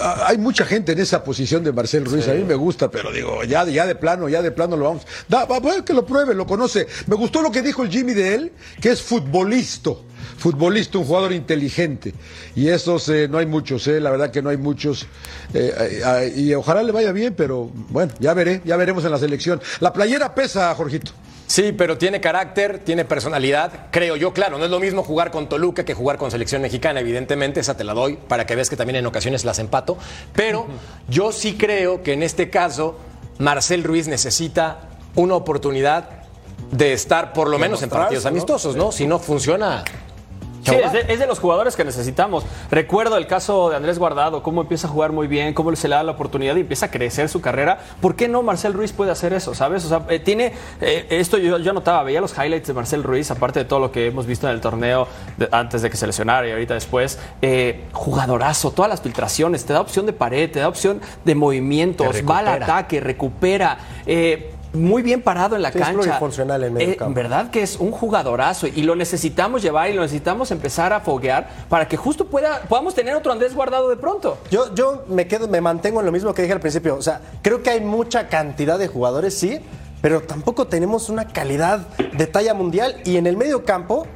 hay 0.00 0.38
mucha 0.38 0.64
gente 0.64 0.92
en 0.92 1.00
esa 1.00 1.24
posición 1.24 1.64
de 1.64 1.72
Marcel 1.72 2.04
Ruiz, 2.04 2.28
a 2.28 2.34
mí 2.34 2.44
me 2.44 2.54
gusta, 2.54 2.90
pero 2.90 3.12
digo, 3.12 3.44
ya, 3.44 3.64
ya 3.64 3.86
de 3.86 3.94
plano, 3.94 4.28
ya 4.28 4.42
de 4.42 4.50
plano 4.50 4.76
lo 4.76 4.84
vamos. 4.86 5.06
Da, 5.28 5.44
va, 5.44 5.58
va, 5.58 5.84
que 5.84 5.92
lo 5.92 6.04
pruebe, 6.04 6.34
lo 6.34 6.46
conoce. 6.46 6.86
Me 7.06 7.16
gustó 7.16 7.42
lo 7.42 7.50
que 7.50 7.62
dijo 7.62 7.82
el 7.82 7.90
Jimmy 7.90 8.14
de 8.14 8.34
él, 8.34 8.52
que 8.80 8.90
es 8.90 9.02
futbolista. 9.02 9.90
Futbolista, 10.38 10.98
un 10.98 11.04
jugador 11.04 11.32
inteligente. 11.32 12.14
Y 12.54 12.68
esos 12.68 13.08
eh, 13.08 13.26
no 13.28 13.38
hay 13.38 13.46
muchos, 13.46 13.86
eh, 13.88 14.00
la 14.00 14.10
verdad 14.10 14.30
que 14.30 14.40
no 14.40 14.50
hay 14.50 14.56
muchos. 14.56 15.06
Eh, 15.52 15.72
eh, 15.76 16.02
eh, 16.04 16.32
y 16.36 16.54
ojalá 16.54 16.82
le 16.82 16.92
vaya 16.92 17.12
bien, 17.12 17.34
pero 17.36 17.70
bueno, 17.88 18.12
ya 18.20 18.34
veré, 18.34 18.62
ya 18.64 18.76
veremos 18.76 19.04
en 19.04 19.10
la 19.10 19.18
selección. 19.18 19.60
La 19.80 19.92
playera 19.92 20.34
pesa, 20.34 20.72
Jorgito. 20.74 21.12
Sí, 21.48 21.72
pero 21.72 21.96
tiene 21.96 22.20
carácter, 22.20 22.78
tiene 22.80 23.06
personalidad, 23.06 23.86
creo 23.90 24.16
yo, 24.16 24.34
claro, 24.34 24.58
no 24.58 24.66
es 24.66 24.70
lo 24.70 24.80
mismo 24.80 25.02
jugar 25.02 25.30
con 25.30 25.48
Toluca 25.48 25.82
que 25.82 25.94
jugar 25.94 26.18
con 26.18 26.30
selección 26.30 26.60
mexicana, 26.60 27.00
evidentemente, 27.00 27.60
esa 27.60 27.74
te 27.74 27.84
la 27.84 27.94
doy 27.94 28.18
para 28.28 28.44
que 28.44 28.54
veas 28.54 28.68
que 28.68 28.76
también 28.76 28.96
en 28.96 29.06
ocasiones 29.06 29.46
las 29.46 29.58
empato, 29.58 29.96
pero 30.34 30.66
yo 31.08 31.32
sí 31.32 31.56
creo 31.56 32.02
que 32.02 32.12
en 32.12 32.22
este 32.22 32.50
caso 32.50 32.98
Marcel 33.38 33.82
Ruiz 33.82 34.08
necesita 34.08 34.90
una 35.14 35.36
oportunidad 35.36 36.10
de 36.70 36.92
estar 36.92 37.32
por 37.32 37.48
lo 37.48 37.58
menos 37.58 37.82
en 37.82 37.88
partidos 37.88 38.24
¿no? 38.24 38.28
amistosos, 38.28 38.76
¿no? 38.76 38.92
Si 38.92 39.06
no 39.06 39.18
funciona... 39.18 39.84
Sí, 40.64 40.74
es 40.74 40.92
de, 40.92 41.12
es 41.12 41.18
de 41.18 41.26
los 41.26 41.38
jugadores 41.38 41.76
que 41.76 41.84
necesitamos. 41.84 42.44
Recuerdo 42.70 43.16
el 43.16 43.26
caso 43.26 43.70
de 43.70 43.76
Andrés 43.76 43.98
Guardado, 43.98 44.42
cómo 44.42 44.60
empieza 44.62 44.86
a 44.86 44.90
jugar 44.90 45.12
muy 45.12 45.26
bien, 45.26 45.54
cómo 45.54 45.74
se 45.76 45.88
le 45.88 45.94
da 45.94 46.02
la 46.02 46.12
oportunidad 46.12 46.56
y 46.56 46.60
empieza 46.60 46.86
a 46.86 46.90
crecer 46.90 47.28
su 47.28 47.40
carrera. 47.40 47.78
¿Por 48.00 48.16
qué 48.16 48.28
no 48.28 48.42
Marcel 48.42 48.72
Ruiz 48.72 48.92
puede 48.92 49.10
hacer 49.10 49.32
eso, 49.32 49.54
sabes? 49.54 49.84
O 49.84 49.88
sea, 49.88 50.02
eh, 50.08 50.18
tiene, 50.18 50.52
eh, 50.80 51.06
esto 51.10 51.38
yo, 51.38 51.58
yo 51.58 51.72
notaba, 51.72 52.02
veía 52.02 52.20
los 52.20 52.36
highlights 52.36 52.66
de 52.68 52.74
Marcel 52.74 53.02
Ruiz, 53.02 53.30
aparte 53.30 53.60
de 53.60 53.64
todo 53.64 53.78
lo 53.80 53.92
que 53.92 54.06
hemos 54.08 54.26
visto 54.26 54.46
en 54.48 54.54
el 54.54 54.60
torneo 54.60 55.06
de- 55.36 55.48
antes 55.52 55.82
de 55.82 55.90
que 55.90 55.96
se 55.96 56.06
lesionara 56.06 56.46
y 56.48 56.50
ahorita 56.50 56.74
después, 56.74 57.18
eh, 57.42 57.84
jugadorazo, 57.92 58.70
todas 58.72 58.90
las 58.90 59.00
filtraciones, 59.00 59.64
te 59.64 59.72
da 59.72 59.80
opción 59.80 60.06
de 60.06 60.12
pared, 60.12 60.50
te 60.50 60.60
da 60.60 60.68
opción 60.68 61.00
de 61.24 61.34
movimientos, 61.34 62.06
va 62.28 62.38
al 62.38 62.44
ataque, 62.64 63.00
recupera. 63.00 63.78
eh, 64.06 64.52
muy 64.72 65.02
bien 65.02 65.22
parado 65.22 65.56
en 65.56 65.62
la 65.62 65.72
Sí, 65.72 65.78
es 65.78 65.84
cancha. 65.84 66.00
plurifuncional 66.02 66.62
en 66.64 66.72
medio 66.74 66.88
Eh, 66.92 66.96
campo. 66.96 67.14
verdad 67.14 67.50
que 67.50 67.62
es 67.62 67.76
un 67.76 67.90
jugadorazo 67.90 68.66
y 68.66 68.82
lo 68.82 68.94
necesitamos 68.96 69.62
llevar 69.62 69.90
y 69.90 69.94
lo 69.94 70.02
necesitamos 70.02 70.50
empezar 70.50 70.92
a 70.92 71.00
foguear 71.00 71.48
para 71.68 71.88
que 71.88 71.96
justo 71.96 72.26
pueda, 72.26 72.62
podamos 72.68 72.94
tener 72.94 73.14
otro 73.14 73.32
Andrés 73.32 73.54
guardado 73.54 73.88
de 73.88 73.96
pronto. 73.96 74.38
Yo, 74.50 74.74
yo 74.74 75.04
me 75.08 75.26
quedo, 75.26 75.48
me 75.48 75.60
mantengo 75.60 76.00
en 76.00 76.06
lo 76.06 76.12
mismo 76.12 76.34
que 76.34 76.42
dije 76.42 76.52
al 76.54 76.60
principio. 76.60 76.96
O 76.96 77.02
sea, 77.02 77.20
creo 77.42 77.62
que 77.62 77.70
hay 77.70 77.80
mucha 77.80 78.28
cantidad 78.28 78.78
de 78.78 78.88
jugadores, 78.88 79.38
sí, 79.38 79.60
pero 80.02 80.20
tampoco 80.22 80.66
tenemos 80.66 81.08
una 81.08 81.26
calidad 81.28 81.80
de 82.12 82.26
talla 82.26 82.54
mundial. 82.54 82.96
Y 83.04 83.16
en 83.16 83.26
el 83.26 83.36
medio 83.36 83.64
campo, 83.64 84.06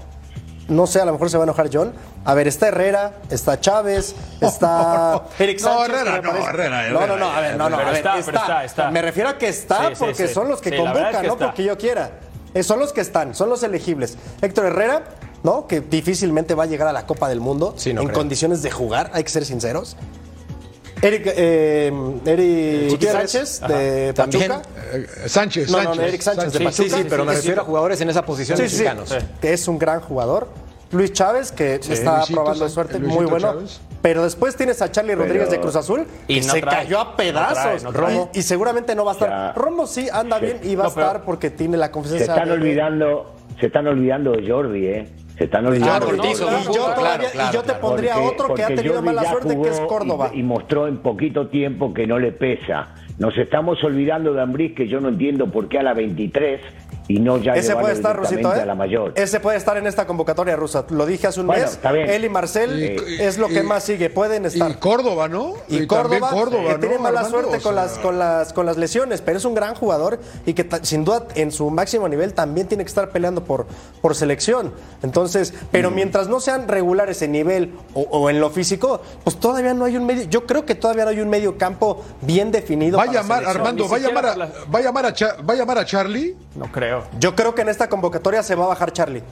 no 0.68 0.87
sé, 0.87 1.01
a 1.01 1.05
lo 1.05 1.12
mejor 1.12 1.29
se 1.31 1.37
va 1.37 1.42
a 1.44 1.46
enojar 1.46 1.68
John. 1.72 1.92
A 2.25 2.35
ver, 2.35 2.46
está 2.48 2.68
Herrera, 2.68 3.12
está 3.31 3.61
Chávez, 3.61 4.14
está 4.40 5.22
Eric 5.38 5.59
Sánchez. 5.59 5.88
Herrera, 6.01 6.20
no, 6.22 6.37
Herrera, 6.48 6.88
No, 6.90 7.16
no, 7.16 7.31
a 7.31 7.40
ver, 7.40 7.57
no, 7.57 7.68
no, 7.68 7.77
Pero 7.77 7.88
a 7.88 7.92
ver, 7.92 7.98
está, 7.98 8.14
pero 8.25 8.38
está, 8.38 8.64
está. 8.64 8.90
Me 8.90 9.03
refiero 9.03 9.29
a 9.29 9.38
que 9.38 9.48
está 9.48 9.88
Sí, 9.90 9.94
porque 9.98 10.29
sí. 10.29 10.35
son 10.35 10.48
los 10.48 10.61
que 10.61 10.70
es 10.70 10.77
convocan, 10.81 11.20
que 11.22 11.27
no 11.27 11.33
está. 11.35 11.46
porque 11.46 11.64
yo 11.64 11.77
quiera. 11.77 12.11
Eh, 12.55 12.62
son 12.62 12.79
los 12.79 12.92
que 12.92 13.01
están, 13.01 13.35
son 13.35 13.48
los 13.48 13.62
elegibles. 13.62 14.16
Héctor 14.40 14.66
Herrera, 14.66 15.05
¿no? 15.42 15.66
Que 15.66 15.81
difícilmente 15.81 16.55
va 16.55 16.64
a 16.64 16.66
llegar 16.66 16.87
a 16.88 16.92
la 16.92 17.07
Copa 17.07 17.29
del 17.29 17.40
Mundo 17.40 17.75
Sí, 17.77 17.92
no 17.94 18.03
en 18.03 18.09
creo. 18.09 18.18
condiciones 18.18 18.62
de 18.62 18.70
jugar, 18.70 19.11
hay 19.14 19.25
que 19.25 19.31
ser 19.31 19.44
sinceros. 19.44 19.96
Eric, 21.02 21.22
eh, 21.36 21.92
Eric. 22.24 23.02
Sánchez 23.10 23.60
de 23.66 24.12
También. 24.14 24.48
Pachuca. 24.48 24.68
Eh, 24.92 25.06
Sánchez, 25.26 25.70
No, 25.70 25.78
no, 25.78 25.84
Sánchez. 25.84 26.04
Eric 26.08 26.20
Sánchez 26.22 26.52
de 26.52 26.58
Sí, 26.58 26.64
Pachuca. 26.64 26.88
sí, 26.96 27.02
sí, 27.02 27.06
pero 27.10 27.24
me 27.24 27.32
Sí, 27.32 27.36
refiero 27.38 27.56
sí. 27.56 27.60
a 27.62 27.64
jugadores 27.66 28.00
en 28.00 28.10
esa 28.10 28.24
posición 28.24 28.56
Sí, 28.56 28.68
sí, 28.68 28.76
sí, 28.76 28.82
mexicanos. 28.84 29.14
que 29.40 29.52
es 29.52 29.66
un 29.68 29.78
gran 29.78 30.00
jugador. 30.00 30.48
Luis 30.92 31.12
Chávez, 31.12 31.50
que 31.52 31.76
está 31.76 32.18
Luisito 32.18 32.34
probando 32.36 32.58
Sánchez, 32.60 32.74
suerte, 32.74 32.98
Luisito 32.98 33.20
muy 33.22 33.30
bueno. 33.30 33.52
Chávez. 33.54 33.80
Pero 34.02 34.24
después 34.24 34.56
tienes 34.56 34.82
a 34.82 34.90
Charlie 34.92 35.14
Rodríguez 35.14 35.48
de 35.50 35.58
Cruz 35.60 35.74
Azul 35.76 36.06
Y 36.28 36.40
no 36.40 36.52
se 36.52 36.60
trae, 36.60 36.76
cayó 36.84 37.00
a 37.00 37.04
no 37.04 37.16
pedazos. 37.16 37.54
trae, 37.62 37.80
no 37.80 37.92
trae. 37.92 38.28
Y, 38.34 38.38
y 38.40 38.42
seguramente 38.42 38.94
no 38.94 39.04
va 39.04 39.12
a 39.12 39.14
estar. 39.14 39.28
Ya. 39.30 39.52
Romo 39.54 39.86
sí 39.86 40.08
anda 40.12 40.38
bien 40.38 40.60
y 40.62 40.74
va 40.74 40.82
a 40.84 40.86
No, 40.86 40.90
estar 40.90 41.24
porque 41.24 41.50
tiene 41.50 41.76
la 41.78 41.86
Se 41.86 41.92
confianza. 41.92 42.24
están 42.34 42.48
de- 42.48 42.54
olvidando, 42.54 43.34
se 43.58 43.66
están 43.66 43.86
olvidando 43.86 44.32
de 44.32 44.48
Jordi, 44.48 44.86
¿eh? 44.86 45.08
Se 45.38 45.45
están 45.45 45.66
olvidando 45.66 46.07
de 46.07 46.29
hizo 46.31 46.45
Jordi. 46.45 46.57
un 46.66 46.73
y, 46.73 46.77
yo 46.77 46.95
claro, 46.95 47.23
y 47.25 47.27
claro, 47.33 47.53
yo 47.53 47.61
te 47.61 47.64
claro. 47.66 47.81
pondría 47.81 48.14
Porque- 48.14 48.29
otro 48.29 48.55
que 48.55 48.62
ha 48.62 48.66
tenido 48.68 48.95
Jordi 48.95 49.07
mala 49.07 49.25
suerte, 49.31 49.61
que 49.61 49.68
es 49.68 49.81
Córdoba. 49.81 50.31
Y, 50.35 50.40
y 50.40 50.42
mostró 50.42 50.87
en 50.87 50.99
poquito 50.99 51.47
tiempo 51.49 51.92
que 51.95 52.07
no 52.07 52.18
le 52.18 52.33
pesa. 52.33 52.88
Nos 53.18 53.37
estamos 53.38 53.83
olvidando 53.85 54.33
de 54.35 54.42
Ambriz, 54.42 54.75
que 54.75 54.88
yo 54.88 55.01
no 55.01 55.09
entiendo 55.09 55.47
por 55.47 55.68
qué 55.68 55.79
a 55.79 55.83
la 55.83 55.95
23 55.95 56.61
y 57.16 57.20
no 57.20 57.38
ya 57.38 57.55
Ese 57.55 57.75
puede 57.75 57.94
estar, 57.94 58.16
Rusito, 58.16 58.55
¿eh? 58.55 58.61
a 58.61 58.66
la 58.66 58.75
mayor. 58.75 59.12
Ese 59.16 59.40
puede 59.40 59.57
estar 59.57 59.77
en 59.77 59.87
esta 59.87 60.07
convocatoria 60.07 60.57
rusa. 60.57 60.85
Lo 60.90 61.07
dije 61.07 61.27
hace 61.27 61.40
un 61.40 61.46
Bueno, 61.46 61.64
mes. 61.64 61.79
Él 62.09 62.25
y 62.25 62.29
Marcel 62.29 62.83
Y- 63.09 63.20
es 63.22 63.38
lo 63.38 63.48
que 63.48 63.61
y- 63.61 63.62
más 63.62 63.85
sigue. 63.85 64.11
Pueden 64.11 64.44
estar. 64.46 64.70
Y 64.70 64.75
Córdoba, 64.75 65.29
¿no? 65.29 65.55
Y, 65.68 65.87
Córdoba, 65.87 66.31
Córdoba, 66.31 66.72
que 66.75 66.79
tiene 66.81 66.96
¿no, 66.96 67.03
mala 67.03 67.20
Armando? 67.20 67.38
suerte 67.40 67.59
O 67.59 67.62
con, 67.62 67.75
sea, 67.75 67.83
las, 67.85 67.98
con, 67.98 68.18
las, 68.18 68.53
con 68.53 68.66
las 68.66 68.77
lesiones, 68.77 69.20
pero 69.20 69.38
es 69.38 69.44
un 69.44 69.55
gran 69.55 69.75
jugador 69.75 70.20
y 70.46 70.55
que 70.55 70.68
sin 70.83 71.05
duda 71.05 71.27
en 71.35 71.51
su 71.53 71.70
máximo 71.70 72.09
nivel 72.09 72.35
también 72.35 72.66
tiene 72.68 72.85
que 72.85 72.88
estar 72.88 73.11
peleando 73.11 73.44
por, 73.44 73.66
por 74.01 74.14
selección. 74.14 74.72
Entonces, 75.03 75.53
pero 75.70 75.91
Mm. 75.91 75.95
mientras 75.95 76.28
no 76.28 76.41
sean 76.41 76.68
regulares 76.68 77.20
en 77.22 77.32
nivel 77.32 77.74
o, 77.95 78.03
o 78.03 78.30
en 78.30 78.41
lo 78.41 78.51
físico, 78.51 79.01
pues 79.24 79.36
todavía 79.39 79.74
no 79.74 79.84
hay 79.84 79.97
un 79.97 80.07
medio. 80.07 80.24
Yo 80.24 80.47
creo 80.47 80.64
que 80.64 80.74
todavía 80.74 81.05
no 81.05 81.11
hay 81.11 81.20
un 81.20 81.28
medio 81.28 81.59
campo 81.59 82.03
bien 82.20 82.51
definido. 82.53 82.99
Va 82.99 83.05
a 83.05 83.12
llamar. 83.12 83.45
Armando, 83.45 83.89
va 83.89 83.97
a 83.97 84.01
llamar 84.01 84.26
a, 84.26 84.32
siquiera 84.34 84.53
la- 84.59 84.70
va 84.72 84.78
a 84.78 84.82
llamar 84.82 85.07
a, 85.07 85.12
Cha- 85.12 85.36
va 85.49 85.55
a 85.55 85.57
llamar 85.57 85.78
a 85.78 85.84
Charlie. 85.84 86.36
No 86.55 86.70
creo. 86.70 87.01
Yo 87.18 87.34
creo 87.34 87.55
que 87.55 87.62
en 87.62 87.68
esta 87.68 87.88
convocatoria 87.88 88.42
se 88.42 88.55
va 88.55 88.64
a 88.64 88.68
bajar 88.68 88.92
Charlie. 88.92 89.22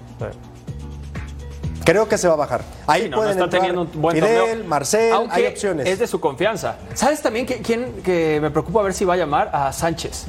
Creo 1.84 2.08
que 2.08 2.18
se 2.18 2.28
va 2.28 2.34
a 2.34 2.36
bajar. 2.36 2.60
Ahí 2.86 3.04
Sí, 3.04 3.08
no, 3.08 3.16
no 3.16 3.22
pueden 3.22 3.32
está 3.32 3.44
entrar 3.44 3.62
teniendo 3.62 3.82
un 3.82 4.02
buen 4.02 4.16
Fidel, 4.16 4.48
torneo. 4.48 4.64
Marcel, 4.68 5.12
Aunque 5.12 5.34
hay 5.36 5.46
opciones. 5.46 5.86
Es 5.88 5.98
de 5.98 6.06
su 6.06 6.20
confianza. 6.20 6.76
¿Sabes 6.94 7.22
también 7.22 7.46
que- 7.46 7.62
quién 7.62 8.02
que 8.04 8.38
me 8.40 8.50
preocupa 8.50 8.80
a 8.80 8.82
ver 8.84 8.92
si 8.94 9.04
va 9.04 9.14
a 9.14 9.16
llamar 9.16 9.50
a 9.52 9.72
Sánchez? 9.72 10.26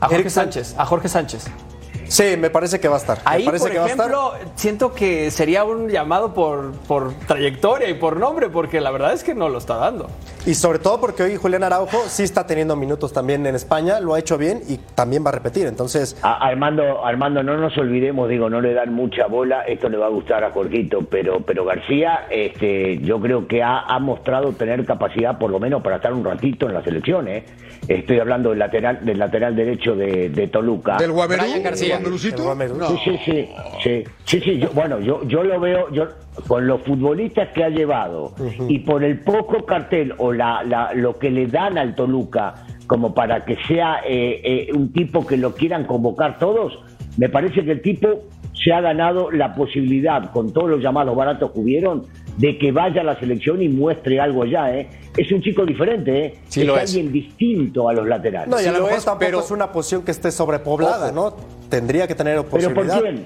A 0.00 0.06
Jorge 0.06 0.16
Eric 0.20 0.28
Sánchez. 0.30 0.74
A 0.78 0.86
Jorge 0.86 1.08
Sánchez. 1.08 1.44
Sí, 2.08 2.36
me 2.36 2.50
parece 2.50 2.78
que 2.80 2.88
va 2.88 2.96
a 2.96 2.98
estar. 2.98 3.20
Ahí, 3.24 3.40
me 3.44 3.46
parece 3.46 3.64
por 3.64 3.72
que 3.72 3.78
va 3.78 3.84
a 3.84 3.88
estar. 3.88 4.06
ejemplo, 4.10 4.32
siento 4.56 4.92
que 4.92 5.30
sería 5.30 5.62
un 5.64 5.88
llamado 5.88 6.34
por, 6.34 6.72
por 6.72 7.14
trayectoria 7.26 7.88
y 7.88 7.94
por 7.94 8.16
nombre, 8.16 8.48
porque 8.50 8.80
la 8.80 8.90
verdad 8.90 9.12
es 9.12 9.22
que 9.22 9.34
no 9.34 9.48
lo 9.48 9.58
está 9.58 9.76
dando. 9.76 10.08
Y 10.46 10.54
sobre 10.54 10.78
todo 10.78 11.00
porque 11.00 11.22
hoy 11.22 11.36
Julián 11.36 11.62
Araujo 11.64 11.98
sí 12.08 12.22
está 12.22 12.46
teniendo 12.46 12.74
minutos 12.74 13.12
también 13.12 13.44
en 13.46 13.54
España, 13.54 14.00
lo 14.00 14.14
ha 14.14 14.18
hecho 14.18 14.38
bien 14.38 14.60
y 14.68 14.78
también 14.94 15.24
va 15.24 15.28
a 15.28 15.32
repetir. 15.32 15.66
Entonces, 15.66 16.16
A- 16.22 16.46
Armando, 16.46 17.04
Armando, 17.04 17.42
no 17.42 17.56
nos 17.58 17.76
olvidemos, 17.76 18.28
digo, 18.28 18.48
no 18.48 18.60
le 18.60 18.72
dan 18.72 18.94
mucha 18.94 19.26
bola, 19.26 19.62
esto 19.62 19.88
le 19.90 19.98
va 19.98 20.06
a 20.06 20.10
gustar 20.10 20.42
a 20.42 20.50
Jorgito, 20.50 21.00
pero, 21.10 21.40
pero 21.40 21.64
García, 21.66 22.26
este, 22.30 22.98
yo 22.98 23.20
creo 23.20 23.46
que 23.46 23.62
ha, 23.62 23.80
ha 23.80 23.98
mostrado 23.98 24.52
tener 24.52 24.84
capacidad, 24.86 25.38
por 25.38 25.50
lo 25.50 25.60
menos, 25.60 25.82
para 25.82 25.96
estar 25.96 26.12
un 26.14 26.24
ratito 26.24 26.66
en 26.66 26.74
la 26.74 26.82
selección, 26.82 27.28
¿eh? 27.28 27.44
Estoy 27.88 28.18
hablando 28.20 28.50
del 28.50 28.58
lateral, 28.60 29.04
del 29.04 29.18
lateral 29.18 29.56
derecho 29.56 29.96
de, 29.96 30.28
de 30.28 30.48
Toluca. 30.48 30.96
Del 30.96 31.12
Guamerú. 31.12 31.42
García. 31.62 31.98
El. 31.98 32.78
No. 32.78 32.88
Sí, 32.88 32.96
sí, 33.04 33.18
sí, 33.24 33.48
sí, 33.82 34.04
sí, 34.24 34.40
sí, 34.40 34.58
yo- 34.58 34.70
bueno, 34.74 35.00
yo, 35.00 35.22
yo 35.24 35.42
lo 35.42 35.58
veo, 35.58 35.90
yo 35.90 36.06
con 36.46 36.66
los 36.66 36.80
futbolistas 36.82 37.48
que 37.48 37.64
ha 37.64 37.68
llevado 37.68 38.32
y 38.68 38.78
por 38.80 39.02
el 39.02 39.20
poco 39.20 39.64
cartel 39.66 40.14
o 40.18 40.29
la, 40.32 40.62
la- 40.64 40.92
lo 40.94 41.18
que 41.18 41.30
le 41.30 41.46
dan 41.46 41.78
al 41.78 41.94
Toluca 41.94 42.54
como 42.86 43.14
para 43.14 43.44
que 43.44 43.56
sea 43.68 44.00
eh, 44.06 44.40
eh, 44.42 44.68
un 44.74 44.92
tipo 44.92 45.26
que 45.26 45.36
lo 45.36 45.54
quieran 45.54 45.84
convocar 45.84 46.38
todos, 46.38 46.78
me 47.16 47.28
parece 47.28 47.64
que 47.64 47.70
el 47.72 47.82
tipo 47.82 48.08
se 48.52 48.72
ha 48.72 48.80
ganado 48.80 49.30
la 49.30 49.54
posibilidad, 49.54 50.30
con 50.32 50.52
todos 50.52 50.68
los 50.68 50.80
llamados 50.82 51.16
baratos 51.16 51.52
que 51.52 51.60
hubieron, 51.60 52.04
de 52.36 52.58
que 52.58 52.72
vaya 52.72 53.00
a 53.00 53.04
la 53.04 53.18
selección 53.18 53.62
y 53.62 53.68
muestre 53.68 54.20
algo 54.20 54.42
allá, 54.42 54.76
¿eh? 54.76 54.88
Es 55.16 55.30
un 55.32 55.40
chico 55.40 55.64
diferente, 55.64 56.24
¿eh? 56.26 56.34
Sí 56.48 56.60
es 56.60 56.66
lo 56.66 56.76
es. 56.76 56.90
alguien 56.90 57.12
distinto 57.12 57.88
a 57.88 57.92
los 57.94 58.06
laterales. 58.06 58.48
no, 58.48 58.56
y 58.56 58.60
a 58.60 58.62
Sí 58.64 58.66
lo 58.70 58.72
lo 58.78 58.84
mejor 58.84 58.98
es, 58.98 59.04
tampoco 59.04 59.24
pero- 59.26 59.40
es 59.40 59.50
una 59.50 59.72
posición 59.72 60.02
que 60.04 60.10
esté 60.10 60.30
sobrepoblada, 60.30 61.10
¿no? 61.12 61.34
Tendría 61.68 62.06
que 62.06 62.14
tener 62.14 62.44
¿Pero 62.50 62.74
por 62.74 62.86
quién? 62.88 63.24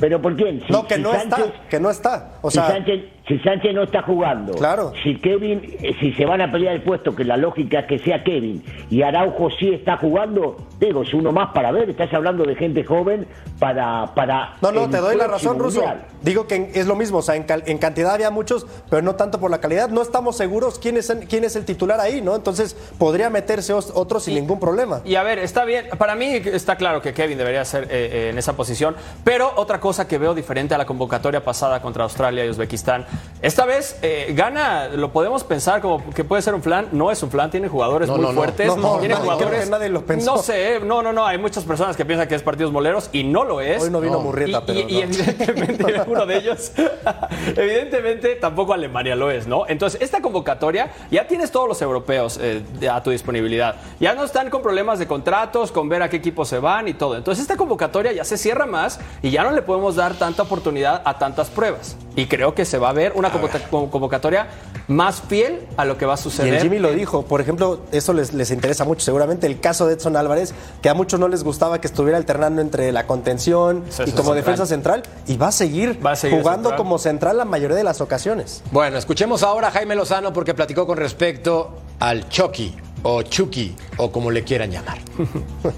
¿Pero 0.00 0.20
por 0.20 0.34
quién? 0.36 0.60
Si- 0.66 0.72
No, 0.72 0.84
que 0.86 0.96
si 0.96 1.00
no 1.02 1.12
Sánchez- 1.12 1.44
está, 1.46 1.68
que 1.68 1.80
no 1.80 1.90
está. 1.90 2.30
O 2.42 2.50
si, 2.50 2.56
sea, 2.58 2.68
Sánchez, 2.68 3.04
si 3.32 3.38
Sánchez 3.38 3.74
no 3.74 3.84
está 3.84 4.02
jugando, 4.02 4.52
Claro. 4.52 4.92
si 5.02 5.16
Kevin, 5.16 5.62
eh, 5.80 5.94
si 6.00 6.12
se 6.12 6.26
van 6.26 6.40
a 6.42 6.52
pelear 6.52 6.74
el 6.74 6.82
puesto, 6.82 7.14
que 7.16 7.24
la 7.24 7.36
lógica 7.36 7.80
es 7.80 7.86
que 7.86 7.98
sea 7.98 8.22
Kevin, 8.22 8.62
y 8.90 9.02
Araujo 9.02 9.48
sí 9.58 9.70
está 9.72 9.96
jugando, 9.96 10.56
digo, 10.78 11.02
es 11.02 11.14
uno 11.14 11.32
más 11.32 11.50
para 11.54 11.72
ver, 11.72 11.88
estás 11.90 12.12
hablando 12.12 12.44
de 12.44 12.54
gente 12.56 12.84
joven 12.84 13.26
para... 13.58 14.12
para 14.14 14.56
no, 14.60 14.70
no, 14.72 14.90
te 14.90 14.98
doy 14.98 15.16
la 15.16 15.28
razón, 15.28 15.58
Russo. 15.58 15.80
Mundial. 15.80 16.04
Digo 16.22 16.46
que 16.46 16.56
en- 16.56 16.70
es 16.74 16.86
lo 16.86 16.94
mismo, 16.94 17.18
o 17.18 17.22
sea, 17.22 17.36
en, 17.36 17.44
cal- 17.44 17.62
en 17.66 17.78
cantidad 17.78 18.12
había 18.14 18.30
muchos, 18.30 18.66
pero 18.90 19.02
no 19.02 19.14
tanto 19.14 19.40
por 19.40 19.50
la 19.50 19.60
calidad. 19.60 19.88
No 19.88 20.02
estamos 20.02 20.36
seguros 20.36 20.78
quién 20.78 20.96
es, 20.96 21.08
el- 21.10 21.26
quién 21.26 21.44
es 21.44 21.56
el 21.56 21.64
titular 21.64 22.00
ahí, 22.00 22.20
¿no? 22.20 22.34
Entonces, 22.36 22.74
podría 22.98 23.30
meterse 23.30 23.72
otro 23.72 24.20
sin 24.20 24.34
ningún 24.34 24.60
problema. 24.60 25.00
Y 25.04 25.14
a 25.14 25.22
ver, 25.22 25.38
está 25.38 25.64
bien. 25.64 25.86
Para 25.98 26.14
mí 26.16 26.26
está 26.26 26.76
claro 26.76 27.00
que 27.00 27.12
Kevin 27.14 27.38
debería 27.38 27.64
ser 27.64 27.84
eh, 27.84 27.88
eh, 27.90 28.28
en 28.30 28.38
esa 28.38 28.54
posición. 28.56 28.94
Pero 29.24 29.52
otra 29.56 29.80
cosa 29.80 30.06
que 30.06 30.18
veo 30.18 30.34
diferente 30.34 30.74
a 30.74 30.78
la 30.78 30.84
convocatoria 30.86 31.42
pasada 31.44 31.80
contra 31.80 32.02
Australia 32.04 32.44
y 32.44 32.50
Uzbekistán. 32.50 33.06
Esta 33.42 33.64
vez 33.66 33.98
eh, 34.02 34.32
gana, 34.36 34.86
lo 34.88 35.10
podemos 35.12 35.42
pensar 35.42 35.80
como 35.80 36.10
que 36.14 36.22
puede 36.22 36.42
ser 36.42 36.54
un 36.54 36.62
flan. 36.62 36.88
No 36.92 37.10
es 37.10 37.20
un 37.24 37.30
flan, 37.30 37.50
tiene 37.50 37.66
jugadores 37.66 38.08
No, 38.08 38.16
muy 38.16 38.26
no, 38.26 38.32
fuertes. 38.32 38.68
No, 38.68 38.76
no, 38.76 38.98
tiene 38.98 39.14
nadie- 39.16 39.24
jugadores. 39.24 39.68
nadie 39.68 39.90
pensó. 40.00 40.36
No 40.36 40.42
sé, 40.42 40.78
no, 40.78 41.02
no, 41.02 41.12
no. 41.12 41.26
Hay 41.26 41.38
muchas 41.38 41.64
personas 41.64 41.96
que 41.96 42.04
piensan 42.04 42.28
que 42.28 42.36
es 42.36 42.42
partidos 42.42 42.70
moleros 42.70 43.10
y 43.12 43.24
no 43.24 43.42
lo 43.44 43.60
es. 43.60 43.82
Hoy 43.82 43.90
no 43.90 44.00
vino 44.00 44.20
Y- 44.20 44.22
Murrieta, 44.22 44.64
pero 44.64 44.78
y, 44.78 44.82
y 44.94 45.02
evidentemente 45.02 45.84
uno 46.06 46.24
de 46.24 46.36
ellos, 46.36 46.70
evidentemente 47.56 48.36
tampoco 48.36 48.74
Alemania 48.74 49.16
lo 49.16 49.30
es, 49.30 49.48
¿no? 49.48 49.64
Entonces, 49.66 50.00
esta 50.00 50.20
convocatoria 50.22 50.90
ya 51.10 51.26
tienes 51.26 51.50
todos 51.50 51.66
los 51.68 51.82
europeos 51.82 52.38
eh, 52.40 52.62
a 52.90 53.02
tu 53.02 53.10
disponibilidad. 53.10 53.74
Ya 53.98 54.14
no 54.14 54.22
están 54.22 54.50
con 54.50 54.62
problemas 54.62 55.00
de 55.00 55.08
contratos, 55.08 55.72
con 55.72 55.88
ver 55.88 56.02
a 56.02 56.08
qué 56.08 56.16
equipo 56.18 56.44
se 56.44 56.60
van 56.60 56.86
y 56.86 56.94
todo. 56.94 57.16
Entonces, 57.16 57.42
esta 57.42 57.56
convocatoria 57.56 58.12
ya 58.12 58.24
se 58.24 58.36
cierra 58.38 58.66
más 58.66 59.00
y 59.20 59.30
ya 59.30 59.42
no 59.42 59.50
le 59.50 59.62
podemos 59.62 59.96
dar 59.96 60.14
tanta 60.14 60.42
oportunidad 60.44 61.02
a 61.04 61.18
tantas 61.18 61.50
pruebas. 61.50 61.96
Y 62.14 62.26
creo 62.26 62.54
que 62.54 62.64
se 62.64 62.78
va 62.78 62.90
a 62.90 62.92
ver 62.92 63.01
una 63.14 63.30
convoca- 63.32 63.60
convocatoria 63.90 64.46
más 64.88 65.20
fiel 65.22 65.66
a 65.76 65.84
lo 65.84 65.98
que 65.98 66.06
va 66.06 66.14
a 66.14 66.18
Y 66.18 66.22
suceder. 66.22 66.54
el 66.54 66.62
Jimmy 66.62 66.78
lo 66.78 66.92
dijo, 66.92 67.22
por 67.24 67.40
ejemplo, 67.40 67.80
eso 67.90 68.12
les, 68.12 68.32
les 68.32 68.50
interesa 68.50 68.84
mucho, 68.84 69.04
seguramente 69.04 69.46
el 69.46 69.60
caso 69.60 69.86
de 69.86 69.94
Edson 69.94 70.16
Álvarez, 70.16 70.54
que 70.80 70.88
a 70.88 70.94
muchos 70.94 71.18
no 71.18 71.28
les 71.28 71.42
gustaba 71.42 71.80
que 71.80 71.86
estuviera 71.86 72.16
alternando 72.18 72.60
entre 72.62 72.92
la 72.92 73.06
contención 73.06 73.84
y 73.88 74.10
como 74.12 74.12
central. 74.12 74.34
defensa 74.36 74.66
central, 74.66 75.02
y 75.26 75.36
va 75.36 75.48
a 75.48 75.52
seguir, 75.52 76.04
Va 76.04 76.12
a 76.12 76.16
seguir 76.16 76.38
jugando 76.38 76.70
central. 76.70 76.76
como 76.78 76.98
central 76.98 77.36
la 77.38 77.44
mayoría 77.44 77.76
de 77.76 77.84
las 77.84 78.00
ocasiones. 78.00 78.62
Bueno, 78.70 78.98
escuchemos 78.98 79.42
ahora 79.42 79.68
a 79.68 79.70
Jaime 79.72 79.94
Lozano 79.94 80.32
porque 80.32 80.54
platicó 80.54 80.86
con 80.86 80.98
respecto 80.98 81.70
al 81.98 82.28
Chucky 82.28 82.74
o 83.02 83.22
Chucky 83.22 83.74
o 83.96 84.12
como 84.12 84.30
le 84.30 84.44
quieran 84.44 84.70
llamar. 84.70 84.98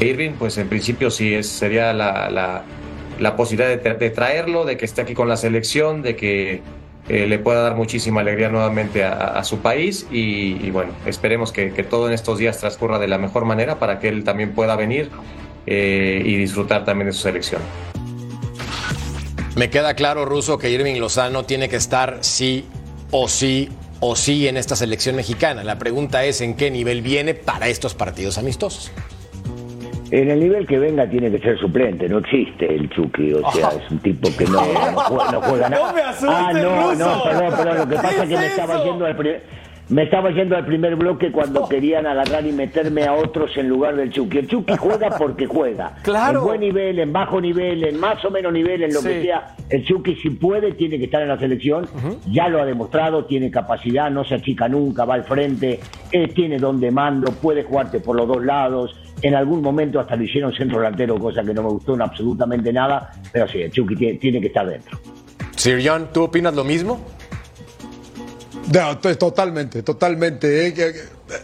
Irving, 0.00 0.32
pues 0.38 0.56
en 0.58 0.68
principio 0.68 1.10
sí 1.10 1.34
es, 1.34 1.48
sería 1.48 1.92
la, 1.92 2.30
la- 2.30 2.62
la 3.18 3.36
posibilidad 3.36 3.68
de, 3.68 3.82
tra- 3.82 3.98
de 3.98 4.10
traerlo, 4.10 4.64
de 4.64 4.76
que 4.76 4.84
esté 4.84 5.02
aquí 5.02 5.14
con 5.14 5.28
la 5.28 5.36
selección, 5.36 6.02
de 6.02 6.16
que 6.16 6.62
eh, 7.08 7.26
le 7.26 7.38
pueda 7.38 7.62
dar 7.62 7.74
muchísima 7.74 8.20
alegría 8.20 8.48
nuevamente 8.48 9.02
a, 9.04 9.42
su 9.44 9.58
país 9.60 10.06
y, 10.10 10.70
bueno, 10.70 10.92
esperemos 11.06 11.52
que, 11.52 11.72
que 11.72 11.82
todo 11.82 12.06
en 12.08 12.12
estos 12.12 12.38
días 12.38 12.58
transcurra 12.58 12.98
de 12.98 13.08
la 13.08 13.18
mejor 13.18 13.44
manera 13.44 13.78
para 13.78 13.98
que 13.98 14.08
él 14.08 14.24
también 14.24 14.52
pueda 14.52 14.76
venir 14.76 15.10
eh, 15.66 16.22
y 16.24 16.36
disfrutar 16.36 16.84
también 16.84 17.06
de 17.06 17.12
su 17.12 17.22
selección. 17.22 17.62
Me 19.56 19.70
queda 19.70 19.94
claro, 19.94 20.24
Ruso, 20.24 20.58
que 20.58 20.70
Irving 20.70 21.00
Lozano 21.00 21.44
tiene 21.44 21.68
que 21.68 21.76
estar 21.76 22.18
sí 22.20 22.66
o 23.10 23.26
sí 23.26 23.70
o 24.00 24.14
sí 24.14 24.46
en 24.46 24.56
esta 24.56 24.76
selección 24.76 25.16
mexicana. 25.16 25.64
La 25.64 25.78
pregunta 25.78 26.24
es 26.24 26.40
en 26.40 26.54
qué 26.54 26.70
nivel 26.70 27.02
viene 27.02 27.34
para 27.34 27.68
estos 27.68 27.94
partidos 27.94 28.38
amistosos. 28.38 28.92
En 30.10 30.30
el 30.30 30.40
nivel 30.40 30.66
que 30.66 30.78
venga 30.78 31.08
tiene 31.08 31.30
que 31.30 31.38
ser 31.38 31.58
suplente, 31.58 32.08
no 32.08 32.18
existe 32.18 32.74
el 32.74 32.88
Chucky, 32.90 33.34
o 33.34 33.52
sea, 33.52 33.68
es 33.70 33.90
un 33.90 33.98
tipo 33.98 34.28
que 34.36 34.44
no, 34.46 34.52
no 34.52 35.00
juega, 35.00 35.32
no 35.32 35.40
juega 35.42 35.68
nada. 35.70 35.86
No 35.86 35.94
me 35.94 36.00
asustes, 36.02 36.30
ah, 36.30 36.52
no, 36.54 36.94
no, 36.94 37.22
perdón, 37.24 37.54
perdón, 37.56 37.78
lo 37.78 37.88
que 37.88 37.94
¿Qué 37.94 38.02
pasa 38.02 38.22
es 38.22 38.28
que 38.28 38.36
me 38.36 38.46
estaba 38.46 38.84
yendo 38.84 39.06
al 39.06 39.16
primer... 39.16 39.57
Me 39.90 40.02
estaba 40.02 40.30
yendo 40.30 40.54
al 40.54 40.66
primer 40.66 40.96
bloque 40.96 41.32
cuando 41.32 41.66
querían 41.66 42.06
agarrar 42.06 42.46
y 42.46 42.52
meterme 42.52 43.04
a 43.04 43.14
otros 43.14 43.56
en 43.56 43.68
lugar 43.70 43.96
del 43.96 44.10
Chucky. 44.10 44.38
El 44.38 44.46
Chucky 44.46 44.76
juega 44.76 45.10
porque 45.16 45.46
juega. 45.46 45.94
Claro. 46.02 46.40
En 46.40 46.44
buen 46.46 46.60
nivel, 46.60 46.98
en 46.98 47.12
bajo 47.12 47.40
nivel, 47.40 47.84
en 47.84 47.98
más 47.98 48.22
o 48.24 48.30
menos 48.30 48.52
nivel, 48.52 48.82
en 48.82 48.92
lo 48.92 49.00
Sí. 49.00 49.08
que 49.08 49.22
sea. 49.22 49.54
El 49.70 49.84
Chucky 49.86 50.16
si 50.16 50.30
puede 50.30 50.72
tiene 50.72 50.98
que 50.98 51.04
estar 51.06 51.22
en 51.22 51.28
la 51.28 51.38
selección. 51.38 51.86
Ya 52.30 52.48
lo 52.48 52.60
ha 52.60 52.66
demostrado, 52.66 53.24
tiene 53.24 53.50
capacidad, 53.50 54.10
no 54.10 54.24
se 54.24 54.34
achica 54.34 54.68
nunca, 54.68 55.04
va 55.06 55.14
al 55.14 55.24
frente, 55.24 55.80
eh, 56.12 56.28
tiene 56.28 56.58
don 56.58 56.78
de 56.80 56.90
mando, 56.90 57.32
puede 57.32 57.62
jugarte 57.62 58.00
por 58.00 58.16
los 58.16 58.28
dos 58.28 58.44
lados. 58.44 58.94
En 59.22 59.34
algún 59.34 59.62
momento 59.62 59.98
hasta 60.00 60.16
lo 60.16 60.22
hicieron 60.24 60.52
centro 60.52 60.78
delantero, 60.78 61.18
cosa 61.18 61.42
que 61.42 61.52
no 61.54 61.62
me 61.62 61.68
gustó 61.70 61.94
en 61.94 62.02
absolutamente 62.02 62.72
nada. 62.72 63.10
Pero 63.32 63.48
sí, 63.48 63.62
el 63.62 63.70
Chucky 63.70 63.96
tiene, 63.96 64.18
tiene 64.18 64.40
que 64.40 64.48
estar 64.48 64.66
dentro. 64.66 64.98
Sir 65.56 65.80
John, 65.84 66.08
¿tú 66.12 66.24
opinas 66.24 66.54
lo 66.54 66.62
mismo? 66.64 67.00
No, 68.72 68.98
to- 68.98 69.16
totalmente, 69.16 69.82
totalmente. 69.82 70.66
eh, 70.68 70.94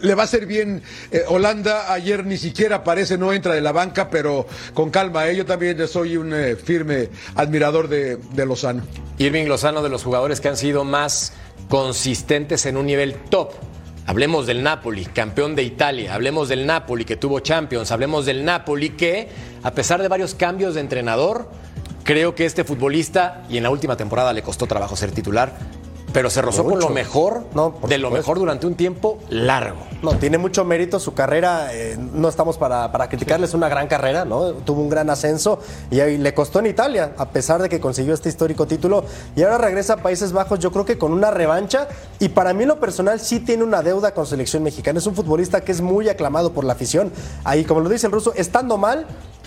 Le 0.03 0.15
va 0.15 0.23
a 0.23 0.25
hacer 0.25 0.47
bien. 0.47 0.83
eh, 1.11 1.23
Holanda 1.29 1.93
ayer 1.93 2.25
ni 2.25 2.37
siquiera 2.37 2.77
aparece, 2.77 3.17
no 3.19 3.33
entra 3.33 3.55
de 3.55 3.61
la 3.61 3.73
banca, 3.73 4.11
pero 4.11 4.47
con 4.75 4.91
calma. 4.91 5.27
eh, 5.29 5.37
Yo 5.37 5.47
también 5.47 5.87
soy 5.89 6.17
un 6.17 6.33
eh, 6.35 6.57
firme 6.57 7.09
admirador 7.35 7.89
de, 7.89 8.17
de 8.17 8.47
Lozano. 8.47 8.83
Irving 9.19 9.47
Lozano 9.47 9.83
de 9.83 9.89
los 9.89 10.03
jugadores 10.05 10.41
que 10.41 10.49
han 10.49 10.57
sido 10.57 10.85
más 10.85 11.33
consistentes 11.69 12.67
en 12.67 12.77
un 12.77 12.87
nivel 12.87 13.15
top. 13.31 13.53
Hablemos 14.07 14.47
del 14.47 14.63
Napoli, 14.63 15.07
campeón 15.07 15.55
de 15.57 15.63
Italia. 15.63 16.15
Hablemos 16.15 16.49
del 16.51 16.67
Napoli 16.67 17.07
que 17.07 17.17
tuvo 17.17 17.41
Champions. 17.41 17.91
Hablemos 17.91 18.27
del 18.27 18.45
Napoli 18.45 18.91
que, 18.91 19.29
a 19.63 19.71
pesar 19.71 20.03
de 20.03 20.09
varios 20.09 20.35
cambios 20.35 20.75
de 20.75 20.81
entrenador, 20.83 21.49
creo 22.03 22.35
que 22.35 22.45
este 22.45 22.65
futbolista, 22.65 23.45
y 23.49 23.57
en 23.57 23.63
la 23.63 23.71
última 23.71 23.97
temporada 23.97 24.35
le 24.35 24.43
costó 24.43 24.67
trabajo 24.67 24.95
ser 24.95 25.11
titular, 25.11 25.57
pero 26.15 26.31
se 26.31 26.41
rozó 26.41 26.65
con 26.65 26.79
lo 26.79 26.89
mejor 26.91 27.45
No, 27.55 27.75
de 27.89 27.99
lo 27.99 28.11
mejor 28.11 28.39
durante 28.39 28.67
un 28.67 28.77
tiempo 28.77 29.19
largo. 29.29 29.81
No, 30.01 30.17
tiene 30.17 30.39
mucho 30.39 30.65
mérito 30.65 31.01
su 31.01 31.13
carrera. 31.13 31.75
eh, 31.75 31.99
no 31.99 32.29
estamos 32.29 32.57
para, 32.57 32.93
para 32.93 33.09
criticarle, 33.09 33.47
es 33.47 33.53
una 33.53 33.69
gran 33.69 33.89
carrera, 33.89 34.25
¿no? 34.25 34.53
Tuvo 34.53 34.81
un 34.81 34.89
gran 34.89 35.11
ascenso 35.11 35.59
y 35.91 35.97
le 35.97 36.33
costó 36.33 36.61
en 36.61 36.67
Italia, 36.67 37.13
a 37.19 37.31
pesar 37.31 37.61
de 37.61 37.69
que 37.69 37.81
consiguió 37.81 38.15
este 38.15 38.29
histórico 38.29 38.67
título. 38.67 39.05
Y 39.35 39.43
ahora 39.43 39.59
regresa 39.59 39.95
a 39.95 39.97
Países 39.97 40.33
Bajos, 40.33 40.61
yo 40.61 40.71
creo 40.71 40.85
que 40.85 40.97
con 40.99 41.13
una 41.13 41.33
revancha. 41.33 41.89
Y 42.21 42.29
para 42.29 42.55
mí, 42.55 42.63
en 42.63 42.69
lo 42.69 42.79
personal, 42.79 43.19
sí 43.19 43.41
tiene 43.41 43.65
una 43.65 43.83
deuda 43.83 44.15
con 44.15 44.25
selección 44.25 44.63
mexicana. 44.63 45.01
Es 45.01 45.07
un 45.07 45.17
futbolista 45.17 45.63
que 45.63 45.73
es 45.73 45.81
muy 45.81 46.09
aclamado 46.09 46.53
por 46.53 46.65
la 46.65 46.75
afición. 46.75 47.13
Ahí, 47.43 47.65
como 47.65 47.81
lo 47.81 47.89
dice 47.89 48.07
el 48.07 48.13
ruso, 48.13 48.33
estando 48.37 48.79
mal, 48.79 49.07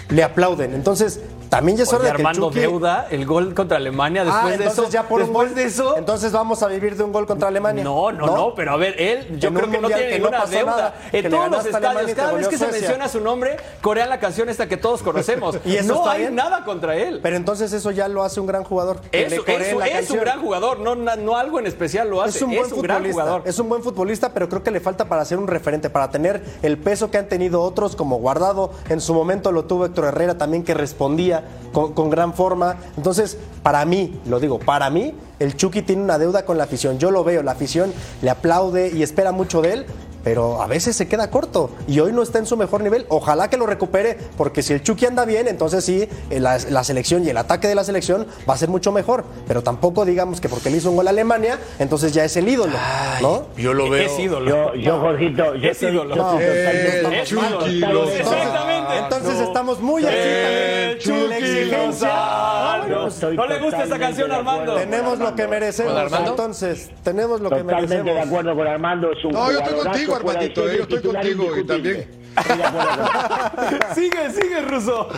le 0.10 0.24
aplauden. 0.24 0.74
Entonces, 0.74 1.20
también 1.50 1.78
ya 1.78 1.84
es 1.84 1.94
hora 1.94 2.00
de 2.04 2.10
que 2.12 2.22
el 2.22 2.28
Armando 2.28 2.50
Chucky- 2.52 2.60
Deuda, 2.60 3.08
el 3.10 3.26
gol 3.26 3.54
contra 3.54 3.78
Alemania 3.78 4.26
después 4.26 4.44
Ah, 4.44 4.48
de 4.50 4.56
entonces 4.56 4.80
eso. 4.84 4.92
ya 4.92 5.04
por 5.04 5.22
un 5.22 5.32
gol- 5.32 5.56
de 5.56 5.64
eso. 5.64 5.96
Entonces 5.98 6.34
vamos 6.34 6.62
a 6.62 6.68
vivir 6.68 6.98
de 6.98 7.04
un 7.06 7.14
gol 7.14 7.26
contra 7.26 7.48
Alemania. 7.48 7.86
No, 7.86 8.12
no, 8.12 8.26
no, 8.26 8.54
pero 8.54 8.74
a 8.74 8.76
ver, 8.76 9.00
él 9.00 9.40
yo 9.40 9.48
En 9.48 9.54
creo 9.56 9.66
un 9.68 9.72
que 9.72 9.80
no 9.80 9.88
tiene 9.88 10.04
que 10.04 10.20
no 10.20 10.26
ninguna 10.26 10.40
pasó 10.40 10.52
deuda. 10.52 10.72
nada, 10.76 10.96
en 11.14 11.30
todos 11.30 11.50
los 11.50 11.66
estadios, 11.66 12.12
cada 12.16 12.34
vez 12.34 12.48
que 12.50 12.58
se 12.58 12.68
menciona 12.68 13.08
su 13.08 13.22
nombre, 13.22 13.56
corean 13.82 14.10
la 14.10 14.20
canción 14.20 14.50
esta 14.50 14.68
que 14.68 14.76
todos 14.76 15.02
conocemos. 15.04 15.58
¿Y 15.64 15.78
eso 15.78 15.94
no 15.94 16.10
hay 16.10 16.24
bien? 16.24 16.36
nada 16.36 16.66
contra 16.66 16.98
él. 16.98 17.22
Pero 17.24 17.38
entonces 17.38 17.72
eso 17.72 17.92
ya 17.92 18.10
lo 18.10 18.24
hace 18.24 18.42
un 18.42 18.48
gran 18.48 18.66
jugador. 18.66 19.00
Eso, 19.14 19.42
es 19.48 20.10
un 20.12 20.20
gran 20.20 20.42
jugador, 20.42 20.80
no, 20.80 20.96
no 20.96 21.38
algo 21.38 21.60
en 21.60 21.68
especial 21.68 22.10
lo 22.10 22.22
hace. 22.22 22.40
Es 22.40 22.42
un 22.44 22.50
buen 22.50 22.60
gran 22.60 22.70
futbolista. 22.98 23.12
jugador. 23.22 23.42
Es 23.46 23.58
un 23.58 23.70
buen 23.70 23.84
futbolista, 23.84 24.34
pero 24.34 24.50
creo 24.50 24.64
que 24.64 24.72
le 24.72 24.82
falta 24.82 25.06
para 25.06 25.24
ser 25.24 25.38
un 25.38 25.48
referente, 25.48 25.90
para 25.90 26.12
tener 26.12 26.44
el 26.62 26.78
peso 26.78 27.10
que 27.10 27.18
han 27.18 27.30
tenido 27.30 27.62
otros 27.62 27.96
como 27.96 28.18
Guardado. 28.18 28.72
En 28.90 29.00
su 29.00 29.14
momento 29.14 29.54
lo 29.54 29.64
tuvo 29.64 29.86
Héctor 29.98 30.14
Herrera 30.14 30.38
también, 30.38 30.64
que 30.64 30.76
respondía 30.76 31.44
con, 31.74 31.94
con 31.94 32.12
gran 32.12 32.34
forma. 32.36 32.78
Entonces, 32.98 33.38
para 33.64 33.84
mí, 33.86 34.20
lo 34.28 34.40
digo, 34.40 34.60
para 34.60 34.92
mí, 34.92 35.16
el 35.40 35.56
Chucky 35.56 35.82
tiene 35.82 36.04
una 36.04 36.20
deuda 36.20 36.46
con 36.46 36.58
la 36.58 36.66
afición. 36.66 37.00
Yo 37.00 37.10
lo 37.10 37.24
veo, 37.24 37.42
la 37.42 37.54
afición 37.54 37.92
le 38.22 38.30
aplaude 38.30 38.92
y 38.94 39.02
espera 39.02 39.32
mucho 39.32 39.62
de 39.64 39.74
él. 39.74 39.86
Pero 40.24 40.62
a 40.62 40.68
veces 40.68 40.94
se 40.98 41.08
queda 41.08 41.30
corto 41.32 41.70
y 41.88 42.02
hoy 42.02 42.12
no 42.12 42.22
está 42.22 42.38
en 42.38 42.46
su 42.46 42.58
mejor 42.58 42.84
nivel. 42.84 43.06
Ojalá 43.08 43.50
que 43.50 43.56
lo 43.56 43.66
recupere, 43.66 44.18
porque 44.36 44.62
si 44.62 44.74
el 44.74 44.84
Chucky 44.84 45.06
anda 45.06 45.24
bien, 45.24 45.48
entonces 45.48 45.86
sí, 45.86 46.10
eh, 46.30 46.40
la, 46.42 46.58
la 46.70 46.84
selección 46.84 47.24
y 47.26 47.30
el 47.30 47.38
ataque 47.38 47.70
de 47.70 47.76
la 47.76 47.86
selección 47.86 48.28
va 48.50 48.56
a 48.56 48.58
ser 48.58 48.68
mucho 48.68 48.92
mejor. 48.92 49.24
Pero 49.48 49.64
tampoco 49.64 50.04
digamos 50.04 50.42
que 50.42 50.50
porque 50.50 50.70
le 50.70 50.78
hizo 50.78 50.90
un 50.90 50.98
gol 50.98 51.08
a 51.08 51.12
Alemania, 51.12 51.60
entonces 51.80 52.12
ya 52.12 52.26
es 52.26 52.36
el 52.36 52.50
ídolo, 52.50 52.74
¿no? 53.22 53.46
Yo 53.56 53.74
lo 53.74 53.90
veo. 53.90 54.06
Es 54.06 54.20
ídolo. 54.20 54.50
Yo, 54.50 54.76
yo 54.76 55.00
Jorgito, 55.00 55.56
yo 55.56 55.70
Es 55.70 55.82
ídolo. 55.82 56.14
yo 56.14 56.40
estoy 56.40 57.06
El 57.06 57.14
Es 57.14 57.30
Chucky. 57.30 57.84
Exactamente. 58.20 58.77
Entonces 58.94 59.40
estamos 59.40 59.80
muy 59.80 60.04
así 60.06 60.16
también. 60.16 60.92
La 60.92 60.98
Chucky 61.00 61.34
exigencia. 61.34 62.08
Lozano. 62.08 62.88
Yo 62.88 63.08
estoy 63.08 63.36
¿No 63.38 63.48
le 63.48 63.60
gusta 63.60 63.84
esta 63.84 64.00
canción, 64.00 64.30
de. 64.30 64.36
Armando? 64.36 64.76
Tenemos 64.76 65.20
lo 65.20 65.36
que 65.36 65.48
merecemos. 65.48 66.12
Entonces, 66.26 66.92
tenemos 67.04 67.42
lo 67.42 67.50
que 67.50 67.58
Totalmente 67.58 67.96
de 67.98 68.04
merecemos. 68.04 68.28
acuerdo 68.28 68.56
con 68.56 68.68
Armando. 68.68 69.12
Es 69.12 69.26
un 69.26 69.32
No, 69.32 69.52
yo 69.52 69.60
estoy 69.60 69.80
contigo, 69.80 70.14
de 70.14 70.20
Armandito, 70.20 70.72
yo 70.74 70.84
estoy 70.84 71.02
contigo 71.02 71.58
y 71.58 71.64
también. 71.66 71.96
De 71.98 72.28
Sigue, 73.96 74.30
sigue, 74.32 74.62
Ruso. 74.62 75.10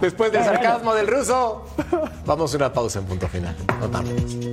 Después 0.00 0.32
del 0.32 0.42
sarcasmo 0.42 0.94
del 0.94 1.06
ruso, 1.06 1.66
vamos 2.24 2.54
a 2.54 2.56
una 2.56 2.72
pausa 2.72 2.98
en 3.00 3.04
punto 3.04 3.28
final. 3.28 3.54
No 3.78 3.88
tardemos. 3.90 4.49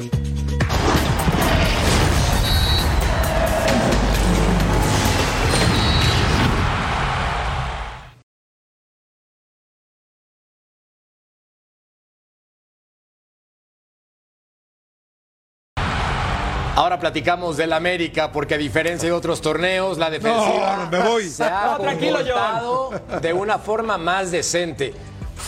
Ahora 16.98 17.12
platicamos 17.12 17.58
del 17.58 17.74
América, 17.74 18.32
porque 18.32 18.56
a 18.56 18.58
diferencia 18.58 19.08
de 19.08 19.14
otros 19.14 19.40
torneos, 19.40 20.00
la 20.00 20.10
defensiva 20.10 20.78
No, 20.78 20.84
no, 20.86 20.90
me 21.04 21.10
voy. 21.10 21.24
se 21.30 21.44
ha 21.44 21.78
No, 21.80 21.86
comportado 21.86 22.92
de 23.22 23.34
una 23.34 23.60
forma 23.60 23.98
más 24.00 24.32
decente. 24.32 24.94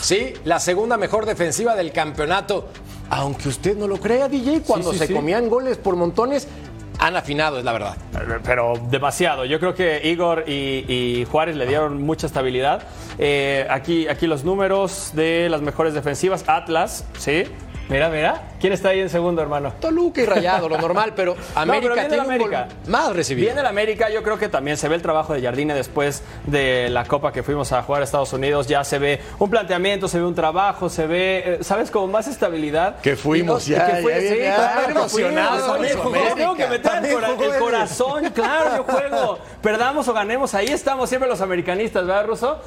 Sí, 0.00 0.32
la 0.44 0.60
segunda 0.60 0.96
mejor 0.96 1.26
defensiva 1.26 1.74
del 1.74 1.90
campeonato. 1.92 2.68
Aunque 3.10 3.48
usted 3.48 3.76
no 3.76 3.88
lo 3.88 3.96
crea, 3.98 4.28
DJ, 4.28 4.62
cuando 4.62 4.92
sí, 4.92 4.98
se 4.98 5.08
sí. 5.08 5.12
comían 5.14 5.48
goles 5.48 5.76
por 5.76 5.96
montones, 5.96 6.46
han 7.00 7.16
afinado, 7.16 7.58
es 7.58 7.64
la 7.64 7.72
verdad. 7.72 7.96
Pero 8.44 8.74
demasiado. 8.88 9.44
Yo 9.44 9.58
creo 9.58 9.74
que 9.74 10.00
Igor 10.08 10.44
y, 10.46 10.84
y 10.86 11.26
Juárez 11.32 11.56
le 11.56 11.66
dieron 11.66 12.00
mucha 12.02 12.28
estabilidad. 12.28 12.82
Eh, 13.18 13.66
aquí, 13.68 14.06
aquí 14.06 14.28
los 14.28 14.44
números 14.44 15.10
de 15.14 15.48
las 15.50 15.62
mejores 15.62 15.94
defensivas. 15.94 16.44
Atlas, 16.46 17.04
¿sí? 17.18 17.42
Mira, 17.90 18.08
mira. 18.08 18.42
¿Quién 18.60 18.72
está 18.72 18.90
ahí 18.90 19.00
en 19.00 19.08
segundo, 19.10 19.42
hermano? 19.42 19.72
Toluca 19.80 20.20
y 20.20 20.24
Rayado, 20.26 20.68
lo 20.68 20.78
normal, 20.78 21.12
pero 21.16 21.34
América 21.56 21.64
No, 21.66 21.80
pero 21.82 21.94
viene 21.94 22.08
tiene 22.08 22.14
el 22.14 22.20
un 22.20 22.26
América. 22.34 22.68
gol 22.84 22.90
más 22.92 23.16
recibido. 23.16 23.46
Viene 23.46 23.60
el 23.60 23.66
América, 23.66 24.10
yo 24.10 24.22
creo 24.22 24.38
que 24.38 24.48
también 24.48 24.76
se 24.76 24.86
ve 24.88 24.94
el 24.94 25.02
trabajo 25.02 25.32
de 25.34 25.42
Jardine 25.42 25.74
después 25.74 26.22
de 26.46 26.88
la 26.90 27.04
Copa 27.04 27.32
que 27.32 27.42
fuimos 27.42 27.72
a 27.72 27.82
jugar 27.82 28.02
a 28.02 28.04
Estados 28.04 28.32
Unidos. 28.32 28.66
Ya 28.68 28.84
se 28.84 28.98
ve 28.98 29.20
un 29.38 29.50
planteamiento, 29.50 30.06
se 30.08 30.18
ve 30.20 30.24
un 30.26 30.34
trabajo, 30.34 30.88
se 30.88 31.06
ve, 31.06 31.42
eh, 31.44 31.58
¿sabes? 31.62 31.90
Como 31.90 32.06
más 32.06 32.28
estabilidad. 32.28 33.00
Que 33.00 33.16
fuimos 33.16 33.66
Y 33.66 33.72
no- 33.72 33.76
ya, 33.78 33.86
que 33.86 34.02
fue- 34.02 34.12
ya 34.14 34.20
sí, 34.34 34.38
ya 34.40 34.90
emocionado 34.90 35.76
tengo 36.36 36.54
que 36.54 36.66
meter 36.66 36.76
el, 36.76 36.82
También 36.82 37.14
cora- 37.14 37.28
jugó 37.28 37.44
el 37.44 37.58
corazón, 37.58 38.30
claro, 38.34 38.76
yo 38.76 38.84
juego. 38.84 39.38
Perdamos 39.62 40.06
o 40.06 40.12
ganemos, 40.12 40.54
ahí 40.54 40.66
estamos 40.68 41.08
siempre 41.08 41.28
los 41.28 41.40
americanistas, 41.40 42.06
¿verdad, 42.06 42.26
Russo? 42.26 42.58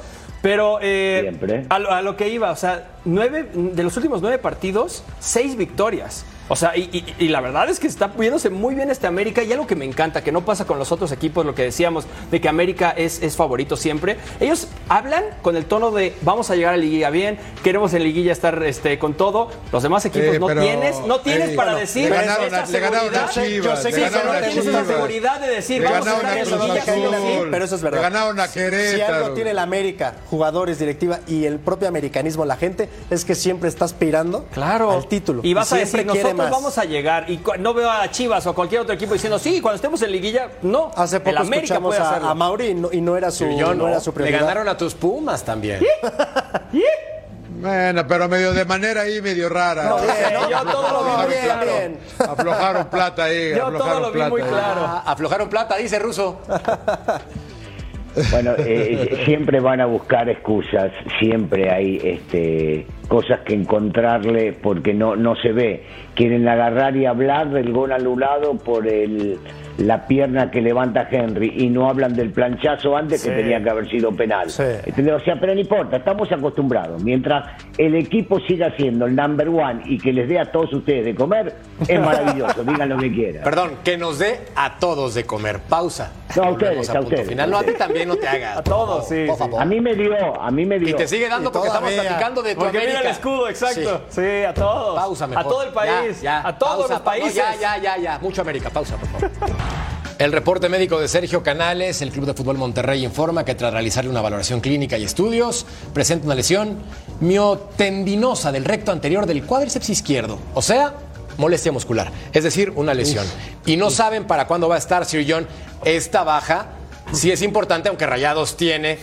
Pero 0.44 0.78
eh, 0.82 1.64
a, 1.70 1.78
lo, 1.78 1.90
a 1.90 2.02
lo 2.02 2.18
que 2.18 2.28
iba, 2.28 2.50
o 2.50 2.56
sea, 2.56 2.88
nueve, 3.06 3.48
de 3.54 3.82
los 3.82 3.96
últimos 3.96 4.20
nueve 4.20 4.36
partidos, 4.36 5.02
seis 5.18 5.56
victorias. 5.56 6.26
O 6.48 6.56
sea, 6.56 6.76
y, 6.76 6.82
y- 6.92 7.24
y 7.24 7.28
la 7.28 7.40
verdad 7.40 7.68
es 7.70 7.80
que 7.80 7.86
está 7.86 8.08
viéndose 8.08 8.50
muy 8.50 8.74
bien 8.74 8.90
este 8.90 9.06
América 9.06 9.42
y 9.42 9.52
algo 9.52 9.66
que 9.66 9.76
me 9.76 9.84
encanta, 9.86 10.22
que 10.22 10.30
no 10.30 10.44
pasa 10.44 10.66
con 10.66 10.78
los 10.78 10.92
otros 10.92 11.10
equipos, 11.12 11.46
lo 11.46 11.54
que 11.54 11.62
decíamos 11.62 12.04
de 12.30 12.40
que 12.40 12.48
América 12.48 12.90
es, 12.96 13.22
es 13.22 13.34
favorito 13.36 13.76
siempre. 13.76 14.18
Ellos 14.40 14.68
hablan 14.88 15.24
con 15.42 15.56
el 15.56 15.64
tono 15.64 15.90
de 15.90 16.14
vamos 16.22 16.50
a 16.50 16.56
llegar 16.56 16.74
a 16.74 16.76
liguilla 16.76 17.08
bien, 17.10 17.38
queremos 17.62 17.94
en 17.94 18.02
liguilla 18.04 18.32
estar 18.32 18.62
este, 18.62 18.98
con 18.98 19.14
todo. 19.14 19.50
Los 19.72 19.82
demás 19.82 20.04
equipos 20.04 20.34
Eh, 20.34 20.38
no 20.38 20.46
pero, 20.48 20.60
tienes, 20.62 21.00
no 21.06 21.20
tienes 21.20 21.50
eh, 21.50 21.54
para 21.56 21.70
bueno, 21.72 21.80
decir 21.80 22.10
le 22.10 22.16
ganaron 22.16 22.44
esta 22.44 22.62
a- 22.62 22.66
le 22.66 22.80
ganaron 22.80 23.14
a 23.14 23.28
seguridad. 23.28 23.30
Chivas, 23.30 23.64
Yo 23.64 23.76
sé 23.82 23.92
que 23.94 24.00
ganaron 24.02 24.26
no 24.26 24.32
a 24.32 24.38
tienes 24.40 24.56
esa 24.58 24.70
Chivas. 24.70 24.86
seguridad 24.86 25.40
de 25.40 25.46
decir 25.48 25.80
Le 25.82 25.88
vamos 25.88 26.06
a 26.06 26.10
ganaron 26.12 26.38
estar 26.38 26.58
a 26.58 26.60
en 26.94 27.02
liguilla, 27.02 27.34
Azul. 27.36 27.48
pero 27.50 27.64
eso 27.64 27.74
es 27.76 27.82
verdad. 27.82 27.98
Le 27.98 28.02
ganaron 28.02 28.40
a 28.40 28.46
Si 28.48 28.54
Querétaro. 28.58 29.14
algo 29.16 29.30
tiene 29.34 29.50
el 29.52 29.58
América, 29.58 30.14
jugadores, 30.28 30.78
directiva 30.78 31.20
y 31.26 31.46
el 31.46 31.58
propio 31.58 31.88
americanismo, 31.88 32.44
la 32.44 32.56
gente, 32.56 32.88
es 33.10 33.24
que 33.24 33.34
siempre 33.34 33.68
está 33.70 33.86
aspirando 33.86 34.44
Claro. 34.52 34.90
al 34.90 35.06
título. 35.08 35.40
Y 35.42 35.54
vas 35.54 35.72
a 35.72 35.76
siempre 35.76 36.04
decir, 36.04 36.12
quiere 36.12 36.33
nosotros 36.36 36.62
vamos 36.62 36.78
a 36.78 36.84
llegar. 36.84 37.30
Y 37.30 37.40
no 37.58 37.74
veo 37.74 37.90
a 37.90 38.10
Chivas 38.10 38.46
o 38.46 38.50
a 38.50 38.54
cualquier 38.54 38.82
otro 38.82 38.94
equipo 38.94 39.14
diciendo, 39.14 39.38
sí, 39.38 39.60
cuando 39.60 39.76
estemos 39.76 40.00
en 40.02 40.12
liguilla, 40.12 40.50
no. 40.62 40.90
Hace 40.96 41.20
poco 41.20 41.30
el 41.30 41.38
América 41.38 41.74
escuchamos 41.74 41.90
puede 41.90 42.00
a, 42.00 42.10
hacerlo. 42.10 42.28
a 42.28 42.34
Mauri 42.34 42.66
y 42.68 42.74
no, 42.74 42.88
y 42.92 43.00
no 43.00 43.16
era 43.16 43.30
su, 43.30 43.44
Yo 43.50 43.68
no 43.68 43.74
no, 43.74 43.88
era 43.88 44.00
su 44.00 44.12
le 44.16 44.30
ganaron 44.30 44.68
a 44.68 44.76
tus 44.76 44.94
Pumas 44.94 45.42
también. 45.44 45.80
Bueno, 47.60 48.06
pero 48.06 48.28
medio 48.28 48.52
de 48.52 48.64
manera 48.64 49.02
ahí 49.02 49.22
medio 49.22 49.48
rara. 49.48 49.84
No, 49.88 49.96
bien, 49.96 50.34
¿no? 50.34 50.50
yo 50.50 50.62
todo 50.70 50.90
lo 50.92 51.04
vi 51.04 51.28
Bien, 51.28 51.40
muy 51.40 51.44
claro. 51.44 51.66
bien. 51.66 51.98
Aflojaron 52.18 52.86
plata 52.88 53.24
ahí. 53.24 53.54
Yo 53.56 53.72
todo 53.72 54.00
lo 54.00 54.08
vi 54.08 54.14
plata 54.14 54.30
muy 54.30 54.42
ahí. 54.42 54.48
claro. 54.48 54.80
Ah, 54.84 55.02
aflojaron 55.06 55.48
plata, 55.48 55.76
dice 55.76 55.98
Ruso. 55.98 56.40
Bueno, 58.30 58.52
eh, 58.58 59.22
siempre 59.24 59.60
van 59.60 59.80
a 59.80 59.86
buscar 59.86 60.28
excusas, 60.28 60.92
siempre 61.18 61.70
hay 61.70 62.00
este, 62.02 62.86
cosas 63.08 63.40
que 63.40 63.54
encontrarle 63.54 64.52
porque 64.52 64.94
no, 64.94 65.16
no 65.16 65.34
se 65.36 65.52
ve. 65.52 65.82
Quieren 66.14 66.46
agarrar 66.46 66.96
y 66.96 67.06
hablar 67.06 67.50
del 67.50 67.72
gol 67.72 67.92
anulado 67.92 68.54
por 68.56 68.86
el, 68.86 69.38
la 69.78 70.06
pierna 70.06 70.50
que 70.50 70.60
levanta 70.60 71.08
Henry 71.10 71.52
y 71.56 71.68
no 71.68 71.88
hablan 71.88 72.14
del 72.14 72.30
planchazo 72.30 72.96
antes 72.96 73.24
que 73.24 73.30
tenía 73.30 73.62
que 73.62 73.70
haber 73.70 73.90
sido 73.90 74.12
penal. 74.12 74.50
Sí. 74.50 74.62
¿Entendés? 74.84 75.14
O 75.14 75.20
sea, 75.24 75.38
pero 75.40 75.54
no 75.54 75.60
importa, 75.60 75.96
estamos 75.96 76.30
acostumbrados. 76.30 77.02
Mientras 77.02 77.44
el 77.76 77.94
equipo 77.96 78.38
siga 78.40 78.72
siendo 78.76 79.06
el 79.06 79.16
number 79.16 79.48
one 79.48 79.82
y 79.86 79.98
que 79.98 80.12
les 80.12 80.28
dé 80.28 80.38
a 80.38 80.50
todos 80.52 80.72
ustedes 80.72 81.04
de 81.04 81.14
comer, 81.14 81.54
es 81.88 82.00
maravilloso, 82.04 82.62
digan 82.64 82.88
lo 82.88 82.98
que 82.98 83.12
quieran. 83.12 83.42
Perdón, 83.42 83.72
que 83.82 83.96
nos 83.96 84.18
dé 84.18 84.40
a 84.54 84.78
todos 84.78 85.14
de 85.14 85.24
comer. 85.24 85.58
Pausa. 85.68 86.12
No, 86.36 86.42
a 86.44 86.50
ustedes, 86.50 86.88
a 86.90 86.94
punto 86.94 87.08
ustedes, 87.08 87.28
final. 87.28 87.48
a 87.48 87.52
No, 87.52 87.58
a 87.58 87.62
ti 87.62 87.72
también 87.78 88.08
no 88.08 88.16
te 88.16 88.26
hagas. 88.26 88.58
A 88.58 88.62
todos, 88.62 89.08
sí, 89.08 89.24
Por 89.26 89.36
sí. 89.36 89.38
favor. 89.38 89.62
A 89.62 89.64
mí 89.64 89.80
me 89.80 89.94
dio, 89.94 90.40
a 90.40 90.50
mí 90.50 90.64
me 90.66 90.78
dio. 90.80 90.88
Y 90.88 90.94
te 90.94 91.06
sigue 91.06 91.28
dando 91.28 91.52
porque 91.52 91.68
estamos 91.68 91.92
platicando 91.92 92.42
de 92.42 92.54
tu 92.54 92.60
Porque 92.60 92.78
mira 92.78 93.00
el 93.00 93.06
escudo, 93.06 93.48
exacto. 93.48 94.02
Sí, 94.08 94.42
a 94.46 94.52
todos. 94.54 94.96
Pausa 94.96 95.26
mejor. 95.26 95.44
A 95.44 95.48
todo 95.48 95.62
el 95.62 95.70
país. 95.72 96.22
Ya, 96.22 96.42
ya. 96.42 96.48
a 96.48 96.58
todos 96.58 96.72
Pausa, 96.76 96.94
los 96.94 96.98
no, 97.00 97.04
países. 97.04 97.34
ya, 97.34 97.54
ya, 97.60 97.78
ya, 97.78 97.96
ya. 97.98 98.18
Mucho 98.18 98.42
América. 98.42 98.70
Pausa, 98.70 98.96
por 98.96 99.08
favor. 99.08 99.63
El 100.24 100.32
reporte 100.32 100.70
médico 100.70 100.98
de 100.98 101.06
Sergio 101.06 101.42
Canales, 101.42 102.00
el 102.00 102.10
Club 102.10 102.24
de 102.24 102.32
Fútbol 102.32 102.56
Monterrey 102.56 103.04
informa 103.04 103.44
que 103.44 103.54
tras 103.54 103.74
realizarle 103.74 104.08
una 104.08 104.22
valoración 104.22 104.62
clínica 104.62 104.96
y 104.96 105.04
estudios, 105.04 105.66
presenta 105.92 106.24
una 106.24 106.34
lesión 106.34 106.78
miotendinosa 107.20 108.50
del 108.50 108.64
recto 108.64 108.90
anterior 108.90 109.26
del 109.26 109.44
cuádriceps 109.44 109.90
izquierdo. 109.90 110.38
O 110.54 110.62
sea, 110.62 110.94
molestia 111.36 111.72
muscular. 111.72 112.10
Es 112.32 112.42
decir, 112.42 112.72
una 112.74 112.94
lesión. 112.94 113.26
y 113.66 113.76
no 113.76 113.90
saben 113.90 114.26
para 114.26 114.46
cuándo 114.46 114.66
va 114.66 114.76
a 114.76 114.78
estar 114.78 115.04
Sir 115.04 115.26
John. 115.28 115.46
Esta 115.84 116.24
baja 116.24 116.68
sí 117.12 117.30
es 117.30 117.42
importante, 117.42 117.90
aunque 117.90 118.06
Rayados 118.06 118.56
tiene 118.56 118.98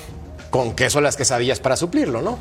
con 0.49 0.73
queso 0.73 1.01
las 1.01 1.17
quesadillas 1.17 1.59
para 1.59 1.75
suplirlo, 1.75 2.23
¿no? 2.23 2.39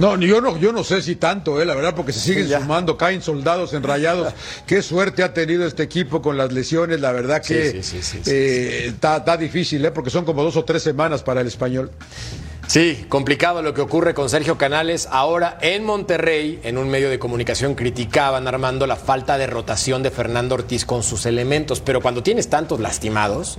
No, 0.00 0.18
yo 0.18 0.40
no, 0.40 0.56
yo 0.58 0.72
no 0.72 0.82
sé 0.82 1.02
si 1.02 1.16
tanto, 1.16 1.60
eh, 1.60 1.66
la 1.66 1.74
verdad, 1.74 1.94
porque 1.94 2.12
se 2.12 2.20
siguen 2.20 2.48
sumando, 2.48 2.96
caen 2.96 3.20
soldados 3.20 3.74
enrayados. 3.74 4.32
Qué 4.66 4.80
suerte 4.80 5.22
ha 5.22 5.34
tenido 5.34 5.66
este 5.66 5.82
equipo 5.82 6.22
con 6.22 6.38
las 6.38 6.52
lesiones, 6.52 7.00
la 7.00 7.12
verdad 7.12 7.42
que 7.42 7.82
eh, 8.26 8.86
está, 8.86 9.36
difícil, 9.36 9.84
eh, 9.84 9.90
porque 9.90 10.08
son 10.08 10.24
como 10.24 10.42
dos 10.42 10.56
o 10.56 10.64
tres 10.64 10.82
semanas 10.82 11.22
para 11.22 11.42
el 11.42 11.48
español. 11.48 11.90
Sí, 12.70 13.04
complicado 13.08 13.62
lo 13.62 13.74
que 13.74 13.80
ocurre 13.80 14.14
con 14.14 14.28
Sergio 14.30 14.56
Canales. 14.56 15.08
Ahora 15.10 15.58
en 15.60 15.84
Monterrey, 15.84 16.60
en 16.62 16.78
un 16.78 16.88
medio 16.88 17.10
de 17.10 17.18
comunicación, 17.18 17.74
criticaban 17.74 18.46
Armando 18.46 18.86
la 18.86 18.94
falta 18.94 19.38
de 19.38 19.48
rotación 19.48 20.04
de 20.04 20.12
Fernando 20.12 20.54
Ortiz 20.54 20.84
con 20.84 21.02
sus 21.02 21.26
elementos. 21.26 21.80
Pero 21.80 22.00
cuando 22.00 22.22
tienes 22.22 22.48
tantos 22.48 22.78
lastimados, 22.78 23.58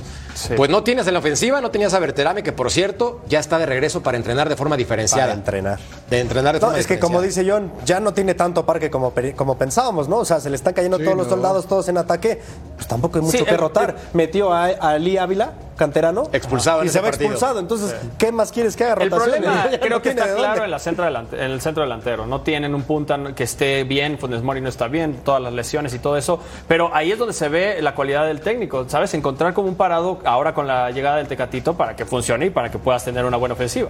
pues 0.55 0.72
no 0.72 0.84
tienes 0.84 1.07
en 1.07 1.14
la 1.16 1.20
ofensiva, 1.20 1.59
no 1.59 1.72
tenías 1.72 1.93
a 1.93 1.99
Berterame, 1.99 2.41
que 2.41 2.53
por 2.53 2.72
cierto 2.72 3.20
ya 3.28 3.41
está 3.41 3.59
de 3.59 3.66
regreso 3.66 4.01
para 4.01 4.16
entrenar 4.16 4.47
de 4.47 4.55
forma 4.55 4.78
diferenciada. 4.78 5.26
Para 5.26 5.34
entrenar. 5.39 5.80
De 6.09 6.20
entrenar 6.22 6.53
de 6.53 6.62
No, 6.62 6.68
forma 6.68 6.80
es 6.80 6.88
que 6.88 6.97
como 6.97 7.22
dice 7.22 7.45
John, 7.45 7.70
ya 7.84 7.99
no 7.99 8.14
tiene 8.14 8.34
tanto 8.34 8.66
parque 8.66 8.89
como, 8.89 9.14
como 9.36 9.57
pensábamos, 9.57 10.07
¿no? 10.07 10.20
O 10.20 10.26
sea, 10.26 10.39
se 10.39 10.49
le 10.49 10.55
están 10.55 10.74
cayendo 10.74 10.97
Sí, 10.99 11.03
todos 11.03 11.18
los 11.18 11.28
no. 11.28 11.34
soldados, 11.34 11.68
todos 11.68 11.89
en 11.89 11.97
ataque. 11.97 12.39
Pues 12.78 12.88
tampoco 12.88 13.18
hay 13.20 13.26
mucho 13.26 13.39
Sí, 13.39 13.43
que 13.43 13.51
el- 13.51 13.57
rotar. 13.57 13.93
Metió 14.14 14.53
a, 14.53 14.68
a 14.68 14.91
Ali 14.91 15.18
Ávila, 15.18 15.51
canterano. 15.82 16.24
Expulsado 16.32 16.84
Y 16.84 16.90
se 16.90 17.00
va 17.00 17.10
partido. 17.10 17.32
expulsado. 17.32 17.60
Entonces, 17.60 17.96
¿qué 18.20 18.32
más 18.32 18.52
quieres 18.52 18.76
que 18.76 18.84
haga 18.84 19.04
El 19.04 19.10
rotaciones? 19.10 19.42
problema 19.42 19.64
Ya 19.72 19.78
no 19.78 19.84
creo 19.84 20.02
que 20.02 20.12
tiene 20.12 20.22
está 20.22 20.36
claro 20.36 20.64
en, 20.66 20.72
la 20.72 20.78
centro 20.80 21.06
delante- 21.06 21.36
en 21.44 21.52
el 21.52 21.60
centro 21.62 21.82
delantero. 21.84 22.26
No 22.28 22.42
tienen 22.42 22.76
un 22.76 22.84
punta 22.84 23.18
que 23.36 23.44
esté 23.44 23.84
bien, 23.84 24.20
Funes 24.20 24.44
Mori 24.44 24.62
no 24.62 24.70
está 24.70 24.88
bien, 24.88 25.22
todas 25.26 25.42
las 25.42 25.54
lesiones 25.54 25.94
y 25.96 26.00
todo 26.00 26.18
eso. 26.18 26.40
Pero 26.68 26.94
ahí 26.94 27.12
es 27.12 27.18
donde 27.18 27.34
se 27.34 27.50
ve 27.50 27.82
la 27.82 27.96
cualidad 27.96 28.26
del 28.28 28.42
técnico, 28.42 28.86
¿sabes? 28.88 29.14
Encontrar 29.16 29.54
como 29.56 29.68
un 29.70 29.76
parado 29.76 30.20
ahora 30.26 30.54
con 30.54 30.68
la 30.68 30.92
llegada 30.92 31.18
del 31.18 31.28
Tecatito 31.28 31.74
para 31.74 31.96
que 31.96 32.06
funcione 32.06 32.46
y 32.46 32.50
para 32.52 32.70
que 32.70 32.78
puedas 32.78 33.04
tener 33.04 33.26
una 33.26 33.38
buena 33.38 33.54
ofensiva. 33.54 33.90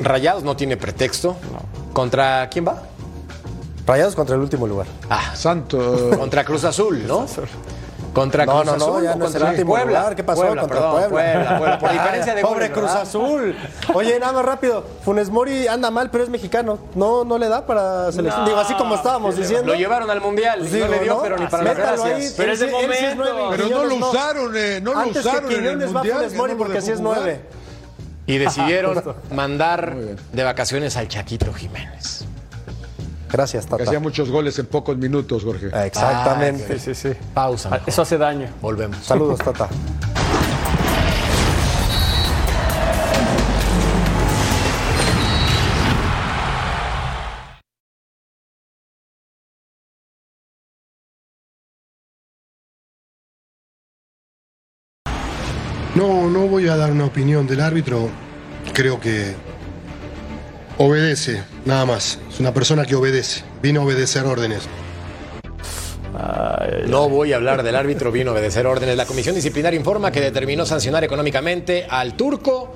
Rayados 0.00 0.42
no 0.42 0.56
tiene 0.56 0.76
pretexto. 0.76 1.36
¿Contra 1.92 2.48
quién 2.50 2.66
va? 2.66 2.82
Rayados 3.86 4.14
contra 4.16 4.34
el 4.34 4.40
último 4.40 4.66
lugar. 4.66 4.86
Ah, 5.10 5.32
Santo. 5.36 6.10
contra 6.18 6.42
Cruz 6.44 6.64
Azul, 6.64 7.06
¿no? 7.06 7.26
Contra 8.14 8.46
No, 8.46 8.52
Cruz 8.62 8.66
no, 8.66 8.76
no, 8.76 8.84
Azul. 8.84 9.02
ya 9.02 9.14
no 9.16 9.26
es 9.26 9.34
el 9.34 9.42
último 9.42 9.70
Puebla. 9.72 9.98
lugar. 10.00 10.16
¿Qué 10.16 10.24
pasó 10.24 10.40
Puebla, 10.42 10.60
contra 10.62 10.78
perdón, 10.78 10.92
Puebla? 10.92 11.08
Puebla, 11.10 11.58
Puebla. 11.58 11.78
Por 11.80 11.90
diferencia 11.92 12.34
de 12.34 12.42
Pobre 12.42 12.70
Cruz 12.70 12.84
¿verdad? 12.86 13.02
Azul. 13.02 13.56
Oye, 13.92 14.18
nada 14.20 14.32
más 14.32 14.44
rápido. 14.44 14.84
Funes 15.04 15.28
Mori 15.30 15.66
anda 15.68 15.90
mal, 15.90 16.10
pero 16.10 16.24
es 16.24 16.30
mexicano. 16.30 16.78
No, 16.94 17.24
no 17.24 17.36
le 17.38 17.48
da 17.48 17.66
para 17.66 18.10
selección. 18.12 18.44
Digo, 18.46 18.58
así 18.58 18.74
como 18.74 18.94
estábamos 18.94 19.36
diciendo. 19.36 19.66
Lo 19.72 19.74
llevaron 19.78 20.08
al 20.10 20.20
Mundial. 20.20 20.60
Pues 20.60 20.70
no 20.70 20.76
digo, 20.76 20.88
le 20.88 20.98
dio, 21.00 21.14
¿no? 21.16 21.22
pero 21.22 21.36
ni 21.38 21.46
para 21.48 21.62
las 21.64 21.76
gracias. 21.76 22.06
ahí. 22.06 22.28
Pero 22.36 22.52
es 22.52 22.60
de 22.60 22.66
momento. 22.68 23.48
Pero 23.50 23.68
no 23.68 23.84
lo 23.84 23.94
usaron, 24.08 24.52
eh, 24.56 24.80
no 24.82 24.92
lo 24.94 24.98
Antes 25.00 25.24
usaron 25.26 25.48
que 25.48 25.54
en 25.56 25.64
el 25.64 25.70
Quiñones 25.70 25.88
va 25.88 25.92
Mundial, 25.98 26.16
Funes 26.18 26.34
Mori 26.34 26.52
no 26.52 26.58
porque 26.58 26.78
así 26.78 26.90
es 26.92 27.00
nueve. 27.00 27.40
Y 28.26 28.38
decidieron 28.38 29.02
mandar 29.32 29.94
de 30.32 30.42
vacaciones 30.44 30.96
al 30.96 31.08
Chaquito 31.08 31.52
Jiménez. 31.52 32.24
Gracias, 33.34 33.64
Que 33.64 33.70
Tata. 33.72 33.82
hacía 33.82 33.98
muchos 33.98 34.30
goles 34.30 34.56
en 34.60 34.66
pocos 34.66 34.96
minutos, 34.96 35.42
Jorge. 35.42 35.66
Exactamente. 35.86 36.78
Sí, 36.78 36.94
sí, 36.94 37.08
sí. 37.12 37.18
Pausa. 37.34 37.68
Ah, 37.68 37.72
mejor. 37.72 37.88
Eso 37.88 38.02
hace 38.02 38.16
daño. 38.16 38.46
Volvemos. 38.62 38.98
Saludos, 39.04 39.40
Tata. 39.40 39.68
No, 55.96 56.28
no 56.28 56.46
voy 56.46 56.68
a 56.68 56.76
dar 56.76 56.92
una 56.92 57.06
opinión 57.06 57.46
del 57.48 57.60
árbitro. 57.60 58.08
Creo 58.72 59.00
que 59.00 59.34
obedece, 60.78 61.42
nada 61.64 61.84
más. 61.84 62.18
Es 62.30 62.40
una 62.40 62.52
persona 62.52 62.84
que 62.84 62.94
obedece. 62.94 63.42
Vino 63.62 63.82
a 63.82 63.84
obedecer 63.84 64.24
órdenes. 64.24 64.68
No 66.86 67.08
voy 67.08 67.32
a 67.32 67.36
hablar 67.36 67.62
del 67.62 67.74
árbitro, 67.74 68.12
vino 68.12 68.30
a 68.30 68.34
obedecer 68.34 68.66
órdenes. 68.66 68.96
La 68.96 69.06
comisión 69.06 69.34
disciplinaria 69.34 69.78
informa 69.78 70.12
que 70.12 70.20
determinó 70.20 70.64
sancionar 70.64 71.02
económicamente 71.04 71.86
al 71.88 72.16
turco 72.16 72.72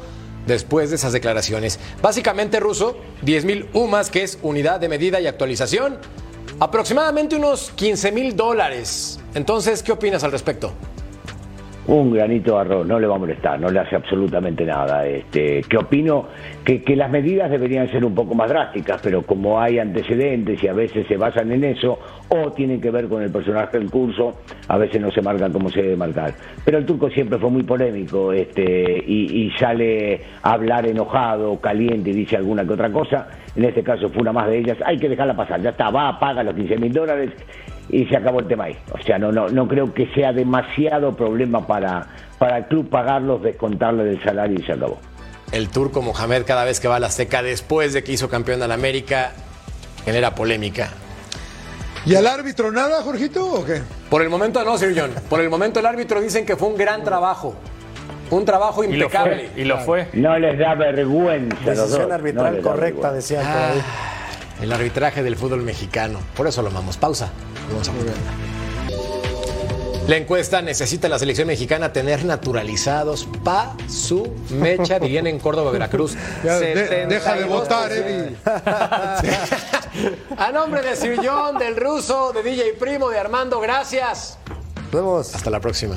después 0.47 0.91
de 0.91 0.97
esas 0.97 1.13
declaraciones. 1.13 1.79
Básicamente, 2.03 2.59
Ruso, 2.59 2.99
10 3.23 3.45
mil 3.45 3.69
UMAS, 3.73 4.11
que 4.11 4.23
es 4.25 4.39
unidad 4.43 4.81
de 4.81 4.89
medida 4.89 5.21
y 5.21 5.27
actualización, 5.27 5.99
aproximadamente 6.59 7.37
unos 7.37 7.71
15 7.77 8.13
mil 8.13 8.35
dólares. 8.35 9.21
Entonces, 9.35 9.83
¿qué 9.83 9.93
opinas 9.93 10.25
al 10.25 10.33
respecto? 10.33 10.73
Un 11.89 12.13
granito 12.13 12.53
de 12.53 12.61
arroz, 12.61 12.87
no 12.87 13.01
le 13.01 13.07
va 13.07 13.15
a 13.15 13.19
molestar, 13.19 13.59
no 13.59 13.71
le 13.71 13.81
hace 13.81 13.97
absolutamente 13.97 14.63
nada. 14.67 15.07
Este, 15.07 15.63
que 15.63 15.79
opino 15.79 16.27
que, 16.63 16.83
que 16.83 16.95
las 16.95 17.11
medidas 17.11 17.51
deberían 17.51 17.89
ser 17.89 18.05
un 18.05 18.15
poco 18.15 18.35
más 18.35 18.51
drásticas, 18.51 19.01
pero 19.03 19.23
como 19.23 19.59
hay 19.59 19.79
antecedentes 19.79 20.63
y 20.63 20.69
a 20.69 20.75
veces 20.75 21.07
se 21.07 21.17
basan 21.17 21.51
en 21.51 21.65
eso, 21.65 21.99
o 22.29 22.53
tienen 22.53 22.79
que 22.79 22.91
ver 22.91 23.09
con 23.09 23.23
el 23.23 23.33
personaje 23.33 23.79
del 23.79 23.91
curso, 23.91 24.35
a 24.69 24.77
veces 24.77 25.01
no 25.01 25.11
se 25.11 25.23
marcan 25.23 25.51
como 25.51 25.71
se 25.71 25.81
debe 25.81 25.97
marcar. 25.97 26.35
Pero 26.63 26.77
el 26.77 26.85
turco 26.85 27.09
siempre 27.09 27.39
fue 27.39 27.49
muy 27.49 27.63
polémico 27.63 28.35
este, 28.35 29.03
y, 29.07 29.47
y 29.47 29.51
sale 29.53 30.21
a 30.43 30.53
hablar 30.53 30.87
enojado, 30.87 31.59
caliente 31.59 32.11
y 32.11 32.13
dice 32.13 32.37
alguna 32.37 32.67
que 32.67 32.75
otra 32.75 32.93
cosa. 32.93 33.29
En 33.57 33.65
este 33.65 33.83
caso 33.83 34.11
fue 34.11 34.21
una 34.21 34.33
más 34.35 34.47
de 34.49 34.59
ellas. 34.59 34.77
Hay 34.85 34.99
que 34.99 35.09
dejarla 35.09 35.35
pasar, 35.35 35.63
ya 35.63 35.71
está, 35.71 35.89
va, 35.89 36.19
paga 36.21 36.43
los 36.43 36.55
15 36.55 36.77
mil 36.77 36.93
dólares 36.93 37.31
y 37.89 38.07
se 38.07 38.17
acabó 38.17 38.41
el 38.41 38.49
tema 38.49 38.65
ahí. 38.65 38.79
O 38.93 39.03
sea, 39.03 39.19
no, 39.19 39.33
no, 39.33 39.49
no 39.49 39.67
creo 39.69 39.93
que 39.95 40.07
sea 40.15 40.33
demasiado 40.33 41.17
problema 41.17 41.67
para, 41.67 42.07
para 42.39 42.59
el 42.59 42.67
club 42.67 42.89
pagarlos, 42.89 43.43
descontarle 43.43 44.05
del 44.05 44.23
salario 44.23 44.59
y 44.59 44.63
se 44.65 44.73
acabó. 44.73 44.99
El 45.53 45.69
turco 45.69 46.03
Mohamed, 46.03 46.45
cada 46.45 46.65
vez 46.65 46.79
que 46.81 46.89
va 46.89 46.97
a 46.97 47.01
la 47.01 47.07
Azteca 47.07 47.43
después 47.43 47.93
de 47.95 48.05
que 48.05 48.13
hizo 48.13 48.29
campeón 48.29 48.63
al 48.63 48.73
América, 48.73 49.33
genera 50.05 50.35
polémica. 50.35 50.91
¿Y 52.05 52.15
al 52.15 52.27
árbitro 52.27 52.71
nada, 52.71 53.03
Jorgito, 53.03 53.45
o 53.53 53.65
qué? 53.65 53.83
Por 54.09 54.23
el 54.23 54.29
momento 54.29 54.63
no, 54.65 54.79
Sir 54.79 54.95
John. 54.99 55.11
Por 55.29 55.41
el 55.41 55.51
momento 55.51 55.81
el 55.81 55.87
árbitro 55.87 56.21
dicen 56.21 56.47
que 56.47 56.57
fue 56.57 56.69
un 56.69 56.77
gran 56.77 57.03
trabajo. 57.03 57.55
Un 58.31 58.45
trabajo 58.45 58.85
Y 58.85 58.89
lo 58.89 59.05
impecable. 59.05 59.49
fue. 59.53 59.61
Y 59.63 59.65
lo 59.65 59.79
fue. 59.79 60.09
No 60.13 60.39
les 60.39 60.59
da 60.59 60.75
vergüenza. 60.75 61.57
Decisión 61.65 62.13
arbitral 62.13 62.61
correcta, 62.61 63.13
decían 63.13 63.47
ahí. 63.47 63.83
El 64.63 64.73
arbitraje 64.73 65.23
del 65.23 65.37
fútbol 65.37 65.63
mexicano. 65.63 66.19
Por 66.37 66.47
eso 66.47 66.63
lo 66.63 66.69
amamos. 66.69 66.97
Pausa. 66.99 67.31
Vamos 67.71 67.89
a 67.89 67.93
volver. 67.93 68.15
La 70.09 70.17
encuesta 70.17 70.63
necesita 70.63 71.07
la 71.09 71.19
selección 71.19 71.47
mexicana 71.49 71.93
tener 71.93 72.25
naturalizados 72.25 73.29
pa 73.45 73.77
su 73.91 74.33
mecha, 74.49 74.99
dirían 74.99 75.27
en 75.27 75.39
Córdoba, 75.39 75.71
Veracruz. 75.71 76.17
Ya, 76.45 76.59
de- 76.59 77.07
deja 77.07 77.35
de 77.35 77.45
72%. 77.45 77.49
votar, 77.49 77.93
Eddie. 77.93 78.37
A 80.39 80.51
nombre 80.53 80.81
de 80.83 80.97
Sir 80.97 81.19
John, 81.23 81.59
del 81.59 81.77
ruso, 81.77 82.33
de 82.33 82.43
DJ 82.43 82.75
Primo, 82.79 83.11
de 83.11 83.19
Armando, 83.19 83.61
gracias. 83.61 84.39
Nos 84.77 84.93
vemos. 84.93 85.35
Hasta 85.35 85.51
la 85.51 85.61
próxima. 85.61 85.97